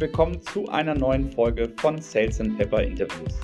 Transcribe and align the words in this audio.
willkommen 0.00 0.40
zu 0.42 0.68
einer 0.68 0.94
neuen 0.94 1.28
Folge 1.32 1.68
von 1.78 2.00
Sales 2.00 2.40
and 2.40 2.56
Pepper 2.56 2.84
Interviews. 2.84 3.34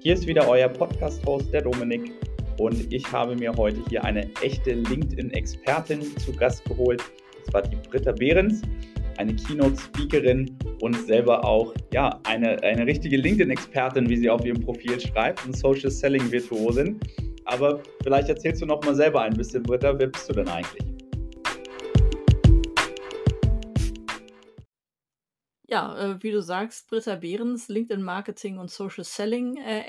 Hier 0.00 0.14
ist 0.14 0.28
wieder 0.28 0.48
euer 0.48 0.68
Podcast-Host, 0.68 1.52
der 1.52 1.62
Dominik, 1.62 2.12
und 2.60 2.92
ich 2.92 3.10
habe 3.10 3.34
mir 3.34 3.52
heute 3.56 3.80
hier 3.88 4.04
eine 4.04 4.30
echte 4.40 4.74
LinkedIn-Expertin 4.74 6.02
zu 6.18 6.32
Gast 6.34 6.64
geholt. 6.66 7.02
Das 7.44 7.52
war 7.52 7.62
die 7.62 7.74
Britta 7.88 8.12
Behrens, 8.12 8.62
eine 9.16 9.34
Keynote-Speakerin 9.34 10.56
und 10.80 10.94
selber 10.94 11.44
auch 11.44 11.74
ja, 11.92 12.20
eine, 12.22 12.62
eine 12.62 12.86
richtige 12.86 13.16
LinkedIn-Expertin, 13.16 14.08
wie 14.08 14.18
sie 14.18 14.30
auf 14.30 14.44
ihrem 14.44 14.60
Profil 14.60 15.00
schreibt, 15.00 15.44
und 15.46 15.56
Social 15.56 15.90
Selling-Virtuosin. 15.90 17.00
Aber 17.44 17.80
vielleicht 18.04 18.28
erzählst 18.28 18.62
du 18.62 18.66
noch 18.66 18.84
mal 18.84 18.94
selber 18.94 19.22
ein 19.22 19.34
bisschen, 19.34 19.64
Britta, 19.64 19.98
wer 19.98 20.06
bist 20.06 20.28
du 20.28 20.34
denn 20.34 20.46
eigentlich? 20.46 20.87
Ja, 25.70 25.98
äh, 25.98 26.22
wie 26.22 26.30
du 26.30 26.40
sagst, 26.40 26.88
Britta 26.88 27.14
Behrens, 27.16 27.68
LinkedIn 27.68 28.02
Marketing 28.02 28.56
und 28.56 28.70
Social 28.70 29.04
Selling 29.04 29.58
äh. 29.58 29.84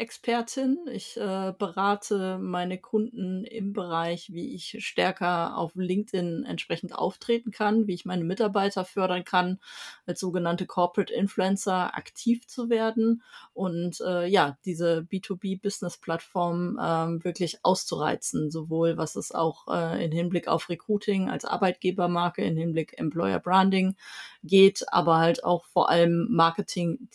Ich 0.91 1.15
äh, 1.15 1.53
berate 1.57 2.38
meine 2.38 2.77
Kunden 2.79 3.45
im 3.45 3.71
Bereich, 3.71 4.29
wie 4.33 4.53
ich 4.53 4.75
stärker 4.85 5.57
auf 5.57 5.71
LinkedIn 5.75 6.43
entsprechend 6.43 6.93
auftreten 6.93 7.52
kann, 7.52 7.88
wie 7.88 7.93
ich 7.93 8.03
meine 8.03 8.25
Mitarbeiter 8.25 8.83
fördern 8.83 9.23
kann, 9.23 9.61
als 10.05 10.19
sogenannte 10.19 10.65
Corporate 10.65 11.13
Influencer 11.13 11.95
aktiv 11.95 12.45
zu 12.45 12.69
werden 12.69 13.23
und 13.53 14.02
äh, 14.02 14.25
ja, 14.27 14.57
diese 14.66 15.07
B2B 15.09 15.61
Business 15.61 15.95
Plattform 15.95 16.77
ähm, 16.83 17.23
wirklich 17.23 17.59
auszureizen, 17.63 18.52
sowohl 18.52 18.97
was 18.97 19.16
es 19.16 19.31
auch 19.31 19.69
äh, 19.69 20.03
in 20.03 20.11
Hinblick 20.11 20.49
auf 20.49 20.67
Recruiting 20.67 21.30
als 21.30 21.45
Arbeitgebermarke, 21.45 22.43
in 22.43 22.57
Hinblick 22.57 22.97
Employer 22.99 23.39
Branding 23.39 23.95
geht, 24.44 24.83
aber 24.91 25.17
halt 25.19 25.44
auch 25.45 25.66
vor 25.72 25.89
allem 25.89 26.28
Marketing, 26.30 27.08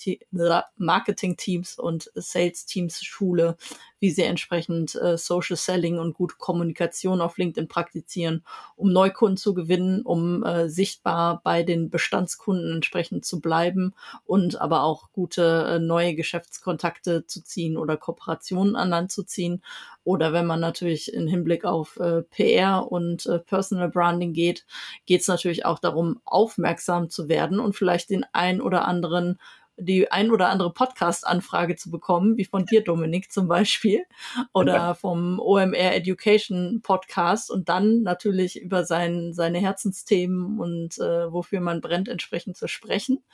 Marketing 0.77 1.37
Teams 1.37 1.79
und 1.79 2.11
Sales 2.15 2.67
Teams 2.67 3.03
Schule, 3.03 3.57
wie 3.99 4.11
sie 4.11 4.23
entsprechend 4.23 4.95
äh, 4.97 5.17
Social 5.17 5.57
Selling 5.57 5.99
und 5.99 6.15
gute 6.15 6.37
Kommunikation 6.37 7.21
auf 7.21 7.39
LinkedIn 7.39 7.69
praktizieren, 7.69 8.45
um 8.77 8.93
Neukunden 8.93 9.37
zu 9.37 9.55
gewinnen, 9.55 10.03
um 10.03 10.45
äh, 10.45 10.69
sichtbar 10.69 11.41
bei 11.43 11.63
den 11.63 11.91
Bestandskunden 11.91 12.75
entsprechend 12.75 13.25
zu 13.25 13.41
bleiben 13.41 13.95
und 14.25 14.61
aber 14.61 14.83
auch 14.83 15.11
gute 15.13 15.67
äh, 15.69 15.79
neue 15.79 16.15
Geschäftskontakte 16.15 17.27
zu 17.27 17.43
ziehen 17.43 17.77
oder 17.77 17.97
Kooperationen 17.97 18.77
an 18.77 18.91
Land 18.91 19.11
zu 19.11 19.23
ziehen. 19.23 19.63
Oder 20.05 20.33
wenn 20.33 20.47
man 20.47 20.61
natürlich 20.61 21.13
in 21.13 21.27
Hinblick 21.27 21.65
auf 21.65 21.97
äh, 21.97 22.23
PR 22.23 22.91
und 22.91 23.27
äh, 23.27 23.39
Personal 23.39 23.89
Branding 23.89 24.35
geht, 24.35 24.67
geht 25.07 25.23
es 25.23 25.29
natürlich 25.29 25.65
auch 25.65 25.79
darum, 25.79 26.21
aufmerksam 26.25 27.09
zu 27.09 27.29
werden 27.29 27.59
und 27.59 27.75
vielleicht 27.75 28.11
den 28.11 28.25
ein 28.33 28.61
oder 28.61 28.87
anderen 28.87 29.39
die 29.77 30.11
ein 30.11 30.31
oder 30.31 30.49
andere 30.49 30.73
Podcast-Anfrage 30.73 31.77
zu 31.77 31.91
bekommen, 31.91 32.37
wie 32.37 32.45
von 32.45 32.67
dir, 32.67 32.83
Dominik, 32.83 33.33
zum 33.33 33.49
Beispiel, 33.49 34.05
oder 34.53 34.95
vom 34.95 35.41
OMR 35.41 35.95
Education 35.95 36.81
Podcast 36.83 37.51
und 37.51 37.69
dann 37.69 38.03
natürlich 38.03 38.61
über 38.61 38.85
sein, 38.85 39.33
seine 39.33 39.59
Herzensthemen 39.59 40.59
und 40.59 40.99
äh, 40.99 41.33
wofür 41.33 41.61
man 41.61 41.81
brennt, 41.81 42.09
entsprechend 42.09 42.57
zu 42.57 42.69
sprechen 42.69 43.25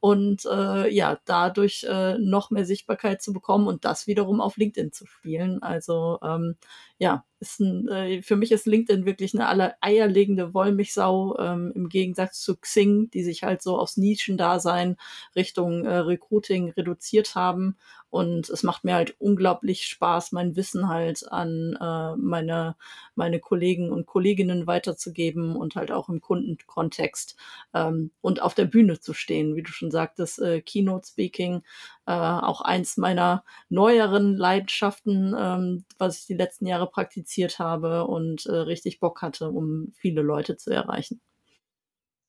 und 0.00 0.44
äh, 0.46 0.88
ja, 0.92 1.18
dadurch 1.24 1.84
äh, 1.88 2.18
noch 2.18 2.50
mehr 2.50 2.64
Sichtbarkeit 2.64 3.22
zu 3.22 3.32
bekommen 3.32 3.66
und 3.66 3.84
das 3.84 4.06
wiederum 4.06 4.40
auf 4.40 4.56
LinkedIn 4.56 4.92
zu 4.92 5.06
spielen. 5.06 5.62
Also 5.62 6.18
ähm, 6.22 6.56
ja, 6.98 7.24
ist 7.40 7.60
ein, 7.60 7.88
äh, 7.88 8.22
für 8.22 8.36
mich 8.36 8.52
ist 8.52 8.66
LinkedIn 8.66 9.06
wirklich 9.06 9.34
eine 9.34 9.46
aller 9.46 9.76
eierlegende 9.80 10.54
Wollmilchsau 10.54 11.38
ähm, 11.38 11.72
im 11.74 11.88
Gegensatz 11.88 12.40
zu 12.40 12.56
Xing, 12.56 13.10
die 13.10 13.22
sich 13.22 13.42
halt 13.42 13.62
so 13.62 13.78
aufs 13.78 13.96
Nischendasein 13.96 14.96
Richtung 15.36 15.84
äh, 15.84 15.96
Recruiting 15.98 16.70
reduziert 16.70 17.34
haben 17.34 17.76
und 18.10 18.48
es 18.48 18.62
macht 18.62 18.84
mir 18.84 18.94
halt 18.94 19.16
unglaublich 19.18 19.84
Spaß, 19.84 20.32
mein 20.32 20.56
Wissen 20.56 20.88
halt 20.88 21.30
an 21.30 21.76
äh, 21.80 22.16
meine, 22.16 22.76
meine 23.14 23.38
Kollegen 23.38 23.92
und 23.92 24.06
Kolleginnen 24.06 24.66
weiterzugeben 24.66 25.56
und 25.56 25.76
halt 25.76 25.92
auch 25.92 26.08
im 26.08 26.20
Kundenkontext 26.20 27.36
ähm, 27.74 28.10
und 28.20 28.40
auf 28.40 28.54
der 28.54 28.64
Bühne 28.64 29.00
zu 29.00 29.12
stehen. 29.12 29.56
Wie 29.56 29.62
du 29.62 29.70
schon 29.70 29.90
sagtest, 29.90 30.40
äh, 30.40 30.62
Keynote 30.62 31.06
Speaking, 31.06 31.62
äh, 32.06 32.12
auch 32.12 32.62
eins 32.62 32.96
meiner 32.96 33.44
neueren 33.68 34.36
Leidenschaften, 34.36 35.34
ähm, 35.38 35.84
was 35.98 36.20
ich 36.20 36.26
die 36.26 36.34
letzten 36.34 36.66
Jahre 36.66 36.88
praktiziert 36.90 37.58
habe 37.58 38.06
und 38.06 38.46
äh, 38.46 38.52
richtig 38.52 39.00
Bock 39.00 39.20
hatte, 39.20 39.50
um 39.50 39.92
viele 39.94 40.22
Leute 40.22 40.56
zu 40.56 40.70
erreichen. 40.70 41.20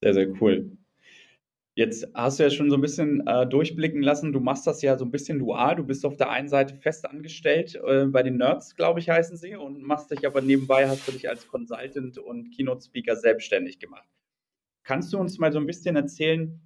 Sehr, 0.01 0.13
sehr 0.13 0.27
cool. 0.41 0.77
Jetzt 1.79 2.05
hast 2.13 2.37
du 2.37 2.43
ja 2.43 2.49
schon 2.49 2.69
so 2.69 2.75
ein 2.75 2.81
bisschen 2.81 3.25
äh, 3.25 3.47
durchblicken 3.47 4.01
lassen, 4.01 4.33
du 4.33 4.41
machst 4.41 4.67
das 4.67 4.81
ja 4.81 4.97
so 4.97 5.05
ein 5.05 5.11
bisschen 5.11 5.39
dual. 5.39 5.77
Du 5.77 5.85
bist 5.85 6.05
auf 6.05 6.17
der 6.17 6.29
einen 6.29 6.49
Seite 6.49 6.75
fest 6.75 7.09
angestellt, 7.09 7.79
äh, 7.87 8.03
bei 8.03 8.21
den 8.21 8.35
Nerds, 8.35 8.75
glaube 8.75 8.99
ich, 8.99 9.09
heißen 9.09 9.37
sie, 9.37 9.55
und 9.55 9.81
machst 9.81 10.11
dich 10.11 10.27
aber 10.27 10.41
nebenbei, 10.41 10.89
hast 10.89 11.07
du 11.07 11.13
dich 11.13 11.29
als 11.29 11.47
Consultant 11.47 12.17
und 12.17 12.51
Keynote-Speaker 12.51 13.15
selbstständig 13.15 13.79
gemacht. 13.79 14.09
Kannst 14.83 15.13
du 15.13 15.19
uns 15.19 15.39
mal 15.39 15.53
so 15.53 15.59
ein 15.59 15.67
bisschen 15.67 15.95
erzählen, 15.95 16.59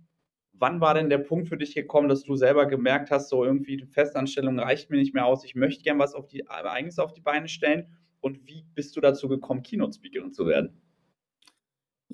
wann 0.53 0.81
war 0.81 0.95
denn 0.95 1.11
der 1.11 1.19
Punkt 1.19 1.47
für 1.47 1.57
dich 1.57 1.75
gekommen, 1.75 2.09
dass 2.09 2.23
du 2.23 2.35
selber 2.35 2.65
gemerkt 2.65 3.11
hast, 3.11 3.29
so 3.29 3.45
irgendwie 3.45 3.77
die 3.77 3.85
Festanstellung 3.85 4.57
reicht 4.57 4.89
mir 4.89 4.97
nicht 4.97 5.13
mehr 5.13 5.27
aus, 5.27 5.45
ich 5.45 5.53
möchte 5.53 5.83
gern 5.83 5.99
was 5.99 6.15
auf 6.15 6.25
die, 6.25 6.49
eigenes 6.49 6.97
auf 6.97 7.13
die 7.13 7.21
Beine 7.21 7.49
stellen? 7.49 7.85
Und 8.19 8.47
wie 8.47 8.65
bist 8.73 8.95
du 8.95 8.99
dazu 8.99 9.27
gekommen, 9.27 9.61
Keynote-Speakerin 9.61 10.33
zu 10.33 10.47
werden? 10.47 10.81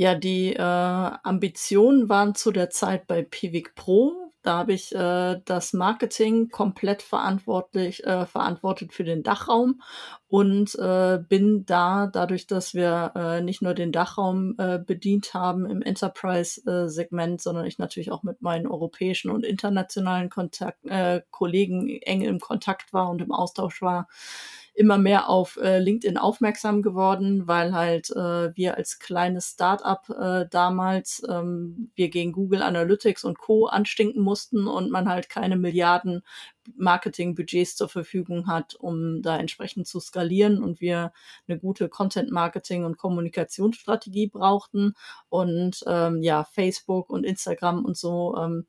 Ja, 0.01 0.15
die 0.15 0.53
äh, 0.53 0.61
Ambitionen 0.61 2.07
waren 2.07 2.33
zu 2.33 2.51
der 2.53 2.69
Zeit 2.69 3.05
bei 3.05 3.21
Pivik 3.21 3.75
Pro. 3.75 4.31
Da 4.43 4.59
habe 4.59 4.71
ich 4.71 4.95
äh, 4.95 5.41
das 5.43 5.73
Marketing 5.73 6.47
komplett 6.47 7.01
verantwortlich 7.01 8.05
äh, 8.05 8.25
verantwortet 8.25 8.93
für 8.93 9.03
den 9.03 9.23
Dachraum 9.23 9.81
und 10.29 10.73
äh, 10.75 11.19
bin 11.27 11.65
da 11.65 12.07
dadurch, 12.07 12.47
dass 12.47 12.73
wir 12.73 13.11
äh, 13.13 13.41
nicht 13.41 13.61
nur 13.61 13.73
den 13.73 13.91
Dachraum 13.91 14.55
äh, 14.57 14.79
bedient 14.79 15.33
haben 15.33 15.65
im 15.69 15.81
Enterprise-Segment, 15.81 17.41
sondern 17.41 17.65
ich 17.65 17.77
natürlich 17.77 18.09
auch 18.09 18.23
mit 18.23 18.41
meinen 18.41 18.67
europäischen 18.67 19.29
und 19.29 19.43
internationalen 19.43 20.29
Kontakt, 20.29 20.85
äh, 20.85 21.23
Kollegen 21.29 21.89
eng 21.89 22.21
im 22.21 22.39
Kontakt 22.39 22.93
war 22.93 23.09
und 23.09 23.21
im 23.21 23.33
Austausch 23.33 23.81
war, 23.81 24.07
immer 24.79 24.97
mehr 24.97 25.27
auf 25.27 25.57
äh, 25.57 25.79
LinkedIn 25.79 26.17
aufmerksam 26.17 26.81
geworden, 26.81 27.49
weil 27.49 27.73
halt 27.73 28.11
äh, 28.11 28.55
wir 28.55 28.77
als 28.77 28.97
kleines 28.97 29.49
Startup 29.49 30.07
äh, 30.09 30.47
damals 30.49 31.21
ähm, 31.29 31.91
wir 31.95 32.09
gegen 32.09 32.31
Google 32.31 32.63
Analytics 32.63 33.25
und 33.25 33.39
Co. 33.39 33.65
anstinken 33.65 34.23
mussten 34.23 34.67
und 34.67 34.89
man 34.89 35.09
halt 35.09 35.27
keine 35.27 35.57
Milliarden 35.57 36.21
Marketingbudgets 36.77 37.75
zur 37.75 37.89
Verfügung 37.89 38.47
hat, 38.47 38.73
um 38.75 39.21
da 39.21 39.37
entsprechend 39.37 39.85
zu 39.85 39.99
skalieren 39.99 40.63
und 40.63 40.79
wir 40.79 41.11
eine 41.49 41.59
gute 41.59 41.89
Content-Marketing- 41.89 42.85
und 42.85 42.97
Kommunikationsstrategie 42.97 44.27
brauchten. 44.27 44.93
Und 45.27 45.83
ähm, 45.87 46.21
ja, 46.21 46.45
Facebook 46.45 47.09
und 47.09 47.25
Instagram 47.25 47.83
und 47.83 47.97
so 47.97 48.37
ähm, 48.37 48.65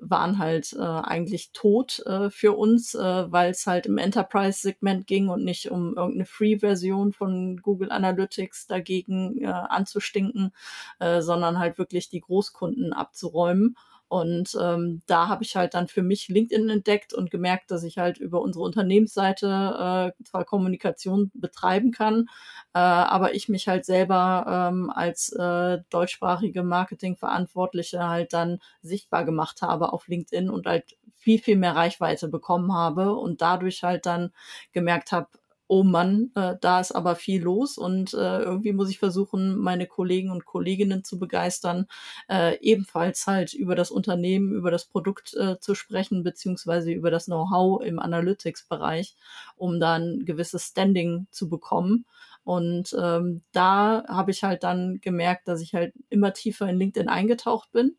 waren 0.00 0.38
halt 0.38 0.72
äh, 0.72 0.80
eigentlich 0.80 1.52
tot 1.52 2.00
äh, 2.06 2.30
für 2.30 2.56
uns, 2.56 2.94
äh, 2.94 3.32
weil 3.32 3.50
es 3.50 3.66
halt 3.66 3.86
im 3.86 3.98
Enterprise-Segment 3.98 5.06
ging 5.06 5.28
und 5.28 5.44
nicht 5.44 5.70
um 5.70 5.96
irgendeine 5.96 6.26
Free-Version 6.26 7.12
von 7.12 7.58
Google 7.58 7.92
Analytics 7.92 8.66
dagegen 8.66 9.42
äh, 9.42 9.46
anzustinken, 9.46 10.52
äh, 10.98 11.20
sondern 11.20 11.58
halt 11.58 11.78
wirklich 11.78 12.08
die 12.08 12.20
Großkunden 12.20 12.92
abzuräumen. 12.92 13.76
Und 14.10 14.58
ähm, 14.60 15.02
da 15.06 15.28
habe 15.28 15.44
ich 15.44 15.54
halt 15.54 15.74
dann 15.74 15.86
für 15.86 16.02
mich 16.02 16.26
LinkedIn 16.26 16.68
entdeckt 16.68 17.14
und 17.14 17.30
gemerkt, 17.30 17.70
dass 17.70 17.84
ich 17.84 17.96
halt 17.96 18.18
über 18.18 18.40
unsere 18.40 18.64
Unternehmensseite 18.64 20.12
äh, 20.18 20.24
zwar 20.24 20.44
Kommunikation 20.44 21.30
betreiben 21.32 21.92
kann, 21.92 22.26
äh, 22.74 22.80
aber 22.80 23.34
ich 23.34 23.48
mich 23.48 23.68
halt 23.68 23.84
selber 23.84 24.70
ähm, 24.72 24.90
als 24.90 25.32
äh, 25.32 25.78
deutschsprachige 25.90 26.64
Marketingverantwortliche 26.64 28.08
halt 28.08 28.32
dann 28.32 28.58
sichtbar 28.82 29.24
gemacht 29.24 29.62
habe 29.62 29.92
auf 29.92 30.08
LinkedIn 30.08 30.50
und 30.50 30.66
halt 30.66 30.96
viel, 31.14 31.38
viel 31.38 31.56
mehr 31.56 31.76
Reichweite 31.76 32.26
bekommen 32.26 32.72
habe 32.72 33.14
und 33.14 33.40
dadurch 33.42 33.84
halt 33.84 34.06
dann 34.06 34.32
gemerkt 34.72 35.12
habe, 35.12 35.28
oh 35.70 35.84
Mann, 35.84 36.32
äh, 36.34 36.56
da 36.60 36.80
ist 36.80 36.90
aber 36.90 37.14
viel 37.14 37.42
los 37.42 37.78
und 37.78 38.12
äh, 38.12 38.40
irgendwie 38.42 38.72
muss 38.72 38.90
ich 38.90 38.98
versuchen, 38.98 39.56
meine 39.56 39.86
Kollegen 39.86 40.30
und 40.32 40.44
Kolleginnen 40.44 41.04
zu 41.04 41.16
begeistern, 41.20 41.86
äh, 42.28 42.58
ebenfalls 42.60 43.24
halt 43.28 43.54
über 43.54 43.76
das 43.76 43.92
Unternehmen, 43.92 44.52
über 44.52 44.72
das 44.72 44.84
Produkt 44.86 45.32
äh, 45.34 45.60
zu 45.60 45.76
sprechen, 45.76 46.24
beziehungsweise 46.24 46.90
über 46.90 47.12
das 47.12 47.26
Know-how 47.26 47.82
im 47.84 48.00
Analytics-Bereich, 48.00 49.14
um 49.56 49.78
dann 49.78 50.24
gewisses 50.24 50.64
Standing 50.66 51.28
zu 51.30 51.48
bekommen. 51.48 52.04
Und 52.42 52.92
ähm, 53.00 53.42
da 53.52 54.02
habe 54.08 54.32
ich 54.32 54.42
halt 54.42 54.64
dann 54.64 55.00
gemerkt, 55.00 55.46
dass 55.46 55.60
ich 55.60 55.74
halt 55.74 55.94
immer 56.08 56.32
tiefer 56.32 56.68
in 56.68 56.78
LinkedIn 56.78 57.08
eingetaucht 57.08 57.70
bin 57.70 57.94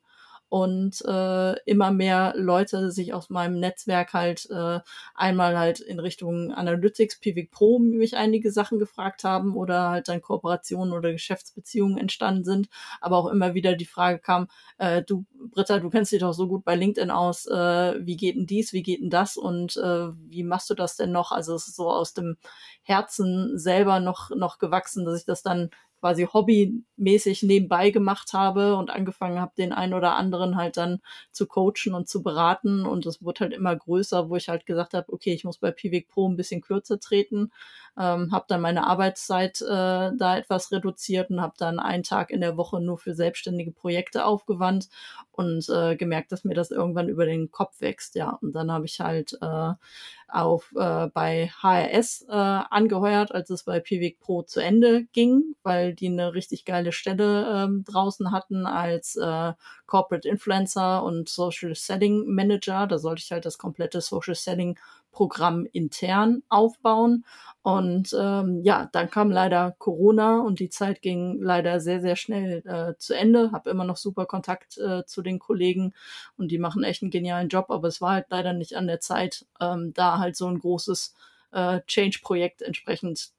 und 0.51 1.01
äh, 1.05 1.53
immer 1.63 1.91
mehr 1.91 2.33
Leute 2.35 2.91
sich 2.91 3.13
aus 3.13 3.29
meinem 3.29 3.57
Netzwerk 3.57 4.11
halt 4.11 4.49
äh, 4.49 4.81
einmal 5.15 5.57
halt 5.57 5.79
in 5.79 5.97
Richtung 5.97 6.51
Analytics, 6.51 7.21
Pivik 7.21 7.51
Pro 7.51 7.79
mich 7.79 8.17
einige 8.17 8.51
Sachen 8.51 8.77
gefragt 8.77 9.23
haben 9.23 9.55
oder 9.55 9.91
halt 9.91 10.09
dann 10.09 10.19
Kooperationen 10.19 10.91
oder 10.91 11.13
Geschäftsbeziehungen 11.13 11.97
entstanden 11.97 12.43
sind, 12.43 12.67
aber 12.99 13.15
auch 13.15 13.27
immer 13.27 13.53
wieder 13.53 13.77
die 13.77 13.85
Frage 13.85 14.19
kam, 14.19 14.49
äh, 14.77 15.01
du 15.03 15.23
Britta, 15.31 15.79
du 15.79 15.89
kennst 15.89 16.11
dich 16.11 16.19
doch 16.19 16.33
so 16.33 16.49
gut 16.49 16.65
bei 16.65 16.75
LinkedIn 16.75 17.11
aus, 17.11 17.45
äh, 17.45 18.05
wie 18.05 18.17
geht 18.17 18.35
denn 18.35 18.45
dies, 18.45 18.73
wie 18.73 18.83
geht 18.83 18.99
denn 18.99 19.09
das 19.09 19.37
und 19.37 19.77
äh, 19.77 20.09
wie 20.27 20.43
machst 20.43 20.69
du 20.69 20.73
das 20.73 20.97
denn 20.97 21.13
noch? 21.13 21.31
Also 21.31 21.55
es 21.55 21.69
ist 21.69 21.77
so 21.77 21.89
aus 21.89 22.13
dem 22.13 22.35
Herzen 22.83 23.57
selber 23.57 24.01
noch, 24.01 24.31
noch 24.31 24.59
gewachsen, 24.59 25.05
dass 25.05 25.17
ich 25.17 25.25
das 25.25 25.43
dann 25.43 25.69
quasi 26.01 26.25
hobbymäßig 26.25 27.43
nebenbei 27.43 27.91
gemacht 27.91 28.33
habe 28.33 28.75
und 28.75 28.89
angefangen 28.89 29.39
habe, 29.39 29.53
den 29.57 29.71
einen 29.71 29.93
oder 29.93 30.15
anderen 30.15 30.57
halt 30.57 30.77
dann 30.77 30.99
zu 31.31 31.47
coachen 31.47 31.93
und 31.93 32.09
zu 32.09 32.23
beraten. 32.23 32.85
Und 32.85 33.05
es 33.05 33.23
wurde 33.23 33.41
halt 33.41 33.53
immer 33.53 33.75
größer, 33.75 34.29
wo 34.29 34.35
ich 34.35 34.49
halt 34.49 34.65
gesagt 34.65 34.93
habe, 34.95 35.13
okay, 35.13 35.33
ich 35.33 35.45
muss 35.45 35.59
bei 35.59 35.71
Pivik 35.71 36.09
Pro 36.09 36.27
ein 36.27 36.35
bisschen 36.35 36.61
kürzer 36.61 36.99
treten, 36.99 37.51
ähm, 37.97 38.31
habe 38.31 38.45
dann 38.47 38.61
meine 38.61 38.87
Arbeitszeit 38.87 39.61
äh, 39.61 39.65
da 39.67 40.37
etwas 40.37 40.71
reduziert 40.71 41.29
und 41.29 41.41
habe 41.41 41.53
dann 41.57 41.79
einen 41.79 42.03
Tag 42.03 42.31
in 42.31 42.41
der 42.41 42.57
Woche 42.57 42.79
nur 42.81 42.97
für 42.97 43.13
selbstständige 43.13 43.71
Projekte 43.71 44.25
aufgewandt 44.25 44.87
und 45.31 45.67
äh, 45.69 45.95
gemerkt, 45.95 46.31
dass 46.31 46.43
mir 46.43 46.53
das 46.53 46.71
irgendwann 46.71 47.09
über 47.09 47.25
den 47.25 47.51
Kopf 47.51 47.81
wächst. 47.81 48.15
Ja, 48.15 48.37
und 48.41 48.53
dann 48.53 48.71
habe 48.71 48.85
ich 48.85 48.99
halt 48.99 49.37
äh, 49.41 49.73
auf 50.27 50.71
äh, 50.77 51.07
bei 51.07 51.51
HRS 51.61 52.25
äh, 52.29 52.31
angeheuert, 52.31 53.33
als 53.33 53.49
es 53.49 53.63
bei 53.63 53.79
Pivik 53.79 54.19
Pro 54.19 54.43
zu 54.43 54.61
Ende 54.61 55.05
ging, 55.11 55.55
weil 55.63 55.93
die 55.93 56.07
eine 56.07 56.33
richtig 56.33 56.65
geile 56.65 56.91
Stelle 56.91 57.65
ähm, 57.65 57.83
draußen 57.85 58.31
hatten 58.31 58.65
als 58.65 59.15
äh, 59.17 59.53
Corporate 59.85 60.27
Influencer 60.27 61.03
und 61.03 61.27
Social 61.27 61.75
Selling 61.75 62.25
Manager. 62.33 62.87
Da 62.87 62.97
sollte 62.97 63.21
ich 63.23 63.31
halt 63.31 63.45
das 63.45 63.57
komplette 63.57 63.99
Social 63.99 64.35
Selling 64.35 64.79
Programm 65.11 65.67
intern 65.71 66.43
aufbauen. 66.49 67.25
Und 67.61 68.15
ähm, 68.19 68.61
ja, 68.63 68.89
dann 68.91 69.09
kam 69.09 69.29
leider 69.29 69.75
Corona 69.77 70.39
und 70.39 70.59
die 70.59 70.69
Zeit 70.69 71.01
ging 71.01 71.41
leider 71.41 71.79
sehr, 71.79 72.01
sehr 72.01 72.15
schnell 72.15 72.63
äh, 72.65 72.97
zu 72.97 73.13
Ende. 73.13 73.51
Hab 73.51 73.67
immer 73.67 73.83
noch 73.83 73.97
super 73.97 74.25
Kontakt 74.25 74.77
äh, 74.77 75.05
zu 75.05 75.21
den 75.21 75.37
Kollegen 75.39 75.93
und 76.37 76.49
die 76.51 76.57
machen 76.57 76.83
echt 76.83 77.03
einen 77.03 77.11
genialen 77.11 77.49
Job, 77.49 77.69
aber 77.69 77.87
es 77.87 78.01
war 78.01 78.13
halt 78.13 78.27
leider 78.29 78.53
nicht 78.53 78.75
an 78.75 78.87
der 78.87 78.99
Zeit, 78.99 79.45
ähm, 79.59 79.93
da 79.93 80.17
halt 80.17 80.35
so 80.35 80.47
ein 80.47 80.59
großes 80.59 81.13
äh, 81.51 81.81
Change-Projekt 81.85 82.61
entsprechend 82.61 83.31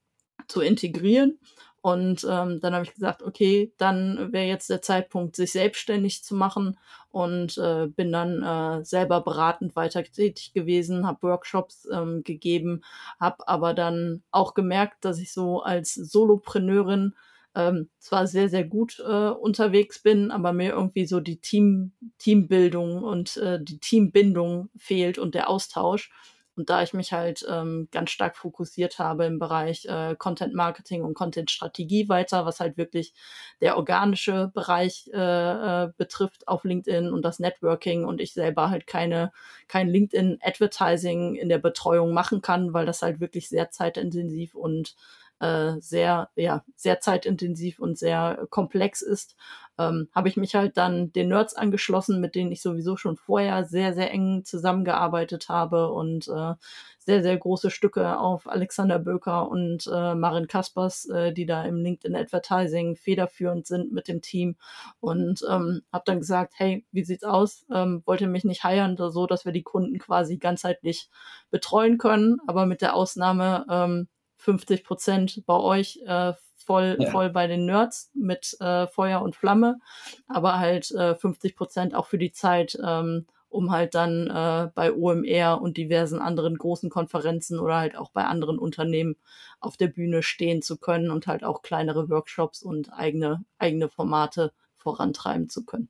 zu 0.47 0.61
integrieren. 0.61 1.39
Und 1.83 2.25
ähm, 2.31 2.61
dann 2.61 2.75
habe 2.75 2.85
ich 2.85 2.95
gesagt, 2.95 3.23
okay, 3.25 3.73
dann 3.77 4.33
wäre 4.33 4.47
jetzt 4.47 4.71
der 4.71 4.83
Zeitpunkt, 4.83 5.35
sich 5.35 5.51
selbstständig 5.53 6.23
zu 6.23 6.37
machen 6.37 6.79
und 7.11 7.59
äh, 7.59 7.89
bin 7.89 8.13
dann 8.13 8.43
äh, 8.43 8.85
selber 8.85 9.21
beratend 9.21 9.75
weiter 9.75 10.05
tätig 10.05 10.53
gewesen, 10.55 11.07
habe 11.07 11.27
Workshops 11.27 11.89
ähm, 11.93 12.23
gegeben, 12.23 12.83
habe 13.19 13.49
aber 13.49 13.75
dann 13.75 14.23
auch 14.31 14.55
gemerkt, 14.55 15.05
dass 15.05 15.19
ich 15.19 15.33
so 15.33 15.63
als 15.63 15.95
Solopreneurin 15.95 17.15
ähm, 17.55 17.89
zwar 17.99 18.27
sehr, 18.29 18.49
sehr 18.49 18.65
gut 18.65 19.01
äh, 19.01 19.29
unterwegs 19.31 20.01
bin, 20.03 20.31
aber 20.31 20.53
mir 20.53 20.71
irgendwie 20.71 21.05
so 21.07 21.21
die 21.21 21.37
Team, 21.41 21.93
Teambildung 22.19 23.03
und 23.03 23.37
äh, 23.39 23.63
die 23.63 23.79
Teambindung 23.79 24.71
fehlt 24.77 25.19
und 25.19 25.35
der 25.35 25.51
Austausch. 25.51 26.11
Und 26.57 26.69
da 26.71 26.83
ich 26.83 26.93
mich 26.93 27.13
halt 27.13 27.47
ähm, 27.49 27.89
ganz 27.93 28.11
stark 28.11 28.37
fokussiert 28.37 28.99
habe 28.99 29.25
im 29.25 29.39
Bereich 29.39 29.87
äh, 29.87 30.15
Content 30.17 30.55
Marketing 30.55 31.03
und 31.03 31.15
Content 31.15 31.51
Strategie 31.51 32.09
weiter, 32.09 32.45
was 32.45 32.61
halt 32.61 32.77
wirklich 32.77 33.15
der 33.61 33.77
organische 33.77 34.51
Bereich 34.53 35.11
äh, 35.15 35.85
äh, 35.85 35.93
betrifft 35.97 36.49
auf 36.49 36.65
LinkedIn 36.65 37.11
und 37.11 37.23
das 37.23 37.39
Networking 37.39 38.05
und 38.05 38.21
ich 38.21 38.35
selber 38.35 38.71
halt 38.71 38.87
keine 38.87 39.33
kein 39.69 39.89
LinkedIn 39.89 40.39
Advertising 40.43 41.37
in 41.37 41.49
der 41.49 41.59
Betreuung 41.59 42.13
machen 42.13 42.43
kann, 42.43 42.75
weil 42.75 42.87
das 42.87 43.03
halt 43.03 43.21
wirklich 43.21 43.49
sehr 43.49 43.71
zeitintensiv 43.71 44.55
und 44.55 44.95
äh, 45.43 45.81
sehr, 45.81 46.31
ja, 46.37 46.65
sehr 46.77 47.01
zeitintensiv 47.01 47.81
und 47.81 47.99
sehr 47.99 48.47
komplex 48.49 49.03
ist, 49.03 49.35
ähm, 49.77 50.09
habe 50.15 50.29
ich 50.29 50.37
mich 50.37 50.55
halt 50.55 50.77
dann 50.77 51.13
den 51.13 51.29
Nerds 51.29 51.55
angeschlossen, 51.55 52.21
mit 52.21 52.37
denen 52.37 52.53
ich 52.53 52.63
sowieso 52.63 52.97
schon 52.97 53.17
vorher 53.17 53.65
sehr, 53.65 53.93
sehr 53.93 54.13
eng 54.13 54.45
zusammengearbeitet 54.45 55.49
habe 55.49 55.91
und 55.91 56.29
äh, 56.29 56.55
sehr, 56.99 57.23
sehr 57.25 57.37
große 57.37 57.73
Stücke 57.73 58.19
auf 58.19 58.49
Alexander 58.49 59.01
Böker 59.01 59.49
und 59.49 59.91
äh, 59.93 60.15
Marin 60.15 60.47
Kaspers, 60.47 61.09
äh, 61.09 61.33
die 61.33 61.47
da 61.47 61.65
im 61.65 61.83
LinkedIn 61.83 62.15
Advertising 62.15 62.95
federführend 62.95 63.67
sind 63.67 63.93
mit 63.93 64.07
dem 64.07 64.23
Team 64.23 64.55
und 65.01 65.45
ähm, 65.51 65.83
habe 65.93 66.05
dann 66.07 66.21
gesagt, 66.21 66.55
hey, 66.57 66.87
wie 66.93 67.03
sieht's 67.03 67.25
aus? 67.25 67.67
Ähm, 67.73 68.03
wollt 68.07 68.21
ihr 68.21 68.29
mich 68.29 68.45
nicht 68.45 68.63
heiern, 68.63 68.97
so 68.97 69.27
dass 69.27 69.45
wir 69.45 69.53
die 69.53 69.65
Kunden 69.65 69.99
quasi 69.99 70.37
ganzheitlich 70.37 71.11
betreuen 71.51 71.99
können, 71.99 72.39
aber 72.47 72.67
mit 72.67 72.81
der 72.81 72.95
Ausnahme, 72.95 73.67
ähm, 73.69 74.09
50 74.43 74.83
Prozent 74.85 75.43
bei 75.47 75.57
euch 75.57 76.01
äh, 76.05 76.33
voll, 76.57 76.97
ja. 77.01 77.11
voll 77.11 77.31
bei 77.31 77.47
den 77.47 77.65
Nerds 77.65 78.11
mit 78.15 78.57
äh, 78.61 78.87
Feuer 78.89 79.23
und 79.23 79.37
Flamme, 79.37 79.79
aber 80.27 80.59
halt 80.59 80.91
äh, 80.93 81.15
50 81.15 81.57
Prozent 81.57 81.95
auch 81.95 82.07
für 82.07 82.19
die 82.19 82.33
Zeit, 82.33 82.77
ähm, 82.85 83.27
um 83.49 83.71
halt 83.71 83.95
dann 83.95 84.29
äh, 84.29 84.71
bei 84.75 84.93
OMR 84.93 85.61
und 85.61 85.77
diversen 85.77 86.19
anderen 86.19 86.57
großen 86.57 86.91
Konferenzen 86.91 87.61
oder 87.61 87.77
halt 87.77 87.97
auch 87.97 88.11
bei 88.11 88.25
anderen 88.25 88.59
Unternehmen 88.59 89.17
auf 89.61 89.77
der 89.77 89.89
Bühne 89.89 90.23
stehen 90.23 90.61
zu 90.61 90.77
können 90.77 91.11
und 91.11 91.27
halt 91.27 91.45
auch 91.45 91.63
kleinere 91.63 92.09
Workshops 92.09 92.63
und 92.63 92.93
eigene, 92.93 93.45
eigene 93.59 93.89
Formate 93.89 94.53
vorantreiben 94.77 95.49
zu 95.49 95.65
können. 95.65 95.89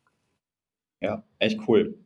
Ja, 1.01 1.25
echt 1.39 1.61
cool. 1.69 1.99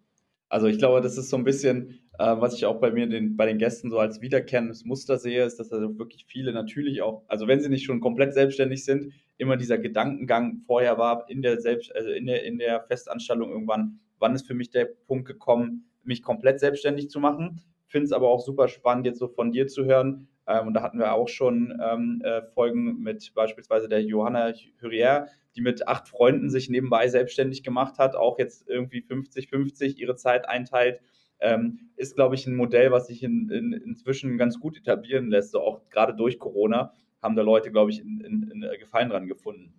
Also 0.48 0.68
ich 0.68 0.78
glaube, 0.78 1.00
das 1.00 1.18
ist 1.18 1.28
so 1.28 1.36
ein 1.36 1.44
bisschen 1.44 2.05
äh, 2.18 2.40
was 2.40 2.54
ich 2.54 2.66
auch 2.66 2.80
bei 2.80 2.90
mir 2.90 3.06
den, 3.06 3.36
bei 3.36 3.46
den 3.46 3.58
Gästen 3.58 3.90
so 3.90 3.98
als 3.98 4.20
wiederkehrendes 4.20 4.84
Muster 4.84 5.18
sehe, 5.18 5.44
ist, 5.44 5.58
dass 5.58 5.72
also 5.72 5.98
wirklich 5.98 6.26
viele 6.26 6.52
natürlich 6.52 7.02
auch, 7.02 7.24
also 7.28 7.46
wenn 7.46 7.60
sie 7.60 7.68
nicht 7.68 7.84
schon 7.84 8.00
komplett 8.00 8.34
selbstständig 8.34 8.84
sind, 8.84 9.12
immer 9.38 9.56
dieser 9.56 9.78
Gedankengang 9.78 10.62
vorher 10.66 10.98
war 10.98 11.28
in 11.28 11.42
der 11.42 11.60
Selbst, 11.60 11.94
also 11.94 12.10
in 12.10 12.26
der, 12.26 12.44
in 12.44 12.58
der 12.58 12.82
Festanstellung 12.82 13.50
irgendwann, 13.50 14.00
wann 14.18 14.34
ist 14.34 14.46
für 14.46 14.54
mich 14.54 14.70
der 14.70 14.86
Punkt 15.06 15.26
gekommen, 15.26 15.90
mich 16.02 16.22
komplett 16.22 16.60
selbstständig 16.60 17.10
zu 17.10 17.20
machen. 17.20 17.60
Finde 17.86 18.06
es 18.06 18.12
aber 18.12 18.28
auch 18.28 18.40
super 18.40 18.68
spannend, 18.68 19.06
jetzt 19.06 19.18
so 19.18 19.28
von 19.28 19.52
dir 19.52 19.66
zu 19.66 19.84
hören. 19.84 20.28
Ähm, 20.46 20.68
und 20.68 20.74
da 20.74 20.82
hatten 20.82 20.98
wir 20.98 21.12
auch 21.12 21.28
schon 21.28 21.78
ähm, 21.82 22.22
äh, 22.24 22.42
Folgen 22.54 23.00
mit 23.00 23.32
beispielsweise 23.34 23.88
der 23.88 24.02
Johanna 24.02 24.52
Hürrier, 24.78 25.26
die 25.54 25.60
mit 25.60 25.86
acht 25.88 26.08
Freunden 26.08 26.50
sich 26.50 26.70
nebenbei 26.70 27.08
selbstständig 27.08 27.62
gemacht 27.62 27.98
hat, 27.98 28.14
auch 28.14 28.38
jetzt 28.38 28.68
irgendwie 28.68 29.02
50-50 29.02 29.96
ihre 29.96 30.16
Zeit 30.16 30.48
einteilt 30.48 31.00
ähm, 31.40 31.90
ist, 31.96 32.14
glaube 32.14 32.34
ich, 32.34 32.46
ein 32.46 32.56
Modell, 32.56 32.90
was 32.92 33.06
sich 33.08 33.22
in, 33.22 33.50
in, 33.50 33.72
inzwischen 33.72 34.38
ganz 34.38 34.58
gut 34.58 34.76
etablieren 34.76 35.28
lässt. 35.28 35.52
So 35.52 35.60
auch 35.60 35.88
gerade 35.90 36.14
durch 36.14 36.38
Corona 36.38 36.92
haben 37.22 37.36
da 37.36 37.42
Leute, 37.42 37.70
glaube 37.70 37.90
ich, 37.90 38.00
in, 38.00 38.62
äh, 38.62 38.78
Gefallen 38.78 39.10
dran 39.10 39.26
gefunden. 39.26 39.74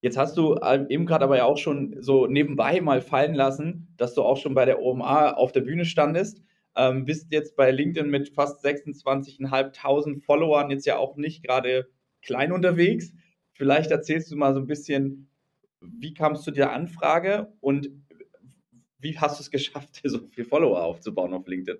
Jetzt 0.00 0.18
hast 0.18 0.36
du 0.36 0.58
ähm, 0.62 0.86
eben 0.90 1.06
gerade 1.06 1.24
aber 1.24 1.38
ja 1.38 1.44
auch 1.44 1.56
schon 1.56 1.96
so 2.02 2.26
nebenbei 2.26 2.82
mal 2.82 3.00
fallen 3.00 3.34
lassen, 3.34 3.88
dass 3.96 4.12
du 4.14 4.22
auch 4.22 4.36
schon 4.36 4.54
bei 4.54 4.66
der 4.66 4.82
OMA 4.82 5.32
auf 5.32 5.52
der 5.52 5.62
Bühne 5.62 5.86
standest. 5.86 6.42
Ähm, 6.76 7.06
bist 7.06 7.32
jetzt 7.32 7.56
bei 7.56 7.70
LinkedIn 7.70 8.10
mit 8.10 8.28
fast 8.28 8.62
26.500 8.64 10.20
Followern 10.22 10.70
jetzt 10.70 10.84
ja 10.84 10.98
auch 10.98 11.16
nicht 11.16 11.42
gerade 11.42 11.88
klein 12.20 12.52
unterwegs. 12.52 13.14
Vielleicht 13.52 13.92
erzählst 13.92 14.30
du 14.30 14.36
mal 14.36 14.52
so 14.52 14.60
ein 14.60 14.66
bisschen, 14.66 15.30
wie 15.80 16.12
kamst 16.12 16.46
du 16.46 16.50
der 16.50 16.72
Anfrage 16.72 17.52
und 17.60 17.88
wie 19.04 19.16
hast 19.18 19.38
du 19.38 19.42
es 19.42 19.50
geschafft, 19.50 20.00
so 20.04 20.18
viele 20.28 20.48
Follower 20.48 20.82
aufzubauen 20.82 21.32
auf 21.34 21.46
LinkedIn? 21.46 21.78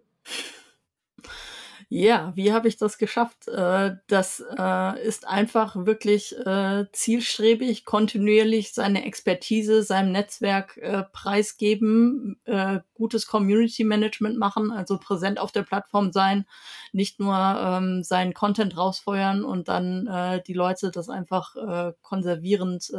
Ja, 1.89 2.33
wie 2.35 2.53
habe 2.53 2.69
ich 2.69 2.77
das 2.77 2.99
geschafft? 2.99 3.47
Äh, 3.49 3.97
das 4.07 4.43
äh, 4.59 5.07
ist 5.07 5.27
einfach 5.29 5.77
wirklich 5.87 6.37
äh, 6.39 6.87
zielstrebig, 6.93 7.85
kontinuierlich 7.85 8.73
seine 8.73 9.05
Expertise, 9.05 9.83
seinem 9.83 10.13
Netzwerk 10.13 10.81
preisgeben, 11.13 12.37
gutes 12.95 13.27
Community 13.27 13.85
Management 13.85 14.39
machen, 14.39 14.71
also 14.71 14.99
präsent 14.99 15.39
auf 15.39 15.53
der 15.53 15.63
Plattform 15.63 16.13
sein, 16.13 16.47
nicht 16.93 17.21
nur 17.21 17.35
ähm, 17.37 18.03
seinen 18.03 18.35
Content 18.35 18.77
rausfeuern 18.77 19.45
und 19.45 19.69
dann 19.69 20.43
die 20.47 20.53
Leute 20.53 20.91
das 20.91 21.09
einfach 21.09 21.55
konservierend 22.03 22.93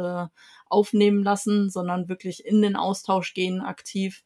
aufnehmen 0.68 1.22
lassen, 1.22 1.70
sondern 1.70 2.08
wirklich 2.08 2.44
in 2.44 2.62
den 2.62 2.76
Austausch 2.76 3.34
gehen, 3.34 3.60
aktiv 3.60 4.24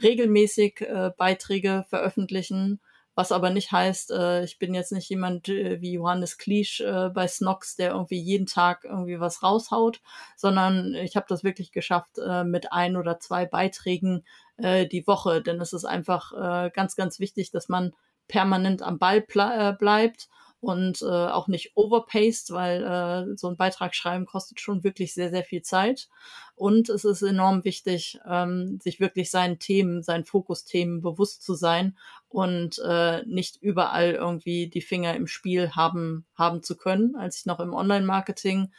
regelmäßig 0.00 0.86
Beiträge 1.16 1.84
veröffentlichen, 1.88 2.80
was 3.18 3.32
aber 3.32 3.50
nicht 3.50 3.72
heißt, 3.72 4.12
äh, 4.12 4.44
ich 4.44 4.60
bin 4.60 4.74
jetzt 4.74 4.92
nicht 4.92 5.08
jemand 5.08 5.48
äh, 5.48 5.80
wie 5.80 5.94
Johannes 5.94 6.38
Kliesch 6.38 6.80
äh, 6.80 7.08
bei 7.08 7.26
Snox, 7.26 7.74
der 7.74 7.90
irgendwie 7.90 8.20
jeden 8.20 8.46
Tag 8.46 8.84
irgendwie 8.84 9.18
was 9.18 9.42
raushaut, 9.42 10.00
sondern 10.36 10.94
ich 10.94 11.16
habe 11.16 11.26
das 11.28 11.42
wirklich 11.42 11.72
geschafft 11.72 12.16
äh, 12.24 12.44
mit 12.44 12.72
ein 12.72 12.96
oder 12.96 13.18
zwei 13.18 13.44
Beiträgen 13.44 14.24
äh, 14.56 14.86
die 14.86 15.04
Woche, 15.08 15.42
denn 15.42 15.60
es 15.60 15.72
ist 15.72 15.84
einfach 15.84 16.32
äh, 16.32 16.70
ganz, 16.70 16.94
ganz 16.94 17.18
wichtig, 17.18 17.50
dass 17.50 17.68
man 17.68 17.92
permanent 18.28 18.82
am 18.82 19.00
Ball 19.00 19.24
äh, 19.34 19.72
bleibt 19.72 20.28
und 20.60 21.02
äh, 21.02 21.06
auch 21.06 21.46
nicht 21.46 21.76
overpaced, 21.76 22.50
weil 22.50 22.82
äh, 22.82 23.36
so 23.36 23.48
ein 23.48 23.56
Beitrag 23.56 23.94
schreiben 23.94 24.26
kostet 24.26 24.60
schon 24.60 24.82
wirklich 24.82 25.14
sehr, 25.14 25.30
sehr 25.30 25.44
viel 25.44 25.62
Zeit. 25.62 26.08
Und 26.56 26.88
es 26.88 27.04
ist 27.04 27.22
enorm 27.22 27.64
wichtig, 27.64 28.18
ähm, 28.28 28.80
sich 28.82 28.98
wirklich 28.98 29.30
seinen 29.30 29.60
Themen, 29.60 30.02
seinen 30.02 30.24
Fokusthemen 30.24 31.00
bewusst 31.00 31.44
zu 31.44 31.54
sein 31.54 31.96
und 32.28 32.80
äh, 32.84 33.24
nicht 33.26 33.62
überall 33.62 34.12
irgendwie 34.12 34.68
die 34.68 34.80
Finger 34.80 35.14
im 35.14 35.28
Spiel 35.28 35.70
haben, 35.70 36.26
haben 36.34 36.64
zu 36.64 36.76
können. 36.76 37.14
Als 37.14 37.38
ich 37.38 37.46
noch 37.46 37.60
im 37.60 37.72
Online-Marketing 37.72 38.72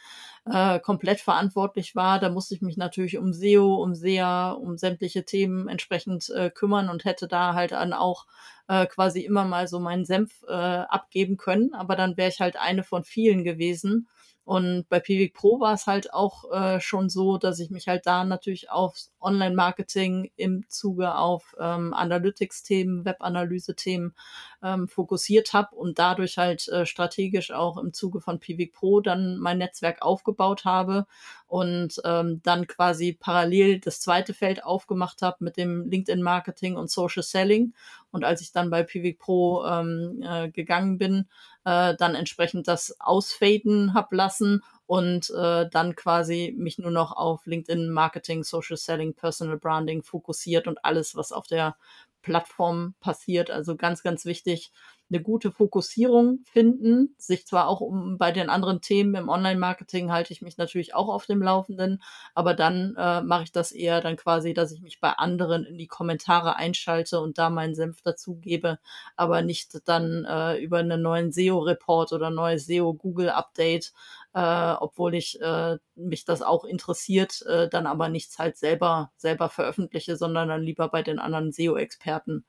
äh, 0.52 0.80
komplett 0.80 1.20
verantwortlich 1.20 1.94
war, 1.94 2.18
da 2.18 2.28
musste 2.28 2.54
ich 2.54 2.62
mich 2.62 2.76
natürlich 2.76 3.18
um 3.18 3.32
SEO, 3.32 3.76
um 3.76 3.94
SEA, 3.94 4.50
um 4.50 4.76
sämtliche 4.76 5.24
Themen 5.24 5.68
entsprechend 5.68 6.28
äh, 6.30 6.50
kümmern 6.50 6.88
und 6.88 7.04
hätte 7.04 7.28
da 7.28 7.54
halt 7.54 7.72
dann 7.72 7.92
auch 7.92 8.26
äh, 8.68 8.86
quasi 8.86 9.20
immer 9.20 9.44
mal 9.44 9.68
so 9.68 9.80
meinen 9.80 10.04
Senf 10.04 10.42
äh, 10.48 10.52
abgeben 10.52 11.36
können. 11.36 11.74
Aber 11.74 11.96
dann 11.96 12.16
wäre 12.16 12.30
ich 12.30 12.40
halt 12.40 12.56
eine 12.56 12.82
von 12.82 13.04
vielen 13.04 13.44
gewesen 13.44 14.08
und 14.44 14.88
bei 14.88 15.00
Pivik 15.00 15.34
Pro 15.34 15.60
war 15.60 15.74
es 15.74 15.86
halt 15.86 16.12
auch 16.12 16.50
äh, 16.50 16.80
schon 16.80 17.08
so, 17.08 17.38
dass 17.38 17.60
ich 17.60 17.70
mich 17.70 17.86
halt 17.88 18.06
da 18.06 18.24
natürlich 18.24 18.70
aufs 18.70 19.12
Online-Marketing 19.20 20.30
im 20.36 20.68
Zuge 20.68 21.14
auf 21.14 21.54
ähm, 21.60 21.92
Analytics-Themen, 21.94 23.04
Web-Analyse-Themen 23.04 24.14
ähm, 24.62 24.88
fokussiert 24.88 25.52
habe 25.52 25.76
und 25.76 25.98
dadurch 25.98 26.38
halt 26.38 26.66
äh, 26.68 26.86
strategisch 26.86 27.52
auch 27.52 27.76
im 27.76 27.92
Zuge 27.92 28.20
von 28.20 28.40
Pivik 28.40 28.72
Pro 28.72 29.00
dann 29.00 29.38
mein 29.38 29.58
Netzwerk 29.58 30.02
aufgebaut 30.02 30.64
habe 30.64 31.06
und 31.46 32.00
ähm, 32.04 32.40
dann 32.42 32.66
quasi 32.66 33.12
parallel 33.12 33.80
das 33.80 34.00
zweite 34.00 34.34
Feld 34.34 34.64
aufgemacht 34.64 35.22
habe 35.22 35.44
mit 35.44 35.56
dem 35.58 35.88
LinkedIn-Marketing 35.88 36.76
und 36.76 36.90
Social 36.90 37.22
Selling. 37.22 37.74
Und 38.10 38.24
als 38.24 38.40
ich 38.40 38.52
dann 38.52 38.70
bei 38.70 38.82
Pivik 38.82 39.18
Pro 39.18 39.64
ähm, 39.64 40.22
äh, 40.22 40.50
gegangen 40.50 40.98
bin, 40.98 41.28
äh, 41.64 41.94
dann 41.96 42.14
entsprechend 42.14 42.68
das 42.68 42.96
ausfaden 43.00 43.94
hab 43.94 44.12
lassen 44.12 44.62
und 44.86 45.30
äh, 45.30 45.68
dann 45.70 45.94
quasi 45.94 46.54
mich 46.56 46.78
nur 46.78 46.90
noch 46.90 47.12
auf 47.12 47.46
LinkedIn 47.46 47.90
Marketing, 47.90 48.42
Social 48.42 48.76
Selling, 48.76 49.14
Personal 49.14 49.58
Branding 49.58 50.02
fokussiert 50.02 50.66
und 50.66 50.84
alles, 50.84 51.14
was 51.16 51.32
auf 51.32 51.46
der 51.46 51.76
Plattform 52.22 52.94
passiert. 53.00 53.50
Also 53.50 53.76
ganz, 53.76 54.02
ganz 54.02 54.24
wichtig, 54.24 54.72
eine 55.10 55.22
gute 55.22 55.50
Fokussierung 55.50 56.40
finden, 56.44 57.14
sich 57.18 57.46
zwar 57.46 57.68
auch 57.68 57.80
um 57.80 58.16
bei 58.16 58.30
den 58.30 58.48
anderen 58.48 58.80
Themen 58.80 59.14
im 59.14 59.28
Online-Marketing 59.28 60.12
halte 60.12 60.32
ich 60.32 60.40
mich 60.40 60.56
natürlich 60.56 60.94
auch 60.94 61.08
auf 61.08 61.26
dem 61.26 61.42
Laufenden, 61.42 62.02
aber 62.34 62.54
dann 62.54 62.94
äh, 62.96 63.20
mache 63.22 63.44
ich 63.44 63.52
das 63.52 63.72
eher 63.72 64.00
dann 64.00 64.16
quasi, 64.16 64.54
dass 64.54 64.72
ich 64.72 64.82
mich 64.82 65.00
bei 65.00 65.10
anderen 65.10 65.64
in 65.64 65.78
die 65.78 65.88
Kommentare 65.88 66.56
einschalte 66.56 67.20
und 67.20 67.38
da 67.38 67.50
meinen 67.50 67.74
Senf 67.74 68.02
dazugebe, 68.02 68.78
aber 69.16 69.42
nicht 69.42 69.88
dann 69.88 70.24
äh, 70.24 70.58
über 70.58 70.78
einen 70.78 71.02
neuen 71.02 71.32
SEO-Report 71.32 72.12
oder 72.12 72.30
neues 72.30 72.66
SEO-Google-Update, 72.66 73.92
äh, 74.34 74.72
obwohl 74.78 75.14
ich 75.14 75.40
äh, 75.40 75.78
mich 75.96 76.24
das 76.24 76.42
auch 76.42 76.64
interessiert, 76.64 77.42
äh, 77.46 77.68
dann 77.68 77.86
aber 77.86 78.08
nichts 78.08 78.38
halt 78.38 78.56
selber 78.56 79.10
selber 79.16 79.48
veröffentliche, 79.48 80.16
sondern 80.16 80.48
dann 80.48 80.62
lieber 80.62 80.88
bei 80.88 81.02
den 81.02 81.18
anderen 81.18 81.52
SEO-Experten 81.52 82.44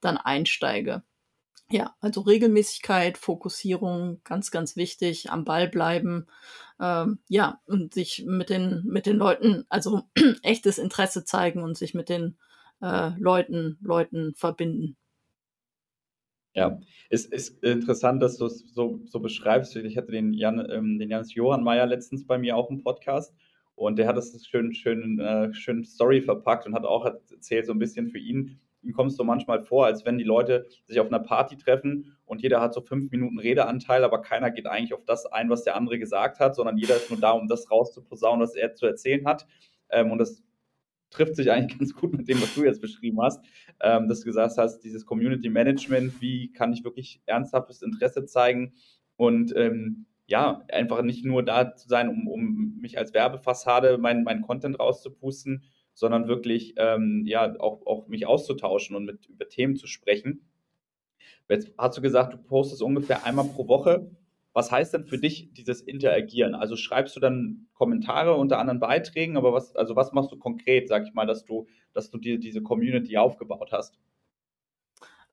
dann 0.00 0.16
einsteige. 0.16 1.02
Ja, 1.72 1.94
also 2.00 2.22
Regelmäßigkeit, 2.22 3.16
Fokussierung, 3.16 4.20
ganz, 4.24 4.50
ganz 4.50 4.74
wichtig, 4.74 5.30
am 5.30 5.44
Ball 5.44 5.68
bleiben, 5.68 6.26
ähm, 6.80 7.20
ja, 7.28 7.60
und 7.66 7.94
sich 7.94 8.24
mit 8.26 8.50
den, 8.50 8.82
mit 8.84 9.06
den 9.06 9.16
Leuten, 9.16 9.66
also 9.68 10.02
echtes 10.42 10.78
Interesse 10.78 11.24
zeigen 11.24 11.62
und 11.62 11.78
sich 11.78 11.94
mit 11.94 12.08
den 12.08 12.36
äh, 12.82 13.10
Leuten, 13.18 13.78
Leuten 13.82 14.34
verbinden. 14.34 14.96
Ja, 16.54 16.80
es 17.08 17.26
ist 17.26 17.62
interessant, 17.62 18.20
dass 18.20 18.36
du 18.36 18.46
es 18.46 18.64
so, 18.74 19.00
so 19.04 19.20
beschreibst. 19.20 19.76
Ich 19.76 19.96
hatte 19.96 20.10
den, 20.10 20.32
Jan, 20.32 20.68
ähm, 20.70 20.98
den 20.98 21.08
Janis 21.08 21.34
Johann 21.34 21.62
Meyer 21.62 21.86
letztens 21.86 22.26
bei 22.26 22.38
mir 22.38 22.56
auch 22.56 22.68
im 22.70 22.82
Podcast 22.82 23.32
und 23.76 23.96
der 23.96 24.08
hat 24.08 24.16
das 24.16 24.44
schön, 24.44 24.74
schön, 24.74 25.20
äh, 25.20 25.54
schön 25.54 25.84
Story 25.84 26.20
verpackt 26.20 26.66
und 26.66 26.74
hat 26.74 26.84
auch 26.84 27.04
erzählt, 27.04 27.66
so 27.66 27.72
ein 27.72 27.78
bisschen 27.78 28.08
für 28.08 28.18
ihn, 28.18 28.58
ihm 28.82 28.92
kommst 28.92 29.18
du 29.18 29.24
manchmal 29.24 29.62
vor, 29.62 29.86
als 29.86 30.04
wenn 30.04 30.18
die 30.18 30.24
Leute 30.24 30.66
sich 30.84 31.00
auf 31.00 31.06
einer 31.06 31.20
Party 31.20 31.56
treffen 31.56 32.16
und 32.24 32.42
jeder 32.42 32.60
hat 32.60 32.74
so 32.74 32.80
fünf 32.80 33.10
Minuten 33.10 33.38
Redeanteil, 33.38 34.04
aber 34.04 34.22
keiner 34.22 34.50
geht 34.50 34.66
eigentlich 34.66 34.94
auf 34.94 35.04
das 35.04 35.26
ein, 35.26 35.50
was 35.50 35.64
der 35.64 35.76
andere 35.76 35.98
gesagt 35.98 36.40
hat, 36.40 36.54
sondern 36.54 36.78
jeder 36.78 36.96
ist 36.96 37.10
nur 37.10 37.20
da, 37.20 37.32
um 37.32 37.48
das 37.48 37.70
rauszuposaunen, 37.70 38.42
was 38.42 38.54
er 38.54 38.74
zu 38.74 38.86
erzählen 38.86 39.26
hat. 39.26 39.46
Ähm, 39.90 40.10
und 40.10 40.18
das 40.18 40.42
trifft 41.10 41.36
sich 41.36 41.50
eigentlich 41.50 41.78
ganz 41.78 41.94
gut 41.94 42.12
mit 42.16 42.28
dem, 42.28 42.40
was 42.40 42.54
du 42.54 42.64
jetzt 42.64 42.80
beschrieben 42.80 43.20
hast, 43.20 43.44
ähm, 43.80 44.08
dass 44.08 44.20
du 44.20 44.26
gesagt 44.26 44.56
hast, 44.56 44.80
dieses 44.80 45.04
Community 45.04 45.50
Management, 45.50 46.20
wie 46.20 46.52
kann 46.52 46.72
ich 46.72 46.84
wirklich 46.84 47.20
ernsthaftes 47.26 47.82
Interesse 47.82 48.24
zeigen 48.24 48.74
und 49.16 49.54
ähm, 49.56 50.06
ja, 50.26 50.62
einfach 50.70 51.02
nicht 51.02 51.24
nur 51.24 51.44
da 51.44 51.74
zu 51.74 51.88
sein, 51.88 52.08
um, 52.08 52.28
um 52.28 52.78
mich 52.80 52.96
als 52.98 53.12
Werbefassade 53.12 53.98
meinen 53.98 54.22
mein 54.22 54.42
Content 54.42 54.78
rauszupusten, 54.78 55.64
sondern 56.00 56.28
wirklich 56.28 56.72
ähm, 56.78 57.24
ja 57.26 57.60
auch, 57.60 57.86
auch 57.86 58.08
mich 58.08 58.26
auszutauschen 58.26 58.96
und 58.96 59.04
mit 59.04 59.26
über 59.26 59.46
Themen 59.46 59.76
zu 59.76 59.86
sprechen. 59.86 60.40
Jetzt 61.46 61.74
hast 61.76 61.98
du 61.98 62.00
gesagt, 62.00 62.32
du 62.32 62.38
postest 62.38 62.80
ungefähr 62.82 63.26
einmal 63.26 63.44
pro 63.44 63.68
Woche. 63.68 64.10
Was 64.54 64.72
heißt 64.72 64.94
denn 64.94 65.04
für 65.04 65.18
dich 65.18 65.52
dieses 65.52 65.82
Interagieren? 65.82 66.54
Also 66.54 66.74
schreibst 66.74 67.16
du 67.16 67.20
dann 67.20 67.66
Kommentare 67.74 68.34
unter 68.34 68.58
anderen 68.58 68.80
Beiträgen, 68.80 69.36
aber 69.36 69.52
was, 69.52 69.76
also 69.76 69.94
was 69.94 70.12
machst 70.12 70.32
du 70.32 70.38
konkret, 70.38 70.88
sag 70.88 71.06
ich 71.06 71.12
mal, 71.12 71.26
dass 71.26 71.44
du, 71.44 71.66
dass 71.92 72.08
du 72.08 72.16
dir 72.16 72.38
diese 72.38 72.62
Community 72.62 73.18
aufgebaut 73.18 73.70
hast? 73.70 74.00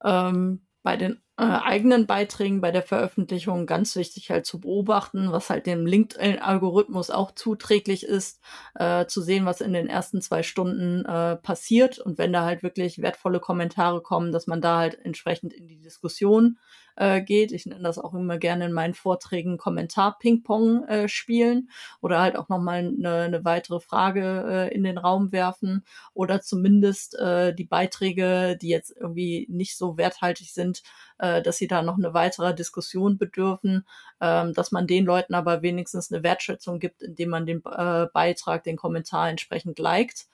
Ähm, 0.04 0.60
bei 0.84 0.98
den 0.98 1.22
äh, 1.38 1.44
eigenen 1.44 2.08
Beiträgen, 2.08 2.62
bei 2.62 2.72
der 2.72 2.82
Veröffentlichung 2.82 3.68
ganz 3.68 3.96
wichtig 3.96 4.32
halt 4.32 4.46
zu 4.48 4.60
beobachten, 4.60 5.32
was 5.32 5.50
halt 5.52 5.68
dem 5.68 5.86
LinkedIn-Algorithmus 5.86 7.12
auch 7.12 7.32
zuträglich 7.32 8.04
ist, 8.04 8.42
äh, 8.76 9.06
zu 9.06 9.22
sehen, 9.22 9.46
was 9.46 9.62
in 9.62 9.74
den 9.74 9.88
ersten 9.88 10.22
zwei 10.22 10.42
Stunden 10.42 11.06
äh, 11.06 11.36
passiert 11.36 12.00
und 12.00 12.18
wenn 12.18 12.34
da 12.34 12.44
halt 12.44 12.64
wirklich 12.64 13.02
wertvolle 13.02 13.40
Kommentare 13.40 14.02
kommen, 14.02 14.32
dass 14.32 14.48
man 14.48 14.62
da 14.62 14.78
halt 14.80 15.00
entsprechend 15.06 15.54
in 15.54 15.68
die 15.68 15.80
Diskussion 15.80 16.58
äh, 16.98 17.22
geht. 17.22 17.52
Ich 17.52 17.66
nenne 17.66 17.84
das 17.84 18.00
auch 18.00 18.14
immer 18.14 18.38
gerne 18.38 18.66
in 18.66 18.74
meinen 18.74 18.94
Vorträgen 18.94 19.58
Kommentar-Ping-Pong 19.58 20.84
äh, 20.86 21.08
spielen 21.08 21.70
oder 22.02 22.20
halt 22.20 22.36
auch 22.36 22.50
nochmal 22.50 22.80
eine, 22.80 23.14
eine 23.22 23.46
weitere 23.46 23.80
Frage 23.80 24.70
äh, 24.72 24.76
in 24.76 24.84
den 24.84 24.98
Raum 24.98 25.32
werfen 25.32 25.86
oder 26.14 26.42
zumindest 26.42 27.18
äh, 27.20 27.54
die 27.54 27.66
Beiträge, 27.66 28.58
die 28.62 28.70
jetzt 28.70 28.96
irgendwie 29.00 29.48
nicht 29.50 29.78
so 29.78 29.98
werthaltig 29.98 30.52
sind, 30.52 30.82
äh, 31.20 31.42
dass 31.42 31.58
sie 31.58 31.68
da 31.68 31.82
noch 31.82 31.98
eine 31.98 32.14
weitere 32.14 32.54
Diskussion 32.54 33.18
bedürfen, 33.18 33.86
ähm, 34.22 34.54
dass 34.54 34.72
man 34.72 34.88
den 34.88 35.06
Leuten 35.06 35.34
aber 35.34 35.62
wenigstens 35.62 36.12
eine 36.12 36.24
Wertschätzung 36.24 36.80
gibt, 36.80 37.02
indem 37.02 37.30
man 37.30 37.46
den 37.46 37.62
äh, 37.66 38.08
Beitrag, 38.14 38.64
den 38.64 38.78
Kommentar 38.78 39.30
entsprechend 39.30 39.80
liked. 39.80 40.28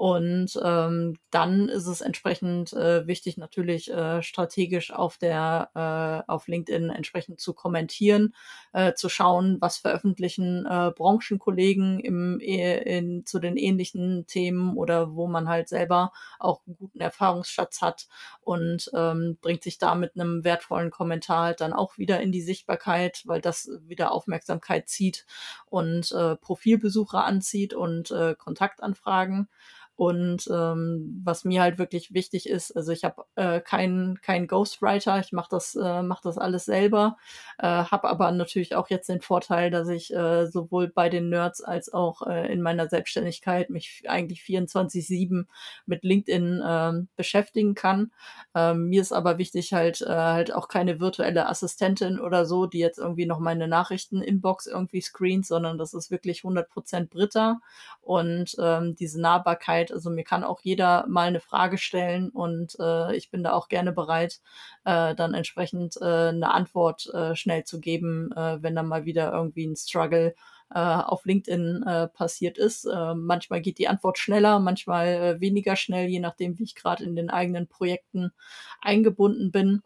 Und 0.00 0.58
ähm, 0.64 1.18
dann 1.30 1.68
ist 1.68 1.86
es 1.86 2.00
entsprechend 2.00 2.72
äh, 2.72 3.06
wichtig, 3.06 3.36
natürlich 3.36 3.90
äh, 3.90 4.22
strategisch 4.22 4.94
auf 4.94 5.18
der 5.18 5.68
äh, 5.74 6.32
auf 6.32 6.48
LinkedIn 6.48 6.88
entsprechend 6.88 7.38
zu 7.38 7.52
kommentieren, 7.52 8.34
äh, 8.72 8.94
zu 8.94 9.10
schauen, 9.10 9.58
was 9.60 9.76
veröffentlichen 9.76 10.64
äh, 10.64 10.90
Branchenkollegen 10.96 12.00
im 12.00 12.40
e, 12.40 12.78
in, 12.78 13.26
zu 13.26 13.40
den 13.40 13.58
ähnlichen 13.58 14.26
Themen 14.26 14.74
oder 14.78 15.16
wo 15.16 15.26
man 15.26 15.50
halt 15.50 15.68
selber 15.68 16.12
auch 16.38 16.62
einen 16.66 16.76
guten 16.76 17.00
Erfahrungsschatz 17.02 17.82
hat 17.82 18.08
und 18.40 18.90
ähm, 18.94 19.36
bringt 19.42 19.62
sich 19.62 19.76
da 19.76 19.94
mit 19.94 20.14
einem 20.14 20.44
wertvollen 20.44 20.90
Kommentar 20.90 21.44
halt 21.44 21.60
dann 21.60 21.74
auch 21.74 21.98
wieder 21.98 22.22
in 22.22 22.32
die 22.32 22.40
Sichtbarkeit, 22.40 23.20
weil 23.26 23.42
das 23.42 23.68
wieder 23.82 24.12
Aufmerksamkeit 24.12 24.88
zieht 24.88 25.26
und 25.66 26.10
äh, 26.12 26.36
Profilbesucher 26.36 27.22
anzieht 27.22 27.74
und 27.74 28.10
äh, 28.12 28.34
Kontaktanfragen. 28.34 29.50
Und 30.00 30.48
ähm, 30.50 31.20
was 31.22 31.44
mir 31.44 31.60
halt 31.60 31.76
wirklich 31.76 32.14
wichtig 32.14 32.48
ist, 32.48 32.74
also 32.74 32.90
ich 32.90 33.04
habe 33.04 33.22
äh, 33.34 33.60
keinen 33.60 34.18
kein 34.22 34.46
Ghostwriter, 34.46 35.20
ich 35.20 35.32
mache 35.32 35.50
das, 35.50 35.74
äh, 35.74 36.02
mach 36.02 36.22
das 36.22 36.38
alles 36.38 36.64
selber, 36.64 37.18
äh, 37.58 37.66
habe 37.66 38.08
aber 38.08 38.32
natürlich 38.32 38.74
auch 38.74 38.88
jetzt 38.88 39.10
den 39.10 39.20
Vorteil, 39.20 39.70
dass 39.70 39.90
ich 39.90 40.10
äh, 40.14 40.46
sowohl 40.46 40.88
bei 40.88 41.10
den 41.10 41.28
Nerds 41.28 41.60
als 41.60 41.92
auch 41.92 42.22
äh, 42.26 42.50
in 42.50 42.62
meiner 42.62 42.88
Selbstständigkeit 42.88 43.68
mich 43.68 44.04
eigentlich 44.08 44.40
24-7 44.40 45.44
mit 45.84 46.02
LinkedIn 46.02 46.62
äh, 46.62 46.92
beschäftigen 47.16 47.74
kann. 47.74 48.10
Ähm, 48.54 48.88
mir 48.88 49.02
ist 49.02 49.12
aber 49.12 49.36
wichtig 49.36 49.74
halt, 49.74 50.00
äh, 50.00 50.06
halt 50.06 50.54
auch 50.54 50.68
keine 50.68 50.98
virtuelle 50.98 51.46
Assistentin 51.46 52.18
oder 52.18 52.46
so, 52.46 52.64
die 52.64 52.78
jetzt 52.78 52.98
irgendwie 52.98 53.26
noch 53.26 53.38
meine 53.38 53.68
Nachrichten-Inbox 53.68 54.66
irgendwie 54.66 55.02
screent, 55.02 55.44
sondern 55.44 55.76
das 55.76 55.92
ist 55.92 56.10
wirklich 56.10 56.40
100% 56.40 57.10
Britta 57.10 57.60
und 58.00 58.56
ähm, 58.58 58.96
diese 58.96 59.20
Nahbarkeit 59.20 59.89
also 59.92 60.10
mir 60.10 60.24
kann 60.24 60.44
auch 60.44 60.60
jeder 60.62 61.06
mal 61.08 61.28
eine 61.28 61.40
Frage 61.40 61.78
stellen 61.78 62.30
und 62.30 62.76
äh, 62.80 63.16
ich 63.16 63.30
bin 63.30 63.42
da 63.42 63.52
auch 63.52 63.68
gerne 63.68 63.92
bereit, 63.92 64.40
äh, 64.84 65.14
dann 65.14 65.34
entsprechend 65.34 65.96
äh, 66.00 66.28
eine 66.28 66.52
Antwort 66.52 67.06
äh, 67.12 67.34
schnell 67.36 67.64
zu 67.64 67.80
geben, 67.80 68.32
äh, 68.32 68.62
wenn 68.62 68.74
da 68.74 68.82
mal 68.82 69.04
wieder 69.04 69.32
irgendwie 69.32 69.66
ein 69.66 69.76
Struggle 69.76 70.34
äh, 70.72 70.78
auf 70.78 71.24
LinkedIn 71.24 71.82
äh, 71.82 72.08
passiert 72.08 72.58
ist. 72.58 72.84
Äh, 72.84 73.14
manchmal 73.14 73.60
geht 73.60 73.78
die 73.78 73.88
Antwort 73.88 74.18
schneller, 74.18 74.60
manchmal 74.60 75.06
äh, 75.08 75.40
weniger 75.40 75.76
schnell, 75.76 76.08
je 76.08 76.20
nachdem, 76.20 76.58
wie 76.58 76.64
ich 76.64 76.74
gerade 76.74 77.04
in 77.04 77.16
den 77.16 77.30
eigenen 77.30 77.66
Projekten 77.66 78.32
eingebunden 78.80 79.50
bin. 79.50 79.82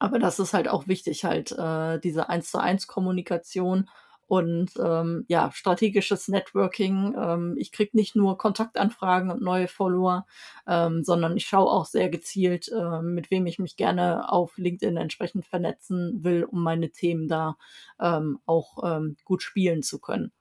Aber 0.00 0.18
das 0.18 0.38
ist 0.38 0.54
halt 0.54 0.68
auch 0.68 0.86
wichtig, 0.86 1.24
halt 1.24 1.52
äh, 1.52 1.98
diese 2.00 2.28
eins 2.28 2.50
zu 2.50 2.58
eins 2.58 2.86
Kommunikation 2.86 3.88
und 4.28 4.72
ähm, 4.78 5.24
ja, 5.28 5.50
strategisches 5.52 6.28
Networking. 6.28 7.14
Ähm, 7.18 7.54
ich 7.58 7.72
krieg 7.72 7.94
nicht 7.94 8.14
nur 8.14 8.38
Kontaktanfragen 8.38 9.30
und 9.30 9.40
neue 9.42 9.68
Follower, 9.68 10.26
ähm, 10.66 11.02
sondern 11.02 11.36
ich 11.36 11.46
schaue 11.46 11.70
auch 11.70 11.86
sehr 11.86 12.10
gezielt, 12.10 12.68
äh, 12.68 13.02
mit 13.02 13.30
wem 13.30 13.46
ich 13.46 13.58
mich 13.58 13.76
gerne 13.76 14.30
auf 14.30 14.56
LinkedIn 14.58 14.96
entsprechend 14.98 15.46
vernetzen 15.46 16.22
will, 16.22 16.44
um 16.44 16.62
meine 16.62 16.90
Themen 16.90 17.26
da 17.28 17.56
ähm, 18.00 18.38
auch 18.46 18.78
ähm, 18.84 19.16
gut 19.24 19.42
spielen 19.42 19.82
zu 19.82 19.98
können. 19.98 20.32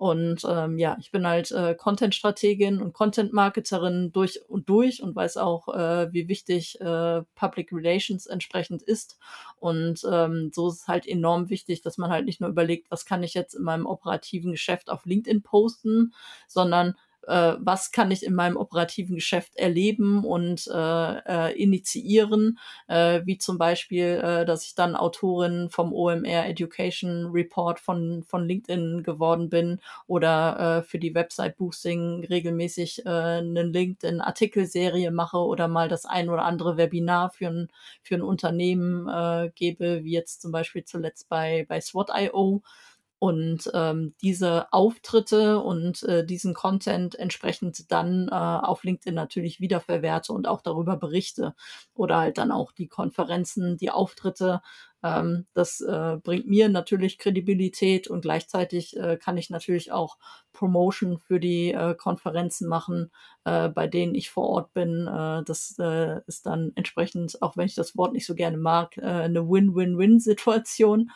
Und 0.00 0.46
ähm, 0.48 0.78
ja, 0.78 0.96
ich 0.98 1.10
bin 1.10 1.26
halt 1.26 1.50
äh, 1.50 1.74
Content-Strategin 1.74 2.80
und 2.80 2.94
Content-Marketerin 2.94 4.12
durch 4.12 4.40
und 4.48 4.66
durch 4.70 5.02
und 5.02 5.14
weiß 5.14 5.36
auch, 5.36 5.68
äh, 5.68 6.10
wie 6.10 6.26
wichtig 6.26 6.80
äh, 6.80 7.20
Public 7.34 7.70
Relations 7.70 8.24
entsprechend 8.24 8.82
ist. 8.82 9.18
Und 9.58 10.02
ähm, 10.10 10.52
so 10.54 10.68
ist 10.68 10.76
es 10.76 10.88
halt 10.88 11.06
enorm 11.06 11.50
wichtig, 11.50 11.82
dass 11.82 11.98
man 11.98 12.08
halt 12.08 12.24
nicht 12.24 12.40
nur 12.40 12.48
überlegt, 12.48 12.90
was 12.90 13.04
kann 13.04 13.22
ich 13.22 13.34
jetzt 13.34 13.52
in 13.52 13.62
meinem 13.62 13.84
operativen 13.84 14.52
Geschäft 14.52 14.88
auf 14.88 15.04
LinkedIn 15.04 15.42
posten, 15.42 16.14
sondern 16.48 16.94
äh, 17.26 17.54
was 17.58 17.92
kann 17.92 18.10
ich 18.10 18.24
in 18.24 18.34
meinem 18.34 18.56
operativen 18.56 19.16
Geschäft 19.16 19.56
erleben 19.56 20.24
und 20.24 20.66
äh, 20.72 21.50
äh, 21.50 21.52
initiieren, 21.62 22.58
äh, 22.88 23.20
wie 23.24 23.38
zum 23.38 23.58
Beispiel, 23.58 24.20
äh, 24.22 24.44
dass 24.44 24.64
ich 24.64 24.74
dann 24.74 24.96
Autorin 24.96 25.68
vom 25.70 25.92
OMR 25.92 26.46
Education 26.46 27.26
Report 27.32 27.80
von, 27.80 28.22
von 28.24 28.46
LinkedIn 28.46 29.02
geworden 29.02 29.48
bin 29.50 29.80
oder 30.06 30.78
äh, 30.78 30.82
für 30.82 30.98
die 30.98 31.14
Website 31.14 31.56
Boosting 31.56 32.24
regelmäßig 32.24 33.04
äh, 33.06 33.08
eine 33.08 33.62
LinkedIn-Artikelserie 33.62 35.10
mache 35.10 35.38
oder 35.38 35.68
mal 35.68 35.88
das 35.88 36.06
ein 36.06 36.28
oder 36.28 36.44
andere 36.44 36.76
Webinar 36.76 37.30
für 37.30 37.48
ein, 37.48 37.68
für 38.02 38.16
ein 38.16 38.22
Unternehmen 38.22 39.08
äh, 39.08 39.50
gebe, 39.54 40.04
wie 40.04 40.12
jetzt 40.12 40.42
zum 40.42 40.52
Beispiel 40.52 40.84
zuletzt 40.84 41.28
bei, 41.28 41.66
bei 41.68 41.80
SWOT.io 41.80 42.62
und 43.20 43.70
ähm, 43.74 44.14
diese 44.22 44.72
Auftritte 44.72 45.60
und 45.60 46.02
äh, 46.04 46.24
diesen 46.24 46.54
Content 46.54 47.14
entsprechend 47.14 47.92
dann 47.92 48.28
äh, 48.28 48.34
auf 48.34 48.82
LinkedIn 48.82 49.14
natürlich 49.14 49.60
wiederverwerte 49.60 50.32
und 50.32 50.48
auch 50.48 50.62
darüber 50.62 50.96
berichte. 50.96 51.54
Oder 51.94 52.16
halt 52.16 52.38
dann 52.38 52.50
auch 52.50 52.72
die 52.72 52.88
Konferenzen, 52.88 53.76
die 53.76 53.90
Auftritte 53.90 54.62
ähm, 55.02 55.46
das 55.54 55.80
äh, 55.80 56.18
bringt 56.22 56.46
mir 56.48 56.68
natürlich 56.68 57.18
Kredibilität 57.18 58.08
und 58.08 58.22
gleichzeitig 58.22 58.96
äh, 58.96 59.16
kann 59.16 59.36
ich 59.36 59.50
natürlich 59.50 59.92
auch 59.92 60.16
Promotion 60.52 61.18
für 61.18 61.40
die 61.40 61.72
äh, 61.72 61.94
Konferenzen 61.94 62.68
machen, 62.68 63.10
äh, 63.44 63.68
bei 63.68 63.86
denen 63.86 64.14
ich 64.14 64.30
vor 64.30 64.48
Ort 64.48 64.74
bin. 64.74 65.06
Äh, 65.06 65.42
das 65.44 65.76
äh, 65.78 66.20
ist 66.26 66.44
dann 66.46 66.72
entsprechend, 66.74 67.40
auch 67.40 67.56
wenn 67.56 67.66
ich 67.66 67.74
das 67.74 67.96
Wort 67.96 68.12
nicht 68.12 68.26
so 68.26 68.34
gerne 68.34 68.58
mag, 68.58 68.98
eine 68.98 69.48
Win-Win-Win-Situation 69.48 71.10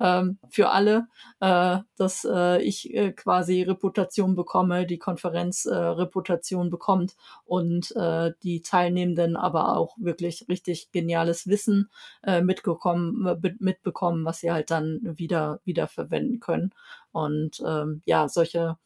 ähm, 0.00 0.38
für 0.48 0.70
alle, 0.70 1.06
dass 1.40 2.26
ich 2.60 2.92
quasi 3.16 3.62
Reputation 3.62 4.34
bekomme, 4.34 4.86
die 4.86 4.98
Konferenz 4.98 5.66
Reputation 5.66 6.70
bekommt 6.70 7.14
und 7.44 7.94
die 8.42 8.62
Teilnehmenden 8.62 9.36
aber 9.36 9.76
auch 9.76 9.96
wirklich 9.98 10.46
richtig 10.48 10.90
geniales 10.92 11.46
Wissen 11.46 11.90
mitgekommen 12.42 13.27
mitbekommen, 13.58 14.24
was 14.24 14.40
sie 14.40 14.50
halt 14.50 14.70
dann 14.70 15.00
wieder, 15.02 15.60
wieder 15.64 15.88
verwenden 15.88 16.40
können. 16.40 16.72
Und 17.12 17.62
ähm, 17.66 18.02
ja, 18.04 18.28
solche 18.28 18.76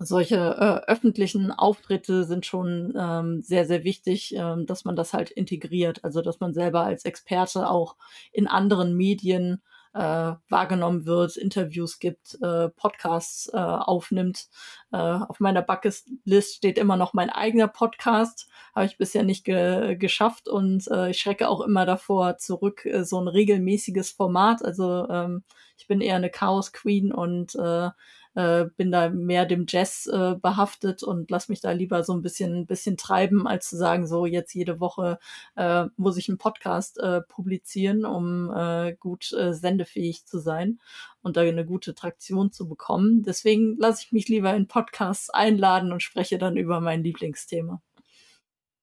solche 0.00 0.36
äh, 0.36 0.90
öffentlichen 0.90 1.50
Auftritte 1.50 2.24
sind 2.24 2.46
schon 2.46 2.94
ähm, 2.96 3.42
sehr, 3.42 3.66
sehr 3.66 3.82
wichtig, 3.82 4.34
ähm, 4.36 4.64
dass 4.66 4.84
man 4.84 4.94
das 4.94 5.12
halt 5.12 5.30
integriert. 5.30 6.04
Also 6.04 6.22
dass 6.22 6.40
man 6.40 6.54
selber 6.54 6.82
als 6.82 7.04
Experte 7.04 7.68
auch 7.68 7.96
in 8.32 8.46
anderen 8.46 8.96
Medien 8.96 9.60
äh, 9.98 10.36
wahrgenommen 10.48 11.06
wird, 11.06 11.36
Interviews 11.36 11.98
gibt, 11.98 12.38
äh, 12.40 12.68
Podcasts 12.68 13.50
äh, 13.52 13.56
aufnimmt. 13.56 14.46
Äh, 14.92 14.96
auf 14.96 15.40
meiner 15.40 15.60
Bucketlist 15.60 16.54
steht 16.54 16.78
immer 16.78 16.96
noch 16.96 17.14
mein 17.14 17.30
eigener 17.30 17.66
Podcast, 17.66 18.48
habe 18.76 18.86
ich 18.86 18.96
bisher 18.96 19.24
nicht 19.24 19.44
ge 19.44 19.96
geschafft 19.96 20.48
und 20.48 20.86
äh, 20.88 21.10
ich 21.10 21.18
schrecke 21.18 21.48
auch 21.48 21.60
immer 21.60 21.84
davor 21.84 22.38
zurück, 22.38 22.86
äh, 22.86 23.04
so 23.04 23.20
ein 23.20 23.26
regelmäßiges 23.26 24.12
Format. 24.12 24.64
Also 24.64 25.08
ähm, 25.08 25.42
ich 25.76 25.88
bin 25.88 26.00
eher 26.00 26.14
eine 26.16 26.30
Chaos 26.30 26.72
Queen 26.72 27.12
und 27.12 27.56
äh, 27.56 27.90
äh, 28.38 28.66
bin 28.76 28.92
da 28.92 29.10
mehr 29.10 29.46
dem 29.46 29.66
Jazz 29.68 30.06
äh, 30.06 30.36
behaftet 30.40 31.02
und 31.02 31.28
lass 31.28 31.48
mich 31.48 31.60
da 31.60 31.72
lieber 31.72 32.04
so 32.04 32.12
ein 32.12 32.22
bisschen, 32.22 32.66
bisschen 32.66 32.96
treiben, 32.96 33.48
als 33.48 33.68
zu 33.68 33.76
sagen, 33.76 34.06
so 34.06 34.26
jetzt 34.26 34.54
jede 34.54 34.78
Woche 34.78 35.18
äh, 35.56 35.86
muss 35.96 36.16
ich 36.16 36.28
einen 36.28 36.38
Podcast 36.38 37.00
äh, 37.00 37.20
publizieren, 37.22 38.04
um 38.04 38.52
äh, 38.54 38.94
gut 38.94 39.32
äh, 39.32 39.52
sendefähig 39.54 40.24
zu 40.24 40.38
sein 40.38 40.78
und 41.20 41.36
da 41.36 41.40
eine 41.40 41.66
gute 41.66 41.96
Traktion 41.96 42.52
zu 42.52 42.68
bekommen. 42.68 43.24
Deswegen 43.24 43.76
lasse 43.76 44.04
ich 44.04 44.12
mich 44.12 44.28
lieber 44.28 44.54
in 44.54 44.68
Podcasts 44.68 45.30
einladen 45.30 45.90
und 45.90 46.04
spreche 46.04 46.38
dann 46.38 46.56
über 46.56 46.80
mein 46.80 47.02
Lieblingsthema. 47.02 47.82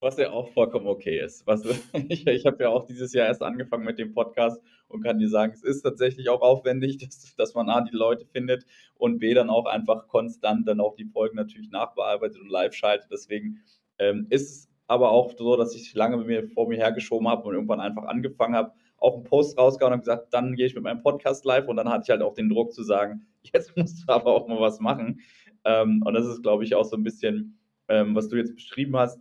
Was 0.02 0.18
ja 0.18 0.32
auch 0.32 0.50
vollkommen 0.50 0.88
okay 0.88 1.18
ist. 1.24 1.48
Was, 1.48 1.64
ich 2.10 2.28
ich 2.28 2.46
habe 2.46 2.64
ja 2.64 2.70
auch 2.70 2.86
dieses 2.86 3.14
Jahr 3.14 3.28
erst 3.28 3.42
angefangen 3.42 3.86
mit 3.86 4.00
dem 4.00 4.14
Podcast 4.14 4.62
und 4.88 5.04
kann 5.04 5.20
dir 5.20 5.30
sagen, 5.30 5.54
es 5.54 5.64
ist 5.64 5.82
tatsächlich 5.82 6.30
auch 6.30 6.42
aufwendig, 6.42 6.98
dass, 7.00 7.36
dass 7.36 7.54
man 7.54 7.70
A, 7.70 7.82
die 7.82 7.96
Leute 7.96 8.26
findet 8.26 8.66
und 8.96 9.20
B, 9.20 9.34
dann 9.34 9.50
auch 9.50 9.66
einfach 9.66 10.08
konstant 10.08 10.68
dann 10.68 10.80
auch 10.80 10.96
die 10.96 11.06
Folgen 11.06 11.36
natürlich 11.36 11.70
nachbearbeitet 11.70 12.42
und 12.42 12.50
live 12.50 12.74
schaltet. 12.74 13.10
Deswegen 13.12 13.60
ähm, 14.00 14.28
ist 14.30 14.50
es 14.50 14.70
aber 14.88 15.12
auch 15.12 15.34
so, 15.36 15.56
dass 15.58 15.76
ich 15.76 15.94
lange 15.94 16.18
mir 16.18 16.44
vor 16.44 16.68
mir 16.68 16.78
hergeschoben 16.78 17.28
habe 17.28 17.44
und 17.48 17.56
irgendwann 17.56 17.80
einfach 17.80 18.04
angefangen 18.04 18.56
habe, 18.56 18.72
auch 18.98 19.16
einen 19.16 19.24
Post 19.24 19.58
rausgehauen 19.58 19.94
und 19.94 20.00
gesagt, 20.00 20.34
dann 20.34 20.56
gehe 20.56 20.68
ich 20.68 20.76
mit 20.76 20.84
meinem 20.84 21.02
Podcast 21.02 21.46
live 21.46 21.68
und 21.68 21.78
dann 21.78 21.90
hatte 21.90 22.04
ich 22.06 22.10
halt 22.10 22.22
auch 22.22 22.34
den 22.34 22.50
Druck 22.50 22.74
zu 22.74 22.84
sagen, 22.84 23.26
jetzt 23.54 23.76
musst 23.76 24.04
du 24.08 24.12
aber 24.12 24.34
auch 24.34 24.48
mal 24.48 24.60
was 24.60 24.80
machen. 24.80 25.22
Ähm, 25.64 26.04
und 26.06 26.14
das 26.14 26.26
ist, 26.26 26.44
glaube 26.44 26.64
ich, 26.64 26.76
auch 26.76 26.86
so 26.86 26.96
ein 26.96 27.04
bisschen, 27.04 27.58
ähm, 27.88 28.16
was 28.16 28.30
du 28.30 28.38
jetzt 28.38 28.56
beschrieben 28.56 28.96
hast. 28.96 29.20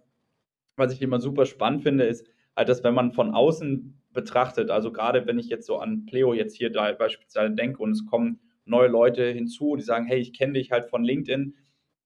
Was 0.77 0.93
ich 0.93 1.03
immer 1.03 1.21
super 1.21 1.47
spannend 1.47 1.83
finde, 1.83 2.05
ist 2.05 2.27
halt, 2.57 2.69
dass 2.69 2.83
wenn 2.85 2.95
man 2.95 3.13
von 3.13 3.33
außen 3.33 3.99
betrachtet. 4.15 4.71
Also 4.71 4.93
gerade 4.93 5.27
wenn 5.27 5.39
ich 5.39 5.49
jetzt 5.49 5.67
so 5.67 5.79
an 5.79 6.07
Pleo 6.07 6.33
jetzt 6.33 6.57
hier 6.57 6.71
da 6.71 6.93
beispielsweise 6.93 7.55
denke 7.55 7.83
und 7.83 7.93
es 7.93 8.07
kommen 8.07 8.41
neue 8.65 8.89
Leute 8.89 9.29
hinzu, 9.31 9.77
die 9.77 9.83
sagen, 9.83 10.07
hey, 10.07 10.19
ich 10.19 10.33
kenne 10.33 10.55
dich 10.55 10.73
halt 10.73 10.87
von 10.87 11.05
LinkedIn, 11.05 11.55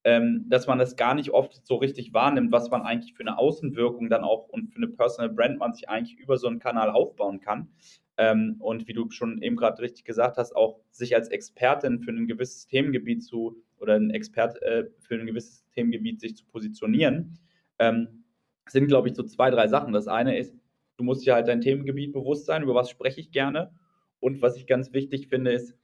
ähm, 0.05 0.47
dass 0.49 0.67
man 0.67 0.79
das 0.79 0.97
gar 0.97 1.15
nicht 1.15 1.31
oft 1.31 1.65
so 1.67 1.77
richtig 1.77 2.13
wahrnimmt, 2.13 2.51
was 2.51 2.71
man 2.71 2.83
eigentlich 2.83 3.15
für 3.15 3.23
eine 3.23 3.39
Außenwirkung 3.39 4.09
dann 4.09 4.25
auch 4.25 4.49
und 4.49 4.73
für 4.73 4.79
eine 4.79 4.89
Personal 4.89 5.33
Brand 5.33 5.59
man 5.59 5.73
sich 5.73 5.89
eigentlich 5.89 6.19
über 6.19 6.37
so 6.37 6.49
einen 6.49 6.59
Kanal 6.59 6.91
aufbauen 6.91 7.41
kann. 7.41 7.69
Ähm, 8.17 8.57
und 8.59 8.89
wie 8.89 8.95
du 8.95 9.11
schon 9.11 9.41
eben 9.43 9.57
gerade 9.57 9.81
richtig 9.81 10.05
gesagt 10.05 10.39
hast, 10.39 10.57
auch 10.57 10.81
sich 10.91 11.15
als 11.15 11.29
Expertin 11.29 12.01
für 12.01 12.11
ein 12.11 12.27
gewisses 12.27 12.67
Themengebiet 12.67 13.23
zu 13.23 13.63
oder 13.79 13.95
ein 13.95 14.11
Expert 14.11 14.61
äh, 14.63 14.87
für 14.99 15.15
ein 15.15 15.27
gewisses 15.27 15.65
Themengebiet 15.71 16.21
sich 16.21 16.37
zu 16.37 16.45
positionieren, 16.47 17.39
ähm, 17.79 18.25
sind, 18.69 18.89
glaube 18.89 19.09
ich, 19.09 19.15
so 19.15 19.23
zwei, 19.23 19.51
drei 19.51 19.69
Sachen. 19.69 19.93
Das 19.93 20.09
eine 20.09 20.37
ist, 20.37 20.55
Du 20.99 21.05
musst 21.05 21.25
dir 21.25 21.35
halt 21.35 21.49
dein 21.49 21.61
Themengebiet 21.61 22.13
bewusst 22.13 22.45
sein, 22.45 22.63
über 22.63 22.75
was 22.75 22.91
spreche 22.91 23.21
ich 23.21 23.31
gerne. 23.31 23.71
Und 24.21 24.43
was 24.43 24.57
ich 24.57 24.67
ganz 24.67 24.93
wichtig 24.93 25.29
finde, 25.29 25.53
ist 25.53 25.75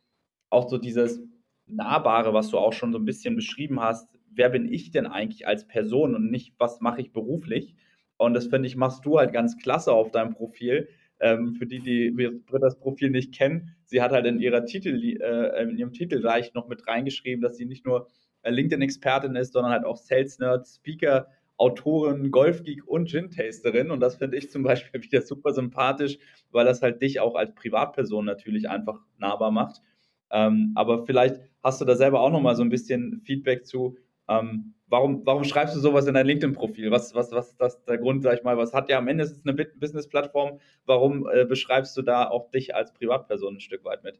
auch 0.50 0.68
so 0.68 0.76
dieses 0.76 1.22
Nahbare, 1.66 2.34
was 2.34 2.50
du 2.50 2.58
auch 2.58 2.72
schon 2.72 2.92
so 2.92 2.98
ein 2.98 3.04
bisschen 3.04 3.36
beschrieben 3.36 3.80
hast. 3.80 4.08
Wer 4.30 4.50
bin 4.50 4.70
ich 4.70 4.90
denn 4.90 5.06
eigentlich 5.06 5.46
als 5.46 5.66
Person 5.68 6.16
und 6.16 6.30
nicht, 6.32 6.54
was 6.58 6.80
mache 6.80 7.00
ich 7.00 7.12
beruflich? 7.12 7.76
Und 8.16 8.34
das 8.34 8.48
finde 8.48 8.66
ich, 8.66 8.74
machst 8.76 9.06
du 9.06 9.18
halt 9.18 9.32
ganz 9.32 9.56
klasse 9.56 9.92
auf 9.92 10.10
deinem 10.10 10.34
Profil. 10.34 10.88
Ähm, 11.20 11.54
für 11.54 11.66
die, 11.66 11.78
die 11.78 12.10
Britta's 12.10 12.78
Profil 12.80 13.10
nicht 13.10 13.32
kennen, 13.32 13.76
sie 13.84 14.02
hat 14.02 14.10
halt 14.10 14.26
in 14.26 14.40
ihrer 14.40 14.64
Titel, 14.64 14.96
äh, 14.96 15.62
in 15.62 15.78
ihrem 15.78 15.92
Titel 15.92 16.20
gleich 16.20 16.54
noch 16.54 16.66
mit 16.66 16.88
reingeschrieben, 16.88 17.40
dass 17.40 17.56
sie 17.56 17.66
nicht 17.66 17.86
nur 17.86 18.08
äh, 18.42 18.50
LinkedIn-Expertin 18.50 19.36
ist, 19.36 19.52
sondern 19.52 19.72
halt 19.72 19.84
auch 19.84 19.96
Sales-Nerd, 19.96 20.66
Speaker, 20.66 21.28
Autorin, 21.56 22.30
Golfgeek 22.30 22.86
und 22.86 23.08
Gin-Tasterin. 23.08 23.90
Und 23.90 24.00
das 24.00 24.16
finde 24.16 24.36
ich 24.36 24.50
zum 24.50 24.62
Beispiel 24.62 25.02
wieder 25.02 25.22
super 25.22 25.52
sympathisch, 25.52 26.18
weil 26.50 26.64
das 26.64 26.82
halt 26.82 27.00
dich 27.02 27.20
auch 27.20 27.34
als 27.34 27.54
Privatperson 27.54 28.24
natürlich 28.24 28.68
einfach 28.68 29.00
nahbar 29.18 29.50
macht. 29.50 29.82
Ähm, 30.30 30.72
aber 30.74 31.06
vielleicht 31.06 31.40
hast 31.62 31.80
du 31.80 31.84
da 31.84 31.94
selber 31.94 32.20
auch 32.20 32.30
nochmal 32.30 32.56
so 32.56 32.62
ein 32.62 32.70
bisschen 32.70 33.20
Feedback 33.24 33.66
zu. 33.66 33.96
Ähm, 34.28 34.74
warum, 34.88 35.24
warum 35.24 35.44
schreibst 35.44 35.76
du 35.76 35.80
sowas 35.80 36.06
in 36.06 36.14
dein 36.14 36.26
LinkedIn-Profil? 36.26 36.90
Was, 36.90 37.14
was, 37.14 37.30
was 37.32 37.50
ist 37.50 37.60
das 37.60 37.84
der 37.84 37.98
Grund, 37.98 38.22
sag 38.22 38.38
ich 38.38 38.42
mal? 38.42 38.56
Was 38.56 38.74
hat 38.74 38.88
ja 38.88 38.98
am 38.98 39.08
Ende 39.08 39.24
ist 39.24 39.32
es 39.32 39.46
eine 39.46 39.54
Business-Plattform. 39.54 40.58
Warum 40.86 41.28
äh, 41.32 41.44
beschreibst 41.44 41.96
du 41.96 42.02
da 42.02 42.28
auch 42.28 42.50
dich 42.50 42.74
als 42.74 42.92
Privatperson 42.92 43.56
ein 43.56 43.60
Stück 43.60 43.84
weit 43.84 44.02
mit? 44.02 44.18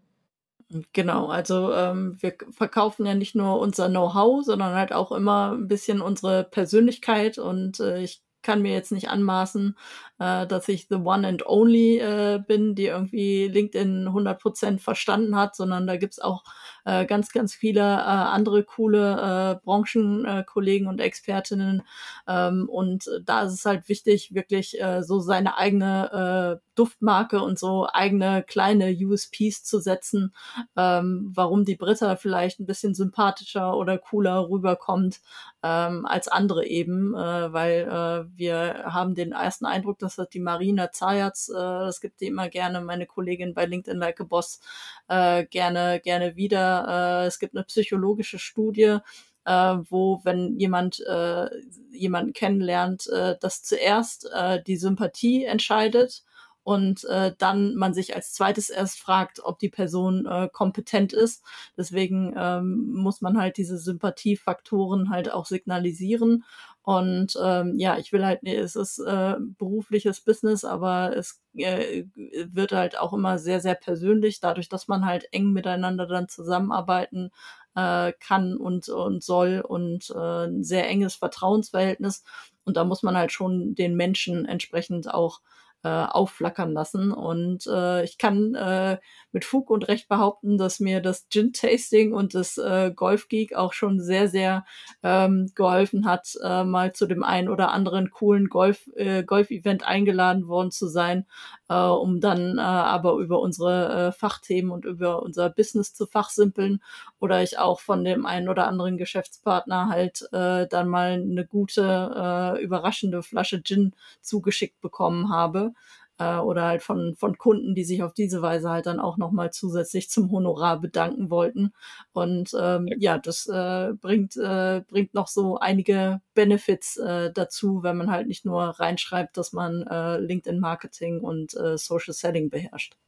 Genau, 0.93 1.27
also 1.29 1.73
ähm, 1.73 2.17
wir 2.21 2.35
verkaufen 2.51 3.05
ja 3.07 3.15
nicht 3.15 3.35
nur 3.35 3.61
unser 3.61 3.89
Know-how, 3.89 4.43
sondern 4.45 4.75
halt 4.75 4.93
auch 4.93 5.13
immer 5.13 5.53
ein 5.53 5.69
bisschen 5.69 6.01
unsere 6.01 6.43
Persönlichkeit 6.45 7.39
und 7.39 7.81
äh, 7.81 8.01
ich 8.03 8.23
kann 8.43 8.63
mir 8.63 8.73
jetzt 8.73 8.91
nicht 8.93 9.09
anmaßen, 9.09 9.77
äh, 10.19 10.47
dass 10.47 10.69
ich 10.69 10.89
the 10.89 10.97
one 10.97 11.27
and 11.27 11.47
only 11.47 11.99
äh, 11.99 12.41
bin, 12.47 12.75
die 12.75 12.87
irgendwie 12.87 13.49
LinkedIn 13.49 14.09
100% 14.09 14.79
verstanden 14.79 15.37
hat, 15.37 15.57
sondern 15.57 15.87
da 15.87 15.97
gibt's 15.97 16.21
auch 16.21 16.45
äh, 16.85 17.07
ganz, 17.07 17.33
ganz 17.33 17.55
viele 17.55 17.81
äh, 17.81 17.85
andere 17.85 18.65
coole 18.65 19.59
äh, 19.61 19.65
Branchenkollegen 19.65 20.87
und 20.87 21.01
Expertinnen. 21.01 21.83
Ähm, 22.29 22.69
und 22.69 23.11
da 23.25 23.43
ist 23.43 23.55
es 23.55 23.65
halt 23.65 23.89
wichtig, 23.89 24.35
wirklich 24.35 24.81
äh, 24.81 25.03
so 25.03 25.21
seine 25.21 25.57
eigene 25.57 26.61
äh, 26.61 26.65
Duftmarke 26.75 27.41
und 27.41 27.59
so 27.59 27.87
eigene 27.93 28.43
kleine 28.43 28.93
USPs 28.93 29.65
zu 29.65 29.79
setzen, 29.79 30.35
ähm, 30.77 31.31
warum 31.35 31.65
die 31.65 31.77
Britta 31.77 32.17
vielleicht 32.17 32.61
ein 32.61 32.67
bisschen 32.67 32.95
sympathischer 32.95 33.77
oder 33.77 33.99
cooler 33.99 34.49
rüberkommt 34.49 35.21
ähm, 35.63 36.05
als 36.07 36.29
andere 36.29 36.67
eben, 36.67 37.15
äh, 37.15 37.53
weil 37.53 37.83
äh, 37.83 38.37
wir 38.37 38.85
haben 38.87 39.15
den 39.15 39.33
ersten 39.33 39.67
Eindruck, 39.67 39.99
das 40.05 40.29
die 40.33 40.41
Marina 40.41 40.93
Zayatz, 40.93 41.49
äh, 41.49 41.55
das 41.55 42.01
gibt 42.01 42.21
die 42.21 42.27
immer 42.27 42.49
gerne, 42.49 42.81
meine 42.81 43.07
Kollegin 43.07 43.55
bei 43.55 43.67
LinkedIn 43.67 43.99
Like 43.99 44.21
a 44.21 44.25
Boss, 44.25 44.61
äh, 45.09 45.45
gerne, 45.47 46.01
gerne 46.01 46.37
wieder. 46.37 47.23
Äh, 47.25 47.27
es 47.27 47.39
gibt 47.39 47.55
eine 47.55 47.65
psychologische 47.65 48.39
Studie, 48.39 48.99
äh, 49.45 49.77
wo, 49.89 50.21
wenn 50.25 50.59
jemand 50.59 51.01
äh, 51.07 51.49
jemanden 51.91 52.33
kennenlernt, 52.33 53.07
äh, 53.09 53.37
dass 53.41 53.63
zuerst 53.63 54.31
äh, 54.33 54.63
die 54.63 54.77
Sympathie 54.77 55.45
entscheidet 55.45 56.25
und 56.65 57.05
äh, 57.05 57.33
dann 57.39 57.75
man 57.77 57.93
sich 57.95 58.17
als 58.17 58.33
zweites 58.33 58.71
erst 58.71 58.99
fragt, 58.99 59.39
ob 59.45 59.59
die 59.59 59.69
Person 59.69 60.27
äh, 60.27 60.49
kompetent 60.51 61.13
ist. 61.13 61.45
Deswegen 61.77 62.35
ähm, 62.37 62.87
muss 62.95 63.21
man 63.21 63.39
halt 63.39 63.59
diese 63.59 63.79
Sympathiefaktoren 63.79 65.11
halt 65.11 65.31
auch 65.31 65.45
signalisieren. 65.45 66.45
Und 66.85 67.35
ähm, 67.43 67.79
ja, 67.79 67.97
ich 67.97 68.13
will 68.13 68.27
halt, 68.27 68.41
es 68.43 68.77
ist 68.77 68.99
äh, 68.99 69.37
berufliches 69.41 70.21
Business, 70.21 70.67
aber 70.67 71.17
es 71.17 71.41
äh, 71.57 72.05
wird 72.15 72.73
halt 72.73 72.99
auch 72.99 73.15
immer 73.15 73.39
sehr, 73.39 73.61
sehr 73.61 73.75
persönlich, 73.75 74.41
dadurch, 74.41 74.69
dass 74.69 74.87
man 74.87 75.07
halt 75.07 75.27
eng 75.33 75.53
miteinander 75.53 76.07
dann 76.07 76.29
zusammenarbeiten 76.29 77.31
äh, 77.75 78.13
kann 78.21 78.59
und, 78.59 78.91
und 78.91 79.23
soll 79.25 79.63
und 79.67 80.11
äh, 80.15 80.47
ein 80.47 80.63
sehr 80.63 80.87
enges 80.87 81.15
Vertrauensverhältnis. 81.15 82.23
Und 82.67 82.77
da 82.77 82.85
muss 82.85 83.03
man 83.03 83.17
halt 83.17 83.33
schon 83.33 83.75
den 83.75 83.97
Menschen 83.97 84.45
entsprechend 84.45 85.13
auch 85.13 85.41
äh, 85.85 85.89
aufflackern 85.89 86.73
lassen. 86.73 87.13
Und 87.13 87.67
äh, 87.67 88.03
ich 88.05 88.17
kann 88.17 88.55
äh, 88.55 88.99
mit 89.33 89.45
Fug 89.45 89.69
und 89.71 89.87
Recht 89.87 90.09
behaupten, 90.09 90.57
dass 90.57 90.81
mir 90.81 91.01
das 91.01 91.29
Gin-Tasting 91.29 92.15
und 92.15 92.35
das 92.35 92.57
äh, 92.57 92.91
Golf-Geek 92.95 93.55
auch 93.55 93.75
schon 93.75 94.01
sehr, 94.01 94.29
sehr 94.29 94.65
ähm, 95.03 95.53
geholfen 95.55 96.07
hat, 96.07 96.37
äh, 96.43 96.65
mal 96.65 96.95
zu 96.95 97.07
dem 97.07 97.23
einen 97.23 97.51
oder 97.51 97.71
anderen 97.71 98.11
coolen 98.11 98.49
Golf, 98.49 98.89
äh, 98.97 99.25
Golf-Event 99.25 99.87
eingeladen 99.87 100.49
worden 100.49 100.71
zu 100.71 100.89
sein, 100.89 101.27
äh, 101.69 101.75
um 101.75 102.21
dann 102.21 102.57
äh, 102.57 102.63
aber 102.63 103.17
über 103.17 103.41
unsere 103.41 104.09
äh, 104.09 104.13
Fachthemen 104.13 104.71
und 104.71 104.87
über 104.87 105.23
unser 105.23 105.51
Business 105.51 105.93
zu 105.93 106.07
fachsimpeln 106.07 106.83
oder 107.25 107.43
ich 107.43 107.59
auch 107.59 107.81
von 107.81 108.05
dem 108.05 108.27
einen 108.27 108.51
oder 108.51 108.69
anderen 108.69 108.99
Geschäftspartner 108.99 109.89
halt 109.89 110.29
äh, 110.33 110.67
dann 110.69 110.89
mal 110.89 111.13
eine 111.13 111.47
gute, 111.47 111.83
äh, 112.15 112.63
überraschende 112.63 113.23
Flasche 113.23 113.63
Gin 113.63 113.95
zugeschickt 114.21 114.79
bekommen 114.83 115.31
habe 115.33 115.73
äh, 116.19 116.37
oder 116.37 116.67
halt 116.67 116.83
von, 116.83 117.17
von 117.17 117.39
Kunden, 117.39 117.75
die 117.75 117.85
sich 117.85 118.03
auf 118.03 118.13
diese 118.13 118.43
Weise 118.43 118.69
halt 118.69 118.85
dann 118.85 119.01
auch 119.01 119.17
nochmal 119.17 119.55
zusätzlich 119.55 120.11
zum 120.11 120.31
Honorar 120.31 120.79
bedanken 120.83 121.31
wollten. 121.31 121.73
Und 122.13 122.55
ähm, 122.61 122.89
ja, 122.99 123.17
das 123.17 123.47
äh, 123.47 123.95
bringt, 123.95 124.37
äh, 124.37 124.83
bringt 124.87 125.15
noch 125.15 125.29
so 125.29 125.59
einige 125.59 126.21
Benefits 126.35 126.99
äh, 126.99 127.33
dazu, 127.33 127.83
wenn 127.83 127.97
man 127.97 128.11
halt 128.11 128.27
nicht 128.27 128.45
nur 128.45 128.65
reinschreibt, 128.65 129.39
dass 129.39 129.55
man 129.55 129.83
äh, 129.87 130.19
LinkedIn 130.19 130.61
Marketing 130.61 131.21
und 131.21 131.57
äh, 131.57 131.79
Social 131.79 132.13
Selling 132.13 132.51
beherrscht. 132.51 132.99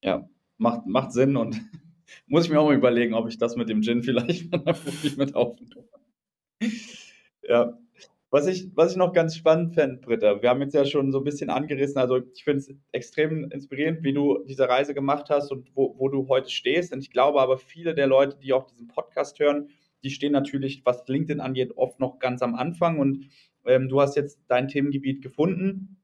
Ja, 0.00 0.28
macht, 0.58 0.86
macht 0.86 1.10
Sinn 1.10 1.36
und 1.36 1.60
muss 2.26 2.44
ich 2.44 2.50
mir 2.50 2.60
auch 2.60 2.66
mal 2.66 2.74
überlegen, 2.74 3.14
ob 3.14 3.28
ich 3.28 3.38
das 3.38 3.56
mit 3.56 3.68
dem 3.68 3.82
Gin 3.82 4.02
vielleicht 4.02 4.50
mit 5.16 5.34
aufnehme. 5.34 5.84
Ja, 7.42 7.78
was 8.32 8.46
ich, 8.46 8.70
was 8.76 8.92
ich 8.92 8.96
noch 8.96 9.12
ganz 9.12 9.34
spannend 9.34 9.74
fände, 9.74 9.96
Britta, 9.96 10.40
wir 10.40 10.50
haben 10.50 10.62
jetzt 10.62 10.74
ja 10.74 10.84
schon 10.84 11.10
so 11.10 11.18
ein 11.18 11.24
bisschen 11.24 11.50
angerissen, 11.50 11.98
also 11.98 12.20
ich 12.32 12.44
finde 12.44 12.60
es 12.60 12.72
extrem 12.92 13.50
inspirierend, 13.50 14.04
wie 14.04 14.12
du 14.12 14.44
diese 14.44 14.68
Reise 14.68 14.94
gemacht 14.94 15.30
hast 15.30 15.50
und 15.50 15.74
wo, 15.74 15.96
wo 15.98 16.08
du 16.08 16.28
heute 16.28 16.48
stehst. 16.48 16.92
Und 16.92 17.00
ich 17.00 17.10
glaube 17.10 17.40
aber, 17.40 17.58
viele 17.58 17.92
der 17.92 18.06
Leute, 18.06 18.38
die 18.40 18.52
auch 18.52 18.66
diesen 18.66 18.86
Podcast 18.86 19.40
hören, 19.40 19.70
die 20.04 20.10
stehen 20.10 20.32
natürlich, 20.32 20.82
was 20.84 21.06
LinkedIn 21.08 21.40
angeht, 21.40 21.72
oft 21.76 21.98
noch 21.98 22.20
ganz 22.20 22.40
am 22.40 22.54
Anfang. 22.54 23.00
Und 23.00 23.26
ähm, 23.66 23.88
du 23.88 24.00
hast 24.00 24.14
jetzt 24.14 24.38
dein 24.46 24.68
Themengebiet 24.68 25.22
gefunden, 25.22 25.96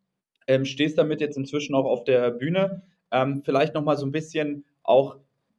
ähm, 0.49 0.65
stehst 0.65 0.99
damit 0.99 1.21
jetzt 1.21 1.37
inzwischen 1.37 1.77
auch 1.77 1.87
auf 1.87 2.03
der 2.03 2.33
Bühne. 2.33 2.83
Ähm, 3.13 3.43
vielleicht 3.45 3.75
nochmal 3.75 3.97
so 3.97 4.05
ein 4.05 4.13
bisschen 4.13 4.65
auch 4.83 5.17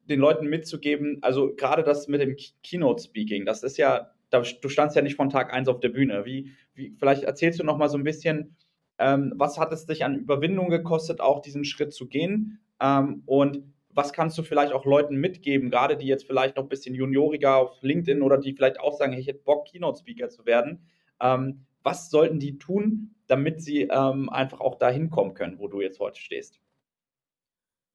den 0.09 0.19
Leuten 0.19 0.47
mitzugeben, 0.47 1.19
also 1.21 1.53
gerade 1.55 1.83
das 1.83 2.07
mit 2.07 2.21
dem 2.21 2.35
Keynote-Speaking, 2.63 3.45
das 3.45 3.63
ist 3.63 3.77
ja 3.77 4.11
da, 4.29 4.41
du 4.41 4.69
standst 4.69 4.95
ja 4.95 5.01
nicht 5.01 5.15
von 5.15 5.29
Tag 5.29 5.53
1 5.53 5.67
auf 5.67 5.79
der 5.79 5.89
Bühne. 5.89 6.25
Wie, 6.25 6.51
wie, 6.73 6.93
vielleicht 6.97 7.23
erzählst 7.23 7.59
du 7.59 7.63
noch 7.63 7.77
mal 7.77 7.89
so 7.89 7.97
ein 7.97 8.03
bisschen, 8.03 8.55
ähm, 8.97 9.33
was 9.35 9.57
hat 9.57 9.71
es 9.71 9.85
dich 9.85 10.03
an 10.03 10.15
Überwindung 10.15 10.69
gekostet, 10.69 11.21
auch 11.21 11.41
diesen 11.41 11.63
Schritt 11.63 11.93
zu 11.93 12.07
gehen? 12.07 12.59
Ähm, 12.81 13.23
und 13.25 13.63
was 13.89 14.13
kannst 14.13 14.37
du 14.37 14.43
vielleicht 14.43 14.73
auch 14.73 14.85
Leuten 14.85 15.15
mitgeben, 15.15 15.71
gerade 15.71 15.97
die 15.97 16.05
jetzt 16.05 16.27
vielleicht 16.27 16.55
noch 16.55 16.63
ein 16.63 16.69
bisschen 16.69 16.93
junioriger 16.93 17.55
auf 17.55 17.81
LinkedIn 17.81 18.21
oder 18.21 18.37
die 18.37 18.53
vielleicht 18.53 18.79
auch 18.79 18.95
sagen, 18.95 19.13
ich 19.13 19.27
hätte 19.27 19.43
Bock, 19.43 19.67
Keynote-Speaker 19.67 20.29
zu 20.29 20.45
werden. 20.45 20.85
Ähm, 21.19 21.65
was 21.83 22.09
sollten 22.09 22.39
die 22.39 22.57
tun, 22.57 23.15
damit 23.27 23.61
sie 23.61 23.83
ähm, 23.83 24.29
einfach 24.29 24.59
auch 24.59 24.75
dahin 24.75 25.09
kommen 25.09 25.33
können, 25.33 25.57
wo 25.57 25.67
du 25.67 25.81
jetzt 25.81 25.99
heute 25.99 26.19
stehst? 26.19 26.59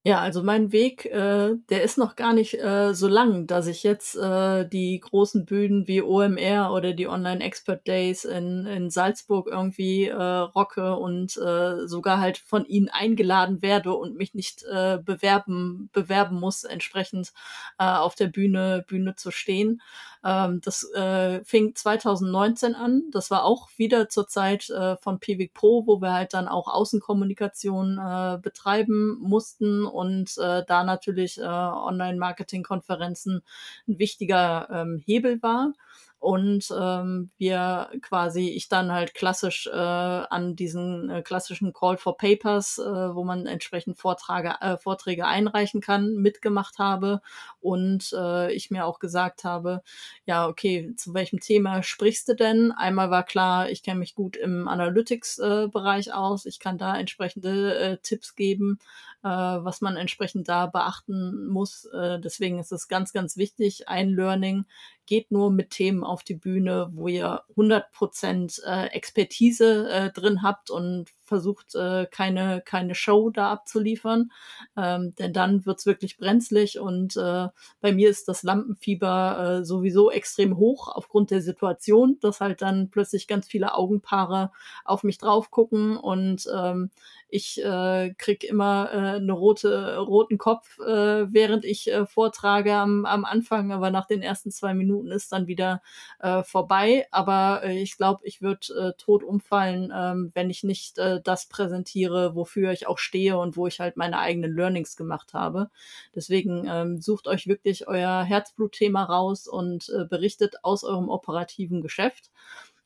Ja, 0.05 0.19
also 0.21 0.43
mein 0.43 0.73
Weg, 0.73 1.07
äh, 1.07 1.55
der 1.71 1.83
ist 1.85 1.97
noch 1.97 2.17
gar 2.17 2.33
nicht 2.33 2.55
äh, 2.55 2.93
so 2.93 3.07
lang, 3.07 3.47
dass 3.47 3.69
ich 3.69 3.85
jetzt 3.85 4.17
äh, 4.17 4.69
die 4.69 4.99
großen 4.99 5.45
Bühnen 5.45 5.87
wie 5.87 6.03
OMR 6.03 6.73
oder 6.73 6.93
die 6.93 7.07
Online 7.07 7.41
Expert 7.45 7.87
Days 7.87 8.25
in, 8.25 8.67
in 8.67 8.91
Salzburg 8.91 9.47
irgendwie 9.49 10.07
äh, 10.09 10.15
rocke 10.21 10.97
und 10.97 11.37
äh, 11.37 11.87
sogar 11.87 12.19
halt 12.19 12.39
von 12.39 12.65
ihnen 12.67 12.89
eingeladen 12.89 13.63
werde 13.63 13.95
und 13.95 14.17
mich 14.17 14.35
nicht 14.35 14.65
äh, 14.65 14.99
bewerben, 14.99 15.89
bewerben 15.93 16.41
muss, 16.41 16.65
entsprechend 16.65 17.33
äh, 17.79 17.85
auf 17.85 18.17
der 18.17 18.27
Bühne, 18.27 18.85
Bühne 18.89 19.15
zu 19.15 19.31
stehen. 19.31 19.81
Ähm, 20.25 20.61
das 20.63 20.85
äh, 20.93 21.45
fing 21.45 21.75
2019 21.75 22.75
an. 22.75 23.03
Das 23.11 23.31
war 23.31 23.45
auch 23.45 23.69
wieder 23.77 24.09
zur 24.09 24.29
Zeit 24.29 24.71
äh, 24.71 24.97
von 24.99 25.19
Pivik 25.21 25.55
Pro, 25.55 25.87
wo 25.87 26.01
wir 26.01 26.13
halt 26.13 26.35
dann 26.35 26.49
auch 26.49 26.69
Außenkommunikation 26.69 27.99
äh, 27.99 28.39
betreiben 28.41 29.19
mussten 29.21 29.85
und 29.93 30.37
äh, 30.39 30.65
da 30.67 30.85
natürlich 30.85 31.39
äh, 31.39 31.43
Online-Marketing-Konferenzen 31.43 33.43
ein 33.87 33.99
wichtiger 33.99 34.69
ähm, 34.71 35.03
Hebel 35.05 35.43
war 35.43 35.75
und 36.23 36.73
ähm, 36.79 37.33
wir 37.37 37.91
quasi 38.01 38.51
ich 38.51 38.69
dann 38.69 38.93
halt 38.93 39.13
klassisch 39.13 39.67
äh, 39.67 39.77
an 39.77 40.55
diesen 40.55 41.11
äh, 41.11 41.21
klassischen 41.21 41.73
Call 41.73 41.97
for 41.97 42.17
Papers, 42.17 42.79
äh, 42.79 42.85
wo 42.85 43.25
man 43.25 43.47
entsprechend 43.47 43.99
Vortrage, 43.99 44.55
äh, 44.61 44.77
Vorträge 44.77 45.27
einreichen 45.27 45.81
kann, 45.81 46.15
mitgemacht 46.15 46.79
habe 46.79 47.23
und 47.61 48.15
äh, 48.17 48.53
ich 48.53 48.71
mir 48.71 48.87
auch 48.87 49.01
gesagt 49.01 49.43
habe, 49.43 49.83
ja 50.25 50.47
okay, 50.47 50.95
zu 50.97 51.13
welchem 51.13 51.41
Thema 51.41 51.83
sprichst 51.83 52.29
du 52.29 52.37
denn? 52.37 52.71
Einmal 52.71 53.11
war 53.11 53.25
klar, 53.25 53.69
ich 53.69 53.83
kenne 53.83 53.99
mich 53.99 54.15
gut 54.15 54.37
im 54.37 54.69
Analytics-Bereich 54.69 56.07
äh, 56.07 56.13
aus, 56.13 56.47
ich 56.47 56.61
kann 56.61 56.79
da 56.79 56.97
entsprechende 56.97 57.77
äh, 57.77 57.99
Tipps 58.01 58.37
geben, 58.37 58.79
äh, 59.25 59.29
was 59.29 59.81
man 59.81 59.97
entsprechend 59.97 60.49
da 60.49 60.67
beachten 60.67 61.49
muss. 61.49 61.85
Äh, 61.87 62.21
deswegen 62.21 62.61
ist 62.61 62.71
es 62.71 62.87
ganz, 62.87 63.13
ganz 63.13 63.37
wichtig, 63.37 63.89
ein 63.89 64.11
Learning 64.11 64.67
geht 65.13 65.31
nur 65.31 65.51
mit 65.51 65.69
Themen 65.69 66.05
auf 66.05 66.23
die 66.23 66.37
Bühne, 66.37 66.89
wo 66.95 67.07
ihr 67.07 67.43
100% 67.55 68.65
äh, 68.65 68.87
Expertise 68.95 69.91
äh, 69.91 70.11
drin 70.11 70.43
habt 70.43 70.71
und 70.71 71.11
versucht, 71.33 71.75
äh, 71.75 72.05
keine, 72.11 72.61
keine 72.63 72.95
Show 72.95 73.31
da 73.31 73.51
abzuliefern. 73.53 74.31
Ähm, 74.77 75.15
denn 75.15 75.33
dann 75.33 75.65
wird's 75.65 75.87
wirklich 75.87 76.19
brenzlig 76.19 76.79
und 76.79 77.17
äh, 77.17 77.49
bei 77.81 77.93
mir 77.93 78.11
ist 78.11 78.29
das 78.29 78.43
Lampenfieber 78.43 79.61
äh, 79.61 79.65
sowieso 79.65 80.11
extrem 80.11 80.59
hoch 80.59 80.89
aufgrund 80.89 81.31
der 81.31 81.41
Situation, 81.41 82.19
dass 82.21 82.43
halt 82.43 82.61
dann 82.61 82.91
plötzlich 82.91 83.29
ganz 83.29 83.47
viele 83.49 83.75
Augenpaare 83.75 84.53
auf 84.85 85.05
mich 85.05 85.17
drauf 85.17 85.51
gucken 85.51 85.97
und 85.97 86.47
ähm, 86.55 86.91
ich 87.35 87.65
äh, 87.65 88.13
krieg 88.19 88.45
immer 88.45 88.91
äh, 88.93 88.97
eine 89.17 89.33
rote, 89.33 89.97
roten 89.97 90.37
Kopf, 90.37 90.79
äh, 90.81 91.33
während 91.33 91.65
ich 91.65 91.91
äh, 91.91 92.05
vortrage 92.05 92.75
am, 92.75 93.07
am 93.07 93.25
Anfang, 93.25 93.73
aber 93.73 93.91
nach 93.91 94.07
den 94.07 94.21
ersten 94.21 94.51
zwei 94.51 94.75
Minuten 94.75 95.11
ist 95.11 95.33
dann 95.33 95.47
wieder 95.47 95.81
äh, 96.21 96.43
vorbei. 96.43 97.07
Aber 97.11 97.63
äh, 97.65 97.81
ich 97.81 97.97
glaube, 97.97 98.21
ich 98.25 98.43
würde 98.43 98.67
äh, 98.79 98.93
tot 98.99 99.23
umfallen, 99.25 99.91
äh, 99.91 100.31
wenn 100.35 100.51
ich 100.51 100.63
nicht 100.63 100.99
äh, 100.99 101.22
das 101.23 101.47
präsentiere, 101.47 102.35
wofür 102.35 102.73
ich 102.73 102.87
auch 102.87 102.99
stehe 102.99 103.39
und 103.39 103.57
wo 103.57 103.67
ich 103.67 103.81
halt 103.81 103.97
meine 103.97 104.19
eigenen 104.19 104.55
Learnings 104.55 104.97
gemacht 104.97 105.35
habe. 105.35 105.71
Deswegen 106.15 106.67
ähm, 106.69 107.01
sucht 107.01 107.29
euch 107.29 107.47
wirklich 107.47 107.89
euer 107.89 108.23
Herzblutthema 108.23 109.05
raus 109.05 109.47
und 109.47 109.89
äh, 109.91 110.05
berichtet 110.05 110.57
aus 110.63 110.85
eurem 110.85 111.09
operativen 111.09 111.81
Geschäft. 111.81 112.31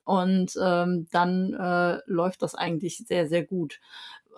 Und 0.04 0.56
ähm, 0.62 1.08
dann 1.10 1.52
äh, 1.54 1.98
läuft 2.06 2.42
das 2.42 2.54
eigentlich 2.54 2.98
sehr, 2.98 3.28
sehr 3.28 3.44
gut. 3.44 3.80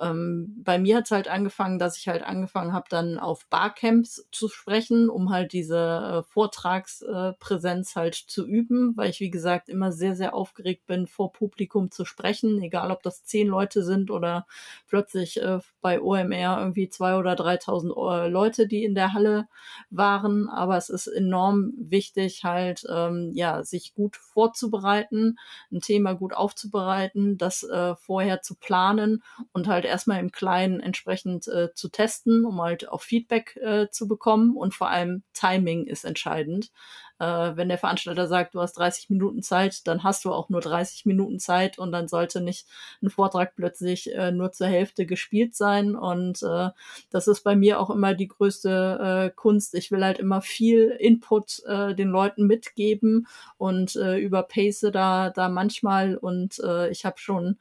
Ähm, 0.00 0.54
bei 0.64 0.78
mir 0.78 0.96
hat 0.98 1.04
es 1.06 1.10
halt 1.10 1.28
angefangen, 1.28 1.78
dass 1.78 1.96
ich 1.98 2.08
halt 2.08 2.22
angefangen 2.22 2.72
habe, 2.72 2.86
dann 2.88 3.18
auf 3.18 3.46
Barcamps 3.48 4.26
zu 4.32 4.48
sprechen, 4.48 5.08
um 5.08 5.30
halt 5.30 5.52
diese 5.52 5.78
äh, 5.78 6.22
Vortragspräsenz 6.22 7.92
äh, 7.92 7.94
halt 7.94 8.14
zu 8.14 8.46
üben, 8.46 8.96
weil 8.96 9.10
ich, 9.10 9.20
wie 9.20 9.30
gesagt, 9.30 9.68
immer 9.68 9.92
sehr, 9.92 10.14
sehr 10.16 10.34
aufgeregt 10.34 10.86
bin, 10.86 11.06
vor 11.06 11.32
Publikum 11.32 11.90
zu 11.90 12.04
sprechen, 12.04 12.60
egal 12.62 12.90
ob 12.90 13.02
das 13.02 13.24
zehn 13.24 13.48
Leute 13.48 13.82
sind 13.82 14.10
oder 14.10 14.46
plötzlich 14.88 15.40
äh, 15.40 15.58
bei 15.80 16.00
OMR 16.00 16.58
irgendwie 16.58 16.88
zwei 16.88 17.16
oder 17.16 17.34
3.000 17.34 18.24
äh, 18.24 18.28
Leute, 18.28 18.66
die 18.66 18.84
in 18.84 18.94
der 18.94 19.12
Halle 19.12 19.48
waren. 19.90 20.48
Aber 20.48 20.76
es 20.76 20.88
ist 20.88 21.06
enorm 21.06 21.72
wichtig, 21.76 22.44
halt, 22.44 22.84
ähm, 22.88 23.30
ja, 23.34 23.62
sich 23.64 23.94
gut 23.94 24.16
vorzubereiten, 24.16 25.38
ein 25.72 25.80
Thema 25.80 26.14
gut 26.14 26.34
aufzubereiten, 26.34 27.38
das 27.38 27.62
äh, 27.62 27.94
vorher 27.96 28.42
zu 28.42 28.54
planen 28.54 29.22
und 29.52 29.68
halt 29.68 29.84
erstmal 29.88 30.20
im 30.20 30.32
Kleinen 30.32 30.80
entsprechend 30.80 31.48
äh, 31.48 31.74
zu 31.74 31.88
testen, 31.88 32.44
um 32.44 32.60
halt 32.60 32.88
auch 32.88 33.02
Feedback 33.02 33.56
äh, 33.56 33.88
zu 33.90 34.06
bekommen. 34.06 34.56
Und 34.56 34.74
vor 34.74 34.88
allem 34.88 35.22
Timing 35.32 35.86
ist 35.86 36.04
entscheidend. 36.04 36.70
Äh, 37.18 37.56
wenn 37.56 37.68
der 37.68 37.78
Veranstalter 37.78 38.28
sagt, 38.28 38.54
du 38.54 38.60
hast 38.60 38.74
30 38.74 39.10
Minuten 39.10 39.42
Zeit, 39.42 39.86
dann 39.86 40.04
hast 40.04 40.24
du 40.24 40.32
auch 40.32 40.48
nur 40.48 40.60
30 40.60 41.04
Minuten 41.06 41.38
Zeit 41.40 41.78
und 41.78 41.90
dann 41.92 42.08
sollte 42.08 42.40
nicht 42.40 42.66
ein 43.02 43.10
Vortrag 43.10 43.56
plötzlich 43.56 44.14
äh, 44.14 44.30
nur 44.30 44.52
zur 44.52 44.68
Hälfte 44.68 45.04
gespielt 45.06 45.56
sein. 45.56 45.96
Und 45.96 46.42
äh, 46.42 46.70
das 47.10 47.26
ist 47.26 47.42
bei 47.42 47.56
mir 47.56 47.80
auch 47.80 47.90
immer 47.90 48.14
die 48.14 48.28
größte 48.28 49.30
äh, 49.30 49.34
Kunst. 49.34 49.74
Ich 49.74 49.90
will 49.90 50.04
halt 50.04 50.18
immer 50.18 50.40
viel 50.40 50.96
Input 50.98 51.62
äh, 51.66 51.94
den 51.94 52.08
Leuten 52.08 52.46
mitgeben 52.46 53.26
und 53.56 53.96
äh, 53.96 54.18
überpace 54.18 54.90
da, 54.92 55.30
da 55.30 55.48
manchmal. 55.48 56.16
Und 56.16 56.60
ich 56.90 57.04
habe 57.04 57.18
schon 57.18 57.58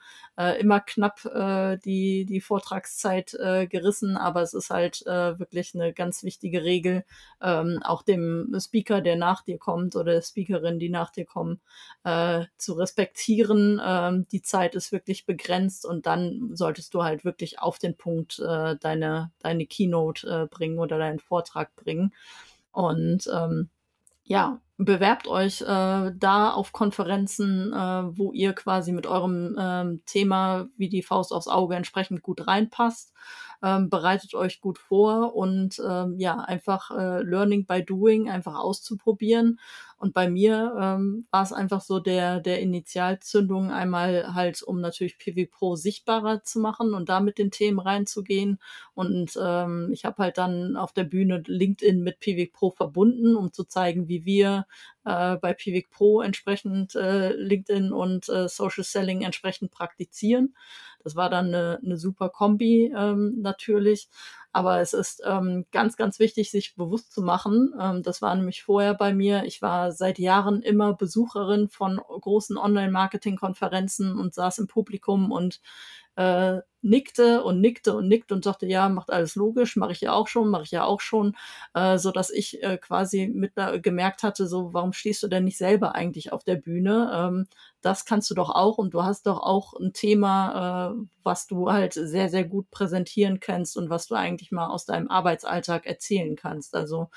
immer 0.59 0.79
knapp 0.81 1.21
die, 1.83 2.25
die 2.25 2.41
Vortragszeit 2.41 3.31
gerissen, 3.69 4.17
aber 4.17 4.41
es 4.41 4.53
ist 4.53 4.69
halt 4.69 5.03
wirklich 5.05 5.73
eine 5.73 5.93
ganz 5.93 6.23
wichtige 6.23 6.63
Regel, 6.63 7.03
ähm, 7.41 7.79
auch 7.83 8.03
dem 8.03 8.55
Speaker, 8.59 9.01
der 9.01 9.15
nach 9.15 9.43
dir 9.47 9.57
kommt 9.57 9.95
oder 9.95 10.21
Speakerin, 10.21 10.79
die 10.79 10.89
nach 10.89 11.11
dir 11.11 11.25
kommen, 11.25 11.61
äh, 12.03 12.45
zu 12.57 12.73
respektieren. 12.73 13.81
Ähm, 13.83 14.27
die 14.31 14.41
Zeit 14.41 14.75
ist 14.75 14.91
wirklich 14.91 15.25
begrenzt 15.25 15.85
und 15.85 16.05
dann 16.05 16.51
solltest 16.53 16.93
du 16.93 17.03
halt 17.03 17.25
wirklich 17.25 17.59
auf 17.59 17.79
den 17.79 17.95
Punkt 17.95 18.39
äh, 18.39 18.75
deine, 18.77 19.31
deine 19.39 19.65
Keynote 19.65 20.27
äh, 20.27 20.47
bringen 20.47 20.79
oder 20.79 20.97
deinen 20.99 21.19
Vortrag 21.19 21.75
bringen. 21.75 22.13
Und 22.71 23.27
ähm, 23.33 23.69
ja, 24.23 24.61
bewerbt 24.77 25.27
euch 25.27 25.61
äh, 25.61 26.11
da 26.15 26.51
auf 26.51 26.71
Konferenzen, 26.71 27.73
äh, 27.73 28.17
wo 28.17 28.31
ihr 28.31 28.53
quasi 28.53 28.91
mit 28.91 29.07
eurem 29.07 29.55
ähm, 29.59 30.01
Thema 30.05 30.67
wie 30.77 30.89
die 30.89 31.01
Faust 31.01 31.33
aufs 31.33 31.47
Auge 31.47 31.75
entsprechend 31.75 32.21
gut 32.21 32.47
reinpasst. 32.47 33.13
Ähm, 33.63 33.89
bereitet 33.89 34.35
euch 34.35 34.61
gut 34.61 34.77
vor 34.77 35.35
und 35.35 35.81
ähm, 35.83 36.19
ja, 36.19 36.35
einfach 36.39 36.91
äh, 36.91 37.23
Learning 37.23 37.65
by 37.65 37.83
Doing, 37.83 38.29
einfach 38.29 38.55
auszuprobieren. 38.55 39.59
Und 39.97 40.13
bei 40.13 40.29
mir 40.29 40.75
ähm, 40.79 41.27
war 41.31 41.43
es 41.43 41.51
einfach 41.53 41.81
so 41.81 41.99
der, 41.99 42.39
der 42.39 42.61
Initialzündung 42.61 43.71
einmal 43.71 44.33
halt, 44.35 44.61
um 44.61 44.79
natürlich 44.79 45.17
PV 45.17 45.49
Pro 45.51 45.75
sichtbarer 45.75 46.43
zu 46.43 46.59
machen 46.59 46.93
und 46.93 47.09
da 47.09 47.19
mit 47.19 47.37
den 47.39 47.49
Themen 47.51 47.79
reinzugehen. 47.79 48.59
Und 48.93 49.37
ähm, 49.41 49.89
ich 49.91 50.05
habe 50.05 50.21
halt 50.23 50.37
dann 50.37 50.75
auf 50.77 50.93
der 50.93 51.03
Bühne 51.03 51.41
LinkedIn 51.45 52.03
mit 52.03 52.19
PV 52.19 52.51
Pro 52.53 52.69
verbunden, 52.71 53.35
um 53.35 53.51
zu 53.51 53.63
zeigen, 53.63 54.07
wie 54.07 54.23
wir 54.25 54.67
äh, 55.05 55.37
bei 55.37 55.53
Pivik 55.53 55.89
Pro 55.89 56.21
entsprechend 56.21 56.95
äh, 56.95 57.33
LinkedIn 57.33 57.91
und 57.91 58.29
äh, 58.29 58.47
Social 58.49 58.83
Selling 58.83 59.21
entsprechend 59.21 59.71
praktizieren. 59.71 60.55
Das 61.07 61.15
war 61.15 61.29
dann 61.29 61.47
eine, 61.47 61.79
eine 61.81 61.95
super 61.95 62.27
Kombi 62.27 62.93
ähm, 62.93 63.37
natürlich. 63.39 64.09
Aber 64.51 64.81
es 64.81 64.91
ist 64.91 65.23
ähm, 65.25 65.65
ganz, 65.71 65.95
ganz 65.95 66.19
wichtig, 66.19 66.51
sich 66.51 66.75
bewusst 66.75 67.13
zu 67.13 67.21
machen. 67.21 67.73
Ähm, 67.79 68.03
das 68.03 68.21
war 68.21 68.35
nämlich 68.35 68.61
vorher 68.61 68.93
bei 68.93 69.13
mir. 69.13 69.45
Ich 69.45 69.61
war 69.61 69.93
seit 69.93 70.19
Jahren 70.19 70.61
immer 70.61 70.95
Besucherin 70.95 71.69
von 71.69 71.95
großen 71.95 72.57
Online-Marketing-Konferenzen 72.57 74.19
und 74.19 74.33
saß 74.33 74.57
im 74.57 74.67
Publikum 74.67 75.31
und 75.31 75.61
äh, 76.17 76.59
nickte 76.81 77.43
und 77.43 77.61
nickte 77.61 77.95
und 77.95 78.07
nickte 78.07 78.33
und 78.33 78.43
sagte, 78.43 78.65
ja, 78.67 78.89
macht 78.89 79.11
alles 79.11 79.35
logisch, 79.35 79.75
mache 79.75 79.91
ich 79.91 80.01
ja 80.01 80.13
auch 80.13 80.27
schon, 80.27 80.49
mache 80.49 80.63
ich 80.63 80.71
ja 80.71 80.83
auch 80.83 81.01
schon, 81.01 81.35
äh, 81.73 81.97
so 81.97 82.11
dass 82.11 82.29
ich 82.29 82.63
äh, 82.63 82.77
quasi 82.77 83.27
mit 83.27 83.53
äh, 83.55 83.79
gemerkt 83.79 84.23
hatte, 84.23 84.47
so 84.47 84.73
warum 84.73 84.93
stehst 84.93 85.23
du 85.23 85.27
denn 85.27 85.43
nicht 85.45 85.57
selber 85.57 85.95
eigentlich 85.95 86.31
auf 86.33 86.43
der 86.43 86.55
Bühne? 86.55 87.11
Ähm, 87.13 87.47
das 87.81 88.05
kannst 88.05 88.29
du 88.29 88.35
doch 88.35 88.49
auch 88.49 88.77
und 88.77 88.93
du 88.93 89.03
hast 89.03 89.27
doch 89.27 89.39
auch 89.39 89.73
ein 89.73 89.93
Thema, 89.93 90.91
äh, 90.91 91.05
was 91.23 91.47
du 91.47 91.71
halt 91.71 91.93
sehr 91.93 92.29
sehr 92.29 92.43
gut 92.45 92.69
präsentieren 92.71 93.39
kannst 93.39 93.77
und 93.77 93.89
was 93.89 94.07
du 94.07 94.15
eigentlich 94.15 94.51
mal 94.51 94.67
aus 94.67 94.85
deinem 94.85 95.09
Arbeitsalltag 95.09 95.85
erzählen 95.85 96.35
kannst. 96.35 96.75
Also 96.75 97.09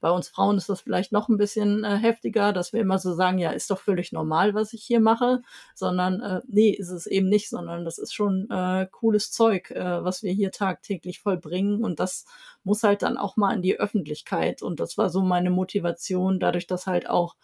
bei 0.00 0.10
uns 0.10 0.28
Frauen 0.28 0.56
ist 0.56 0.68
das 0.68 0.80
vielleicht 0.80 1.12
noch 1.12 1.28
ein 1.28 1.36
bisschen 1.38 1.84
äh, 1.84 1.96
heftiger, 1.96 2.52
dass 2.52 2.72
wir 2.72 2.80
immer 2.80 2.98
so 2.98 3.14
sagen, 3.14 3.38
ja, 3.38 3.50
ist 3.50 3.70
doch 3.70 3.80
völlig 3.80 4.12
normal, 4.12 4.54
was 4.54 4.72
ich 4.72 4.84
hier 4.84 5.00
mache, 5.00 5.42
sondern 5.74 6.20
äh, 6.20 6.40
nee, 6.48 6.70
ist 6.70 6.90
es 6.90 7.06
eben 7.06 7.28
nicht, 7.28 7.48
sondern 7.48 7.84
das 7.84 7.98
ist 7.98 8.14
schon 8.14 8.48
äh, 8.50 8.86
cooles 8.90 9.07
cooles 9.08 9.30
Zeug, 9.32 9.70
äh, 9.70 10.04
was 10.04 10.22
wir 10.22 10.32
hier 10.32 10.52
tagtäglich 10.52 11.20
vollbringen. 11.20 11.82
Und 11.82 11.98
das 11.98 12.26
muss 12.62 12.82
halt 12.82 13.02
dann 13.02 13.16
auch 13.16 13.38
mal 13.38 13.54
in 13.54 13.62
die 13.62 13.80
Öffentlichkeit. 13.80 14.60
Und 14.60 14.80
das 14.80 14.98
war 14.98 15.08
so 15.08 15.22
meine 15.22 15.48
Motivation, 15.48 16.38
dadurch, 16.38 16.66
dass 16.66 16.86
halt 16.86 17.08
auch 17.08 17.34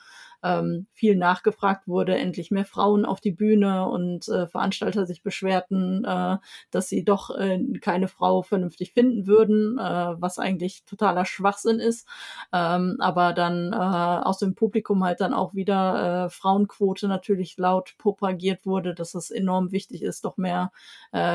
ähm, 0.44 0.86
viel 0.92 1.16
nachgefragt 1.16 1.88
wurde, 1.88 2.16
endlich 2.16 2.50
mehr 2.50 2.66
Frauen 2.66 3.06
auf 3.06 3.20
die 3.20 3.32
Bühne 3.32 3.88
und 3.88 4.28
äh, 4.28 4.46
Veranstalter 4.46 5.06
sich 5.06 5.22
beschwerten, 5.22 6.04
äh, 6.04 6.36
dass 6.70 6.88
sie 6.88 7.02
doch 7.02 7.30
äh, 7.30 7.58
keine 7.80 8.08
Frau 8.08 8.42
vernünftig 8.42 8.92
finden 8.92 9.26
würden, 9.26 9.78
äh, 9.78 9.82
was 10.20 10.38
eigentlich 10.38 10.84
totaler 10.84 11.24
Schwachsinn 11.24 11.80
ist. 11.80 12.06
Ähm, 12.52 12.96
aber 13.00 13.32
dann 13.32 13.72
äh, 13.72 13.76
aus 13.76 14.38
dem 14.38 14.54
Publikum 14.54 15.02
halt 15.02 15.22
dann 15.22 15.32
auch 15.32 15.54
wieder 15.54 16.26
äh, 16.26 16.30
Frauenquote 16.30 17.08
natürlich 17.08 17.56
laut 17.56 17.94
propagiert 17.96 18.66
wurde, 18.66 18.94
dass 18.94 19.14
es 19.14 19.30
enorm 19.30 19.72
wichtig 19.72 20.02
ist, 20.02 20.24
doch 20.24 20.36
mehr 20.36 20.72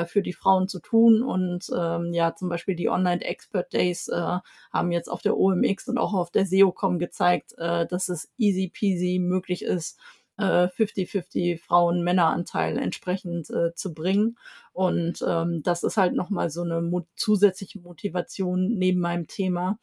für 0.07 0.21
die 0.21 0.33
Frauen 0.33 0.67
zu 0.67 0.79
tun. 0.79 1.23
Und 1.23 1.69
ähm, 1.73 2.13
ja, 2.13 2.35
zum 2.35 2.49
Beispiel 2.49 2.75
die 2.75 2.89
Online 2.89 3.23
Expert 3.23 3.71
Days 3.71 4.11
haben 4.11 4.91
jetzt 4.91 5.09
auf 5.09 5.21
der 5.21 5.37
OMX 5.37 5.87
und 5.87 5.97
auch 5.97 6.13
auf 6.13 6.31
der 6.31 6.45
SEOCom 6.45 6.99
gezeigt, 6.99 7.53
dass 7.57 8.09
es 8.09 8.29
easy 8.37 8.69
peasy 8.73 8.98
sie 8.99 9.17
möglich 9.19 9.63
ist, 9.63 9.97
50-50 10.39 11.35
äh, 11.35 11.57
Frauen-Männer-Anteil 11.57 12.77
entsprechend 12.77 13.49
äh, 13.49 13.73
zu 13.75 13.93
bringen. 13.93 14.37
Und 14.71 15.23
ähm, 15.27 15.63
das 15.63 15.83
ist 15.83 15.97
halt 15.97 16.13
nochmal 16.13 16.49
so 16.49 16.61
eine 16.61 16.81
mo 16.81 17.05
zusätzliche 17.15 17.79
Motivation 17.79 18.69
neben 18.77 19.01
meinem 19.01 19.27
Thema, 19.27 19.79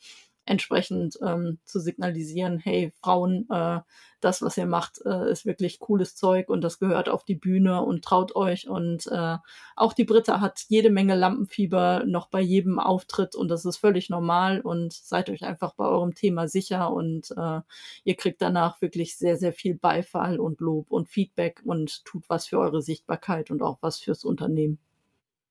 entsprechend 0.46 1.18
ähm, 1.22 1.58
zu 1.64 1.80
signalisieren, 1.80 2.58
hey, 2.58 2.92
Frauen, 3.02 3.46
äh, 3.50 3.80
das, 4.20 4.42
was 4.42 4.56
ihr 4.56 4.66
macht, 4.66 5.00
äh, 5.04 5.30
ist 5.30 5.44
wirklich 5.44 5.78
cooles 5.78 6.16
Zeug 6.16 6.48
und 6.48 6.62
das 6.62 6.78
gehört 6.78 7.08
auf 7.08 7.24
die 7.24 7.34
Bühne 7.34 7.82
und 7.82 8.04
traut 8.04 8.34
euch. 8.34 8.68
Und 8.68 9.06
äh, 9.08 9.36
auch 9.74 9.92
die 9.92 10.04
Britta 10.04 10.40
hat 10.40 10.64
jede 10.68 10.90
Menge 10.90 11.14
Lampenfieber 11.14 12.04
noch 12.06 12.28
bei 12.28 12.40
jedem 12.40 12.78
Auftritt 12.78 13.34
und 13.34 13.48
das 13.48 13.64
ist 13.64 13.76
völlig 13.76 14.08
normal 14.08 14.60
und 14.60 14.92
seid 14.92 15.28
euch 15.30 15.44
einfach 15.44 15.74
bei 15.74 15.84
eurem 15.84 16.14
Thema 16.14 16.48
sicher 16.48 16.92
und 16.92 17.32
äh, 17.36 17.60
ihr 18.04 18.16
kriegt 18.16 18.40
danach 18.40 18.80
wirklich 18.80 19.16
sehr, 19.16 19.36
sehr 19.36 19.52
viel 19.52 19.74
Beifall 19.74 20.40
und 20.40 20.60
Lob 20.60 20.90
und 20.90 21.08
Feedback 21.08 21.60
und 21.64 22.04
tut 22.04 22.24
was 22.28 22.46
für 22.46 22.58
eure 22.58 22.82
Sichtbarkeit 22.82 23.50
und 23.50 23.62
auch 23.62 23.78
was 23.80 23.98
fürs 23.98 24.24
Unternehmen. 24.24 24.78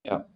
Ja, 0.04 0.28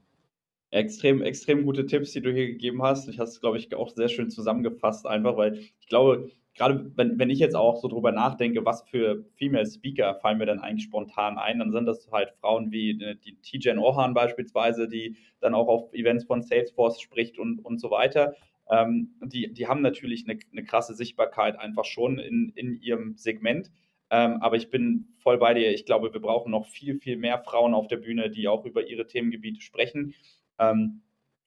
extrem, 0.71 1.21
extrem 1.21 1.65
gute 1.65 1.85
Tipps, 1.85 2.11
die 2.11 2.21
du 2.21 2.31
hier 2.31 2.47
gegeben 2.47 2.81
hast. 2.81 3.07
Ich 3.09 3.19
hast 3.19 3.33
es, 3.33 3.41
glaube 3.41 3.57
ich, 3.57 3.73
auch 3.75 3.89
sehr 3.89 4.09
schön 4.09 4.29
zusammengefasst, 4.29 5.07
einfach, 5.07 5.37
weil 5.37 5.57
ich 5.57 5.87
glaube, 5.87 6.29
gerade 6.55 6.91
wenn, 6.95 7.17
wenn 7.17 7.29
ich 7.29 7.39
jetzt 7.39 7.55
auch 7.55 7.77
so 7.77 7.87
drüber 7.87 8.11
nachdenke, 8.11 8.65
was 8.65 8.83
für 8.89 9.25
Female 9.35 9.65
Speaker 9.65 10.15
fallen 10.15 10.37
mir 10.37 10.45
dann 10.45 10.59
eigentlich 10.59 10.85
spontan 10.85 11.37
ein, 11.37 11.59
dann 11.59 11.71
sind 11.71 11.85
das 11.85 12.09
halt 12.11 12.31
Frauen 12.41 12.71
wie 12.71 12.91
äh, 13.01 13.15
die 13.15 13.37
Tijen 13.41 13.79
Ohan 13.79 14.13
beispielsweise, 14.13 14.87
die 14.87 15.15
dann 15.39 15.53
auch 15.55 15.67
auf 15.67 15.93
Events 15.93 16.25
von 16.25 16.41
Salesforce 16.41 17.01
spricht 17.01 17.39
und, 17.39 17.59
und 17.59 17.79
so 17.79 17.89
weiter. 17.91 18.35
Ähm, 18.69 19.15
die, 19.21 19.51
die 19.53 19.67
haben 19.67 19.81
natürlich 19.81 20.25
eine, 20.27 20.39
eine 20.51 20.63
krasse 20.63 20.93
Sichtbarkeit 20.93 21.57
einfach 21.57 21.85
schon 21.85 22.19
in, 22.19 22.51
in 22.55 22.79
ihrem 22.81 23.15
Segment. 23.17 23.71
Ähm, 24.11 24.41
aber 24.41 24.57
ich 24.57 24.69
bin 24.69 25.07
voll 25.19 25.37
bei 25.37 25.53
dir. 25.53 25.71
Ich 25.71 25.85
glaube, 25.85 26.11
wir 26.13 26.21
brauchen 26.21 26.51
noch 26.51 26.65
viel, 26.65 26.99
viel 26.99 27.15
mehr 27.15 27.39
Frauen 27.39 27.73
auf 27.73 27.87
der 27.87 27.97
Bühne, 27.97 28.29
die 28.29 28.47
auch 28.47 28.65
über 28.65 28.87
ihre 28.87 29.07
Themengebiete 29.07 29.61
sprechen. 29.61 30.13
Ähm, 30.59 31.01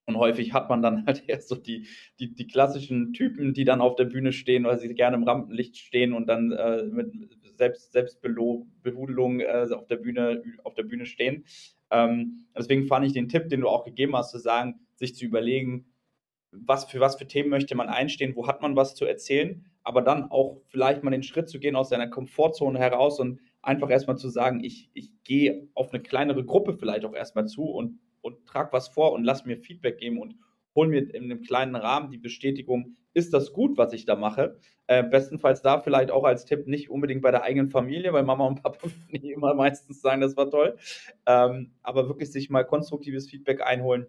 und 0.07 0.17
häufig 0.17 0.53
hat 0.53 0.69
man 0.69 0.83
dann 0.83 1.07
halt 1.07 1.25
erst 1.29 1.49
so 1.49 1.55
die, 1.55 1.87
die, 2.19 2.35
die 2.35 2.47
klassischen 2.47 3.13
Typen, 3.13 3.55
die 3.55 3.65
dann 3.65 3.81
auf 3.81 3.97
der 3.97 4.05
Bühne 4.05 4.33
stehen, 4.33 4.65
weil 4.65 4.79
sie 4.79 4.93
gerne 4.95 5.17
im 5.17 5.25
Rampenlicht 5.25 5.77
stehen 5.77 6.13
und 6.13 6.27
dann 6.27 6.53
äh, 6.53 6.85
mit 6.85 7.13
Selbst, 7.57 7.93
Selbstbehudelung 7.93 9.41
äh, 9.41 9.69
auf, 9.73 9.87
der 9.87 9.97
Bühne, 9.97 10.43
auf 10.65 10.75
der 10.75 10.85
Bühne 10.85 11.07
stehen. 11.07 11.45
Ähm, 11.91 12.47
deswegen 12.57 12.87
fand 12.87 13.07
ich 13.07 13.13
den 13.13 13.29
Tipp, 13.29 13.49
den 13.49 13.61
du 13.61 13.69
auch 13.69 13.85
gegeben 13.85 14.17
hast, 14.17 14.31
zu 14.31 14.39
sagen, 14.39 14.81
sich 14.97 15.15
zu 15.15 15.25
überlegen, 15.25 15.87
was 16.51 16.85
für 16.85 17.01
was 17.01 17.17
für 17.17 17.27
Themen 17.27 17.49
möchte 17.49 17.75
man 17.75 17.89
einstehen, 17.89 18.37
wo 18.37 18.47
hat 18.47 18.61
man 18.61 18.77
was 18.77 18.95
zu 18.95 19.07
erzählen, 19.07 19.65
aber 19.83 20.03
dann 20.03 20.31
auch 20.31 20.61
vielleicht 20.69 21.03
mal 21.03 21.11
den 21.11 21.23
Schritt 21.23 21.49
zu 21.49 21.59
gehen 21.59 21.77
aus 21.77 21.89
seiner 21.89 22.09
Komfortzone 22.09 22.79
heraus 22.79 23.21
und 23.21 23.41
einfach 23.63 23.91
erstmal 23.91 24.19
zu 24.19 24.29
sagen, 24.29 24.63
ich, 24.63 24.91
ich 24.93 25.13
gehe 25.25 25.69
auf 25.75 25.93
eine 25.93 26.03
kleinere 26.03 26.45
Gruppe 26.45 26.75
vielleicht 26.75 27.05
auch 27.05 27.15
erstmal 27.15 27.47
zu 27.47 27.65
und, 27.65 28.01
und 28.23 28.47
trage 28.47 28.73
was 28.73 28.89
vor 28.89 29.13
und 29.13 29.25
lass 29.25 29.45
mir 29.45 29.59
Feedback 29.59 29.99
geben 29.99 30.19
und 30.19 30.37
hol 30.75 30.89
mir 30.89 31.15
in 31.15 31.25
einem 31.25 31.43
kleinen 31.43 31.77
Rahmen 31.77 32.11
die 32.11 32.19
Bestätigung, 32.19 32.97
ist 33.15 33.35
das 33.35 33.53
gut, 33.53 33.77
was 33.77 33.93
ich 33.93 34.07
da 34.07 34.17
mache? 34.17 34.59
Äh, 34.87 35.03
bestenfalls 35.03 35.61
da 35.61 35.79
vielleicht 35.81 36.11
auch 36.11 36.25
als 36.25 36.47
Tipp 36.47 36.67
nicht 36.67 36.89
unbedingt 36.89 37.21
bei 37.21 37.31
der 37.31 37.43
eigenen 37.43 37.69
Familie, 37.69 38.13
weil 38.15 38.23
Mama 38.23 38.47
und 38.47 38.63
Papa 38.63 38.89
nicht 39.11 39.25
immer 39.25 39.53
meistens 39.55 40.01
sagen, 40.01 40.23
das 40.23 40.37
war 40.37 40.51
toll, 40.51 40.77
ähm, 41.27 41.73
aber 41.83 42.09
wirklich 42.09 42.33
sich 42.33 42.49
mal 42.49 42.65
konstruktives 42.65 43.29
Feedback 43.29 43.61
einholen 43.61 44.07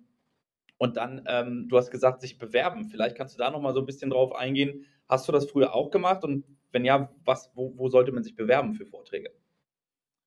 und 0.78 0.97
dann, 0.97 1.23
ähm, 1.28 1.67
du 1.69 1.78
hast 1.78 1.91
gesagt, 1.91 2.21
sich 2.21 2.38
bewerben. 2.38 2.86
Vielleicht 2.86 3.15
kannst 3.15 3.36
du 3.36 3.39
da 3.39 3.49
nochmal 3.52 3.73
so 3.73 3.80
ein 3.80 3.86
bisschen 3.86 4.10
drauf 4.10 4.36
eingehen. 4.36 4.86
Hast 5.08 5.28
du 5.28 5.32
das 5.32 5.49
früher 5.49 5.73
auch 5.73 5.91
gemacht? 5.91 6.26
Und 6.26 6.43
wenn 6.71 6.84
ja, 6.84 7.10
was, 7.23 7.52
wo, 7.56 7.73
wo 7.78 7.88
sollte 7.88 8.12
man 8.12 8.23
sich 8.23 8.36
bewerben 8.36 8.73
für 8.73 8.86
Vorträge? 8.86 9.32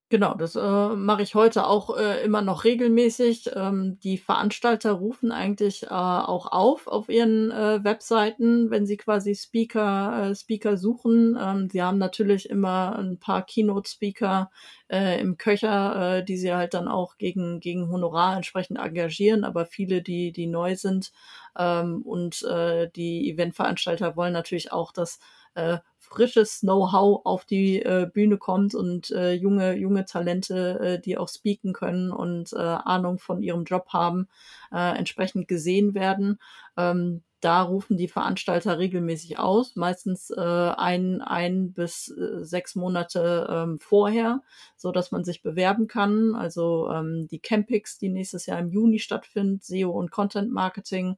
Genau, 0.08 0.34
das 0.34 0.54
äh, 0.54 0.60
mache 0.94 1.22
ich 1.22 1.34
heute 1.34 1.66
auch 1.66 1.96
äh, 1.98 2.22
immer 2.24 2.40
noch 2.40 2.62
regelmäßig. 2.62 3.50
Ähm, 3.56 3.98
die 4.04 4.18
Veranstalter 4.18 4.92
rufen 4.92 5.32
eigentlich 5.32 5.82
äh, 5.82 5.88
auch 5.88 6.46
auf 6.52 6.86
auf 6.86 7.08
ihren 7.08 7.50
äh, 7.50 7.82
Webseiten, 7.82 8.70
wenn 8.70 8.86
sie 8.86 8.96
quasi 8.98 9.34
Speaker, 9.34 10.30
äh, 10.30 10.34
Speaker 10.36 10.76
suchen. 10.76 11.36
Ähm, 11.40 11.68
sie 11.70 11.82
haben 11.82 11.98
natürlich 11.98 12.48
immer 12.48 12.96
ein 12.96 13.18
paar 13.18 13.42
Keynote-Speaker 13.44 14.48
äh, 14.92 15.20
im 15.20 15.38
Köcher, 15.38 16.18
äh, 16.18 16.24
die 16.24 16.36
sie 16.36 16.54
halt 16.54 16.74
dann 16.74 16.86
auch 16.86 17.16
gegen, 17.18 17.58
gegen 17.58 17.90
Honorar 17.90 18.36
entsprechend 18.36 18.78
engagieren, 18.78 19.42
aber 19.42 19.66
viele, 19.66 20.02
die, 20.02 20.30
die 20.30 20.46
neu 20.46 20.76
sind. 20.76 21.10
Ähm, 21.58 22.02
und 22.02 22.42
äh, 22.44 22.88
die 22.94 23.28
Eventveranstalter 23.30 24.14
wollen 24.16 24.32
natürlich 24.32 24.70
auch, 24.72 24.92
dass 24.92 25.18
äh, 25.54 25.78
frisches 26.08 26.60
Know-how 26.60 27.22
auf 27.24 27.44
die 27.44 27.82
äh, 27.82 28.08
Bühne 28.12 28.38
kommt 28.38 28.74
und 28.74 29.10
äh, 29.10 29.32
junge, 29.32 29.76
junge 29.76 30.04
Talente, 30.04 30.78
äh, 30.80 31.00
die 31.00 31.18
auch 31.18 31.28
speaken 31.28 31.72
können 31.72 32.12
und 32.12 32.52
äh, 32.52 32.56
Ahnung 32.56 33.18
von 33.18 33.42
ihrem 33.42 33.64
Job 33.64 33.88
haben, 33.92 34.28
äh, 34.72 34.96
entsprechend 34.96 35.48
gesehen 35.48 35.94
werden. 35.94 36.38
Ähm, 36.76 37.22
da 37.40 37.62
rufen 37.62 37.96
die 37.96 38.08
Veranstalter 38.08 38.78
regelmäßig 38.78 39.38
aus, 39.38 39.76
meistens 39.76 40.30
äh, 40.30 40.40
ein, 40.40 41.20
ein 41.20 41.72
bis 41.72 42.08
äh, 42.08 42.44
sechs 42.44 42.74
Monate 42.74 43.46
ähm, 43.50 43.78
vorher, 43.78 44.42
so 44.76 44.90
dass 44.90 45.12
man 45.12 45.22
sich 45.22 45.42
bewerben 45.42 45.86
kann. 45.86 46.34
Also 46.34 46.90
ähm, 46.90 47.28
die 47.30 47.38
Campix, 47.38 47.98
die 47.98 48.08
nächstes 48.08 48.46
Jahr 48.46 48.58
im 48.58 48.70
Juni 48.70 48.98
stattfindet, 48.98 49.64
SEO 49.64 49.90
und 49.90 50.10
Content 50.10 50.50
Marketing, 50.50 51.16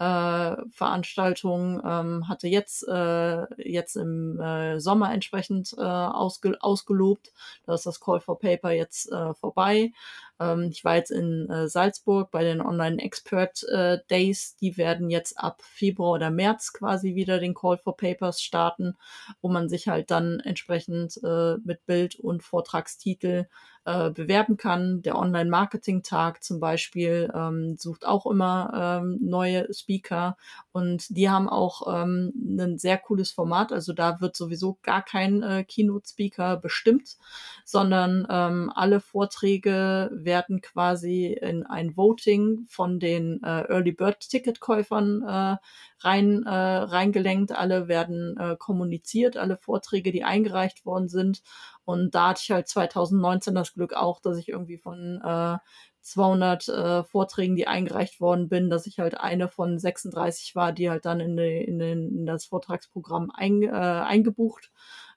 äh, 0.00 0.56
Veranstaltung 0.70 1.82
ähm, 1.84 2.26
hatte 2.26 2.48
jetzt 2.48 2.88
äh, 2.88 3.44
jetzt 3.62 3.96
im 3.96 4.40
äh, 4.40 4.80
Sommer 4.80 5.12
entsprechend 5.12 5.74
äh, 5.76 5.82
ausge 5.82 6.56
ausgelobt. 6.60 7.32
Da 7.66 7.74
ist 7.74 7.84
das 7.84 8.00
Call 8.00 8.20
for 8.20 8.38
Paper 8.38 8.70
jetzt 8.70 9.12
äh, 9.12 9.34
vorbei. 9.34 9.92
Ähm, 10.40 10.68
ich 10.70 10.84
war 10.84 10.96
jetzt 10.96 11.10
in 11.10 11.48
äh, 11.50 11.68
Salzburg 11.68 12.30
bei 12.30 12.42
den 12.42 12.60
Online 12.60 13.00
Expert 13.02 13.62
äh, 13.64 13.98
Days. 14.10 14.56
Die 14.56 14.76
werden 14.76 15.10
jetzt 15.10 15.38
ab 15.38 15.62
Februar 15.62 16.12
oder 16.12 16.30
März 16.30 16.72
quasi 16.72 17.14
wieder 17.14 17.38
den 17.38 17.54
Call 17.54 17.78
for 17.78 17.96
Papers 17.96 18.40
starten, 18.42 18.96
wo 19.40 19.48
man 19.48 19.68
sich 19.68 19.88
halt 19.88 20.10
dann 20.10 20.40
entsprechend 20.40 21.20
äh, 21.22 21.56
mit 21.64 21.84
Bild 21.86 22.16
und 22.16 22.42
Vortragstitel 22.42 23.46
äh, 23.84 24.10
bewerben 24.10 24.56
kann. 24.56 25.02
Der 25.02 25.16
Online-Marketing-Tag 25.16 26.42
zum 26.44 26.60
Beispiel 26.60 27.30
ähm, 27.34 27.76
sucht 27.78 28.06
auch 28.06 28.26
immer 28.26 29.00
ähm, 29.02 29.18
neue 29.20 29.72
Speaker 29.72 30.36
und 30.72 31.16
die 31.16 31.30
haben 31.30 31.48
auch 31.48 32.02
ähm, 32.02 32.32
ein 32.36 32.78
sehr 32.78 32.98
cooles 32.98 33.32
Format. 33.32 33.72
Also 33.72 33.92
da 33.92 34.20
wird 34.20 34.36
sowieso 34.36 34.78
gar 34.82 35.02
kein 35.02 35.42
äh, 35.42 35.64
Keynote-Speaker 35.64 36.58
bestimmt, 36.58 37.16
sondern 37.64 38.26
ähm, 38.30 38.70
alle 38.74 39.00
Vorträge 39.00 40.10
werden 40.12 40.29
quasi 40.62 41.26
in 41.26 41.64
ein 41.64 41.96
Voting 41.96 42.66
von 42.68 42.98
den 42.98 43.42
äh, 43.42 43.62
Early 43.68 43.92
Bird 43.92 44.20
Ticket-Käufern 44.20 45.22
äh, 45.22 45.56
rein, 46.00 46.44
äh, 46.44 46.50
reingelenkt. 46.50 47.52
Alle 47.52 47.88
werden 47.88 48.36
äh, 48.38 48.56
kommuniziert, 48.58 49.36
alle 49.36 49.56
Vorträge, 49.56 50.12
die 50.12 50.24
eingereicht 50.24 50.84
worden 50.84 51.08
sind. 51.08 51.42
Und 51.84 52.14
da 52.14 52.30
hatte 52.30 52.42
ich 52.44 52.50
halt 52.50 52.68
2019 52.68 53.54
das 53.54 53.74
Glück 53.74 53.94
auch, 53.94 54.20
dass 54.20 54.38
ich 54.38 54.48
irgendwie 54.48 54.78
von 54.78 55.20
äh, 55.24 55.58
200 56.02 56.68
äh, 56.68 57.04
Vorträgen, 57.04 57.56
die 57.56 57.66
eingereicht 57.66 58.20
worden 58.20 58.48
bin, 58.48 58.70
dass 58.70 58.86
ich 58.86 58.98
halt 58.98 59.18
eine 59.18 59.48
von 59.48 59.78
36 59.78 60.54
war, 60.54 60.72
die 60.72 60.88
halt 60.90 61.04
dann 61.04 61.20
in, 61.20 61.36
in, 61.38 61.80
in 61.80 62.26
das 62.26 62.46
Vortragsprogramm 62.46 63.30
ein, 63.34 63.62
äh, 63.62 63.68
eingebucht 63.68 64.70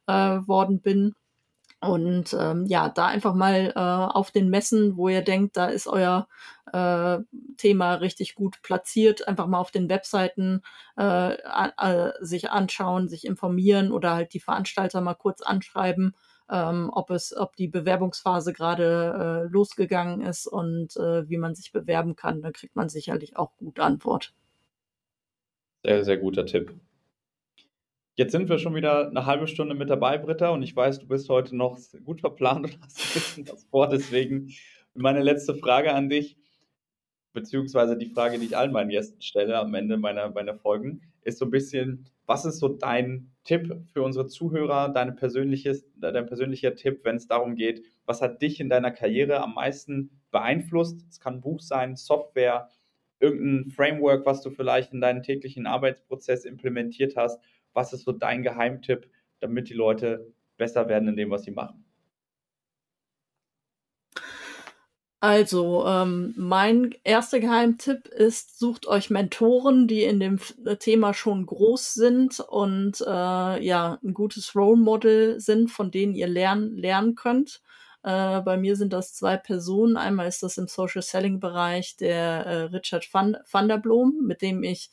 äh, 0.08 0.14
worden 0.14 0.82
bin. 0.82 1.16
Und 1.88 2.36
ähm, 2.40 2.66
ja, 2.66 2.90
da 2.90 3.08
einfach 3.08 3.34
mal 3.34 3.74
äh, 3.76 3.80
auf 3.80 4.32
den 4.32 4.50
Messen, 4.50 4.98
wo 4.98 5.10
ihr 5.10 5.22
denkt, 5.22 5.58
da 5.58 5.68
ist 5.68 5.88
euer 5.88 6.28
äh, 6.72 7.20
Thema 7.58 7.96
richtig 7.96 8.36
gut 8.36 8.62
platziert, 8.62 9.28
einfach 9.28 9.48
mal 9.48 9.60
auf 9.60 9.72
den 9.72 9.90
Webseiten 9.90 10.62
äh, 10.98 11.34
äh, 11.34 12.12
sich 12.22 12.50
anschauen, 12.50 13.08
sich 13.08 13.26
informieren 13.26 13.92
oder 13.92 14.16
halt 14.16 14.34
die 14.34 14.40
Veranstalter 14.40 15.02
mal 15.02 15.14
kurz 15.14 15.42
anschreiben, 15.42 16.16
ähm, 16.50 16.90
ob 16.94 17.10
es, 17.12 17.36
ob 17.36 17.56
die 17.56 17.68
Bewerbungsphase 17.68 18.54
gerade 18.54 19.46
äh, 19.46 19.52
losgegangen 19.52 20.22
ist 20.22 20.48
und 20.48 20.96
äh, 20.98 21.28
wie 21.30 21.38
man 21.38 21.56
sich 21.56 21.72
bewerben 21.72 22.16
kann. 22.16 22.42
Da 22.42 22.52
kriegt 22.52 22.76
man 22.76 22.90
sicherlich 22.90 23.38
auch 23.38 23.56
gut 23.58 23.80
Antwort. 23.80 24.34
Sehr, 25.84 26.04
sehr 26.06 26.18
guter 26.18 26.46
Tipp. 26.46 26.74
Jetzt 28.16 28.32
sind 28.32 28.48
wir 28.48 28.60
schon 28.60 28.76
wieder 28.76 29.08
eine 29.08 29.26
halbe 29.26 29.48
Stunde 29.48 29.74
mit 29.74 29.90
dabei, 29.90 30.20
Britta, 30.20 30.50
und 30.50 30.62
ich 30.62 30.76
weiß, 30.76 31.00
du 31.00 31.08
bist 31.08 31.30
heute 31.30 31.56
noch 31.56 31.80
gut 32.06 32.22
verplant 32.22 32.66
und 32.66 32.80
hast 32.84 33.00
ein 33.00 33.14
bisschen 33.14 33.50
was 33.50 33.64
vor. 33.64 33.90
Deswegen 33.90 34.52
meine 34.94 35.24
letzte 35.24 35.56
Frage 35.56 35.92
an 35.94 36.10
dich, 36.10 36.38
beziehungsweise 37.34 37.98
die 37.98 38.06
Frage, 38.06 38.38
die 38.38 38.46
ich 38.46 38.56
allen 38.56 38.72
meinen 38.72 38.92
Gästen 38.92 39.20
stelle 39.24 39.58
am 39.58 39.74
Ende 39.74 39.98
meiner, 39.98 40.30
meiner 40.30 40.54
Folgen, 40.54 41.02
ist 41.24 41.40
so 41.40 41.46
ein 41.46 41.50
bisschen, 41.50 42.06
was 42.28 42.46
ist 42.46 42.60
so 42.60 42.68
dein 42.68 43.32
Tipp 43.46 43.76
für 43.92 44.04
unsere 44.04 44.28
Zuhörer, 44.28 44.90
deine 44.90 45.14
persönliches, 45.14 45.84
dein 45.96 46.28
persönlicher 46.28 46.76
Tipp, 46.76 47.00
wenn 47.06 47.16
es 47.16 47.26
darum 47.26 47.56
geht, 47.56 47.84
was 48.06 48.22
hat 48.22 48.44
dich 48.44 48.60
in 48.60 48.70
deiner 48.70 48.92
Karriere 48.92 49.42
am 49.42 49.56
meisten 49.56 50.12
beeinflusst? 50.30 51.04
Es 51.10 51.20
kann 51.20 51.36
ein 51.36 51.42
Buch 51.42 51.62
sein, 51.62 51.96
Software, 51.96 52.70
irgendein 53.20 53.72
Framework, 53.72 54.28
was 54.28 54.44
du 54.44 54.52
vielleicht 54.52 54.94
in 54.94 55.02
deinen 55.02 55.24
täglichen 55.24 55.66
Arbeitsprozess 55.66 56.46
implementiert 56.46 57.16
hast 57.16 57.40
was 57.74 57.94
ist 57.94 58.04
so 58.04 58.12
dein 58.12 58.44
Geheimtipp, 58.44 59.10
damit 59.40 59.70
die 59.70 59.74
Leute 59.74 60.34
besser 60.58 60.88
werden 60.88 61.10
in 61.10 61.16
dem, 61.16 61.30
was 61.30 61.44
sie 61.44 61.52
machen? 61.52 61.84
Also, 65.24 65.86
ähm, 65.88 66.34
mein 66.36 66.94
erster 67.06 67.40
Geheimtipp 67.40 68.10
ist, 68.10 68.60
sucht 68.60 68.88
euch 68.88 69.10
Mentoren, 69.10 69.88
die 69.88 70.04
in 70.04 70.20
dem 70.20 70.38
äh, 70.66 70.76
Thema 70.76 71.14
schon 71.14 71.46
groß 71.46 71.94
sind 71.94 72.42
und 72.42 73.00
äh, 73.00 73.64
ja, 73.64 74.00
ein 74.04 74.14
gutes 74.14 74.54
Role 74.54 74.76
Model 74.76 75.40
sind, 75.40 75.72
von 75.72 75.92
denen 75.92 76.14
ihr 76.14 76.28
lernen, 76.28 76.76
lernen 76.76 77.16
könnt. 77.16 77.62
Äh, 78.04 78.42
bei 78.42 78.58
mir 78.58 78.76
sind 78.76 78.92
das 78.92 79.14
zwei 79.14 79.38
Personen. 79.38 79.96
Einmal 79.96 80.28
ist 80.28 80.44
das 80.44 80.58
im 80.58 80.68
Social 80.68 81.02
Selling 81.02 81.40
Bereich 81.40 81.96
der 81.96 82.46
äh, 82.46 82.62
Richard 82.64 83.08
van, 83.14 83.38
van 83.50 83.70
der 83.70 83.78
Blom, 83.78 84.26
mit 84.26 84.42
dem 84.42 84.62
ich 84.62 84.92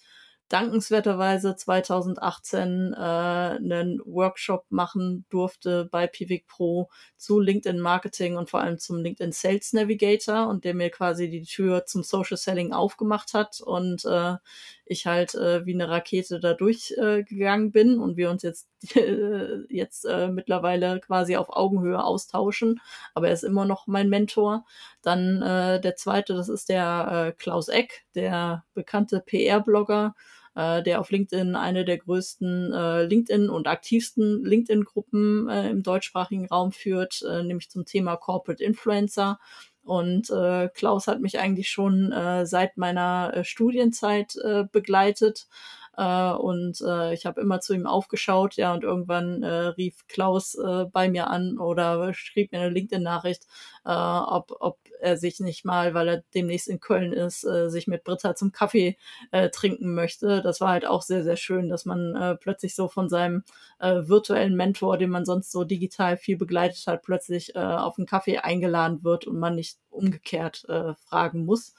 dankenswerterweise 0.50 1.54
2018 1.54 2.92
äh, 2.92 2.96
einen 2.96 4.00
Workshop 4.04 4.66
machen 4.68 5.24
durfte 5.30 5.88
bei 5.90 6.08
Pivik 6.08 6.48
Pro 6.48 6.90
zu 7.16 7.38
LinkedIn 7.38 7.80
Marketing 7.80 8.36
und 8.36 8.50
vor 8.50 8.60
allem 8.60 8.78
zum 8.78 8.98
LinkedIn 8.98 9.32
Sales 9.32 9.72
Navigator 9.72 10.48
und 10.48 10.64
der 10.64 10.74
mir 10.74 10.90
quasi 10.90 11.30
die 11.30 11.44
Tür 11.44 11.86
zum 11.86 12.02
Social 12.02 12.36
Selling 12.36 12.72
aufgemacht 12.72 13.32
hat 13.32 13.60
und 13.60 14.04
äh, 14.04 14.36
ich 14.84 15.06
halt 15.06 15.36
äh, 15.36 15.64
wie 15.66 15.74
eine 15.74 15.88
Rakete 15.88 16.40
da 16.40 16.52
durchgegangen 16.52 17.68
äh, 17.68 17.70
bin 17.70 18.00
und 18.00 18.16
wir 18.16 18.28
uns 18.28 18.42
jetzt 18.42 18.68
äh, 18.96 19.58
jetzt 19.68 20.04
äh, 20.04 20.28
mittlerweile 20.28 20.98
quasi 20.98 21.36
auf 21.36 21.48
Augenhöhe 21.50 22.02
austauschen, 22.02 22.80
aber 23.14 23.28
er 23.28 23.34
ist 23.34 23.44
immer 23.44 23.66
noch 23.66 23.86
mein 23.86 24.08
Mentor. 24.08 24.64
Dann 25.02 25.42
äh, 25.42 25.80
der 25.80 25.94
zweite, 25.94 26.34
das 26.34 26.48
ist 26.48 26.68
der 26.68 27.28
äh, 27.28 27.32
Klaus 27.32 27.68
Eck, 27.68 28.04
der 28.16 28.64
bekannte 28.74 29.20
PR-Blogger, 29.20 30.14
äh, 30.54 30.82
der 30.82 31.00
auf 31.00 31.10
LinkedIn 31.10 31.54
eine 31.54 31.84
der 31.84 31.98
größten 31.98 32.72
äh, 32.72 33.04
LinkedIn 33.04 33.48
und 33.50 33.66
aktivsten 33.68 34.44
LinkedIn-Gruppen 34.44 35.48
äh, 35.48 35.70
im 35.70 35.82
deutschsprachigen 35.82 36.46
Raum 36.46 36.72
führt, 36.72 37.22
äh, 37.22 37.42
nämlich 37.42 37.70
zum 37.70 37.84
Thema 37.84 38.16
Corporate 38.16 38.62
Influencer. 38.62 39.38
Und 39.82 40.30
äh, 40.30 40.68
Klaus 40.68 41.06
hat 41.06 41.20
mich 41.20 41.38
eigentlich 41.40 41.70
schon 41.70 42.12
äh, 42.12 42.46
seit 42.46 42.76
meiner 42.76 43.32
äh, 43.34 43.44
Studienzeit 43.44 44.36
äh, 44.36 44.64
begleitet. 44.70 45.48
äh, 45.96 46.32
und 46.32 46.80
äh, 46.82 47.14
ich 47.14 47.26
habe 47.26 47.40
immer 47.40 47.60
zu 47.60 47.74
ihm 47.74 47.86
aufgeschaut, 47.86 48.56
ja, 48.56 48.72
und 48.74 48.84
irgendwann 48.84 49.42
äh, 49.42 49.48
rief 49.48 50.06
Klaus 50.08 50.54
äh, 50.54 50.84
bei 50.86 51.08
mir 51.08 51.28
an 51.28 51.58
oder 51.58 52.12
schrieb 52.14 52.52
mir 52.52 52.60
eine 52.60 52.70
LinkedIn-Nachricht, 52.70 53.46
äh, 53.84 53.90
ob, 53.92 54.52
ob 54.60 54.78
er 55.00 55.16
sich 55.16 55.40
nicht 55.40 55.64
mal, 55.64 55.94
weil 55.94 56.08
er 56.08 56.24
demnächst 56.34 56.68
in 56.68 56.80
Köln 56.80 57.12
ist, 57.12 57.44
äh, 57.44 57.68
sich 57.70 57.86
mit 57.86 58.04
Britta 58.04 58.34
zum 58.34 58.52
Kaffee 58.52 58.96
äh, 59.30 59.50
trinken 59.50 59.94
möchte. 59.94 60.42
Das 60.42 60.60
war 60.60 60.70
halt 60.70 60.86
auch 60.86 61.02
sehr, 61.02 61.24
sehr 61.24 61.36
schön, 61.36 61.68
dass 61.68 61.84
man 61.84 62.14
äh, 62.14 62.36
plötzlich 62.36 62.74
so 62.74 62.88
von 62.88 63.08
seinem 63.08 63.44
äh, 63.78 64.02
virtuellen 64.06 64.56
Mentor, 64.56 64.98
den 64.98 65.10
man 65.10 65.24
sonst 65.24 65.52
so 65.52 65.64
digital 65.64 66.16
viel 66.16 66.36
begleitet 66.36 66.86
hat, 66.86 67.02
plötzlich 67.02 67.54
äh, 67.54 67.58
auf 67.58 67.98
einen 67.98 68.06
Kaffee 68.06 68.38
eingeladen 68.38 69.02
wird 69.04 69.26
und 69.26 69.38
man 69.38 69.54
nicht 69.54 69.78
umgekehrt 69.90 70.64
äh, 70.68 70.94
fragen 70.94 71.44
muss. 71.44 71.74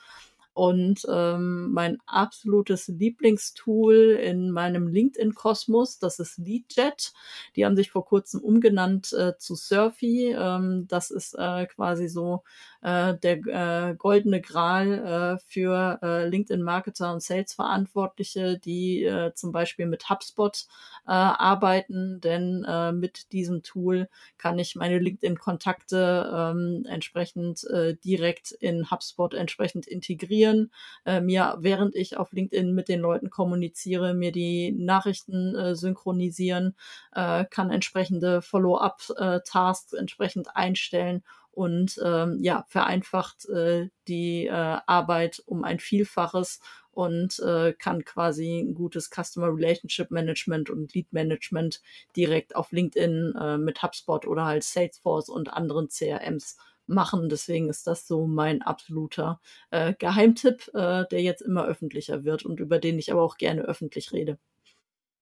Und 0.53 1.05
ähm, 1.09 1.71
mein 1.71 1.97
absolutes 2.05 2.89
Lieblingstool 2.89 4.19
in 4.21 4.51
meinem 4.51 4.87
LinkedIn-Kosmos, 4.87 5.99
das 5.99 6.19
ist 6.19 6.37
LeadJet. 6.39 7.13
Die 7.55 7.65
haben 7.65 7.77
sich 7.77 7.89
vor 7.89 8.03
kurzem 8.05 8.41
umgenannt 8.41 9.13
äh, 9.13 9.37
zu 9.37 9.55
Surfy. 9.55 10.35
Ähm, 10.37 10.87
das 10.89 11.09
ist 11.09 11.35
äh, 11.35 11.67
quasi 11.67 12.09
so 12.09 12.43
äh, 12.81 13.15
der 13.15 13.37
äh, 13.91 13.95
goldene 13.95 14.41
Gral 14.41 15.37
äh, 15.37 15.43
für 15.47 15.99
äh, 16.03 16.27
LinkedIn-Marketer 16.27 17.13
und 17.13 17.23
Sales-Verantwortliche, 17.23 18.59
die 18.59 19.05
äh, 19.05 19.33
zum 19.33 19.53
Beispiel 19.53 19.85
mit 19.85 20.09
HubSpot 20.09 20.65
äh, 21.07 21.11
arbeiten. 21.11 22.19
Denn 22.19 22.65
äh, 22.67 22.91
mit 22.91 23.31
diesem 23.31 23.63
Tool 23.63 24.09
kann 24.37 24.59
ich 24.59 24.75
meine 24.75 24.99
LinkedIn-Kontakte 24.99 26.29
ähm, 26.35 26.85
entsprechend 26.89 27.63
äh, 27.69 27.95
direkt 27.95 28.51
in 28.51 28.91
HubSpot 28.91 29.33
entsprechend 29.33 29.87
integrieren 29.87 30.40
konzentrieren, 30.41 30.71
äh, 31.05 31.21
mir, 31.21 31.57
während 31.59 31.95
ich 31.95 32.17
auf 32.17 32.31
LinkedIn 32.31 32.73
mit 32.73 32.87
den 32.87 32.99
Leuten 32.99 33.29
kommuniziere, 33.29 34.13
mir 34.13 34.31
die 34.31 34.71
Nachrichten 34.71 35.55
äh, 35.55 35.75
synchronisieren, 35.75 36.75
äh, 37.13 37.45
kann 37.45 37.71
entsprechende 37.71 38.41
Follow-up-Tasks 38.41 39.93
entsprechend 39.93 40.55
einstellen 40.55 41.23
und 41.51 41.99
ähm, 42.03 42.37
ja, 42.41 42.63
vereinfacht 42.67 43.47
äh, 43.49 43.89
die 44.07 44.47
äh, 44.47 44.51
Arbeit 44.51 45.41
um 45.45 45.63
ein 45.63 45.79
Vielfaches 45.79 46.61
und 46.93 47.39
äh, 47.39 47.73
kann 47.73 48.03
quasi 48.05 48.59
ein 48.59 48.73
gutes 48.73 49.09
Customer 49.09 49.47
Relationship 49.47 50.11
Management 50.11 50.69
und 50.69 50.93
Lead 50.93 51.11
Management 51.11 51.81
direkt 52.15 52.55
auf 52.55 52.71
LinkedIn 52.71 53.33
äh, 53.39 53.57
mit 53.57 53.81
HubSpot 53.81 54.25
oder 54.27 54.45
halt 54.45 54.63
Salesforce 54.63 55.29
und 55.29 55.51
anderen 55.51 55.89
CRMs 55.89 56.57
machen. 56.91 57.29
Deswegen 57.29 57.69
ist 57.69 57.87
das 57.87 58.07
so 58.07 58.27
mein 58.27 58.61
absoluter 58.61 59.39
äh, 59.71 59.93
Geheimtipp, 59.97 60.69
äh, 60.73 61.05
der 61.09 61.21
jetzt 61.21 61.41
immer 61.41 61.65
öffentlicher 61.65 62.23
wird 62.23 62.45
und 62.45 62.59
über 62.59 62.79
den 62.79 62.99
ich 62.99 63.11
aber 63.11 63.21
auch 63.21 63.37
gerne 63.37 63.63
öffentlich 63.63 64.11
rede. 64.13 64.37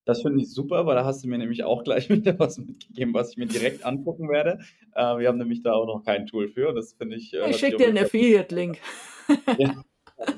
Das 0.05 0.23
finde 0.23 0.41
ich 0.41 0.51
super, 0.51 0.87
weil 0.87 0.95
da 0.95 1.05
hast 1.05 1.23
du 1.23 1.27
mir 1.27 1.37
nämlich 1.37 1.63
auch 1.63 1.83
gleich 1.83 2.09
wieder 2.09 2.37
was 2.39 2.57
mitgegeben, 2.57 3.13
was 3.13 3.31
ich 3.31 3.37
mir 3.37 3.45
direkt 3.45 3.85
angucken 3.85 4.29
werde. 4.29 4.59
Äh, 4.95 5.19
wir 5.19 5.27
haben 5.27 5.37
nämlich 5.37 5.61
da 5.61 5.73
auch 5.73 5.85
noch 5.85 6.03
kein 6.03 6.25
Tool 6.25 6.49
für. 6.49 6.73
Das 6.73 6.93
finde 6.93 7.15
ich. 7.15 7.33
Äh, 7.33 7.49
ich 7.49 7.57
schicke 7.57 7.77
dir 7.77 7.87
einen 7.89 7.99
Affiliate-Link. 7.99 8.79
ja, 9.57 9.83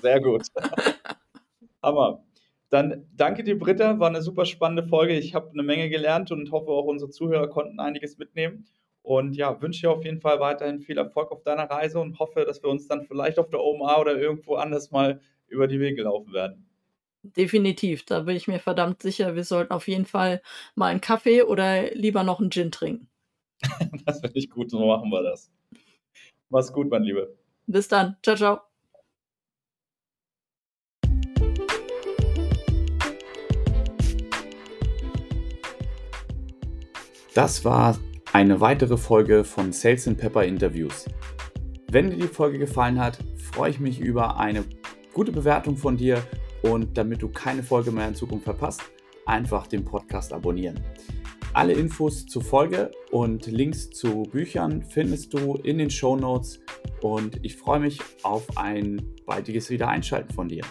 sehr 0.01 0.19
gut. 0.19 0.43
Hammer. 1.82 2.23
Dann 2.69 3.05
danke 3.15 3.43
dir, 3.43 3.57
Britta. 3.57 3.99
War 3.99 4.09
eine 4.09 4.21
super 4.21 4.45
spannende 4.45 4.84
Folge. 4.84 5.17
Ich 5.17 5.36
habe 5.36 5.51
eine 5.51 5.63
Menge 5.63 5.89
gelernt 5.89 6.32
und 6.32 6.51
hoffe, 6.51 6.71
auch 6.71 6.86
unsere 6.86 7.11
Zuhörer 7.11 7.49
konnten 7.49 7.79
einiges 7.79 8.17
mitnehmen. 8.17 8.65
Und 9.04 9.36
ja, 9.36 9.62
wünsche 9.62 9.82
dir 9.82 9.91
auf 9.91 10.04
jeden 10.06 10.22
Fall 10.22 10.39
weiterhin 10.39 10.80
viel 10.80 10.97
Erfolg 10.97 11.32
auf 11.32 11.43
deiner 11.43 11.70
Reise 11.70 11.99
und 11.99 12.20
hoffe, 12.20 12.45
dass 12.45 12.62
wir 12.62 12.70
uns 12.70 12.88
dann 12.88 13.04
vielleicht 13.04 13.39
auf 13.39 13.49
der 13.49 13.62
OMA 13.62 13.99
oder 13.99 14.18
irgendwo 14.18 14.56
anders 14.56 14.91
mal 14.91 15.22
über 15.47 15.68
die 15.68 15.80
Wege 15.80 16.04
laufen 16.04 16.34
werden. 16.34 16.68
Definitiv, 17.24 18.04
da 18.06 18.22
bin 18.22 18.36
ich 18.36 18.47
mir 18.47 18.60
verdammt 18.60 19.02
sicher, 19.04 19.36
wir 19.36 19.43
sollten 19.43 19.74
auf 19.74 19.88
jeden 19.88 20.06
Fall 20.06 20.41
mal 20.74 20.88
einen 20.88 21.02
Kaffee 21.02 21.43
oder 21.43 21.93
lieber 21.93 22.24
noch 22.24 22.39
einen 22.39 22.49
Gin 22.49 22.72
trinken. 22.72 23.10
das 24.06 24.22
finde 24.22 24.39
ich 24.39 24.49
gut, 24.49 24.72
so 24.72 24.80
machen 24.86 25.10
wir 25.12 25.22
das. 25.22 25.52
Mach's 26.49 26.74
gut, 26.74 26.89
mein 26.89 27.04
Lieber. 27.04 27.28
Bis 27.68 27.88
dann. 27.88 28.18
Ciao, 28.24 28.36
ciao. 28.36 28.62
Das 37.34 37.64
war 37.64 37.97
eine 38.34 38.61
weitere 38.61 38.95
Folge 38.95 39.43
von 39.43 39.73
Sales 39.73 40.07
and 40.07 40.17
Pepper 40.17 40.45
Interviews. 40.45 41.05
Wenn 41.91 42.09
dir 42.09 42.15
die 42.15 42.27
Folge 42.27 42.59
gefallen 42.59 42.99
hat, 42.99 43.19
freue 43.38 43.71
ich 43.71 43.79
mich 43.79 43.99
über 43.99 44.38
eine 44.38 44.63
gute 45.13 45.34
Bewertung 45.34 45.75
von 45.75 45.97
dir 45.97 46.23
und 46.61 46.97
damit 46.97 47.21
du 47.21 47.27
keine 47.27 47.61
Folge 47.61 47.91
mehr 47.91 48.07
in 48.07 48.15
Zukunft 48.15 48.45
verpasst, 48.45 48.84
einfach 49.25 49.67
den 49.67 49.84
Podcast 49.84 50.32
abonnieren. 50.32 50.79
Alle 51.53 51.73
Infos 51.73 52.25
zur 52.25 52.41
Folge 52.41 52.91
und 53.11 53.47
Links 53.47 53.89
zu 53.89 54.23
Büchern 54.23 54.82
findest 54.84 55.34
du 55.34 55.55
in 55.55 55.77
den 55.77 55.89
Show 55.89 56.15
Notes 56.15 56.61
und 57.01 57.39
ich 57.43 57.57
freue 57.57 57.82
mich 57.82 57.99
auf 58.23 58.45
ein 58.55 59.01
baldiges 59.25 59.69
Wiedereinschalten 59.69 60.34
von 60.34 60.47
dir. 60.47 60.63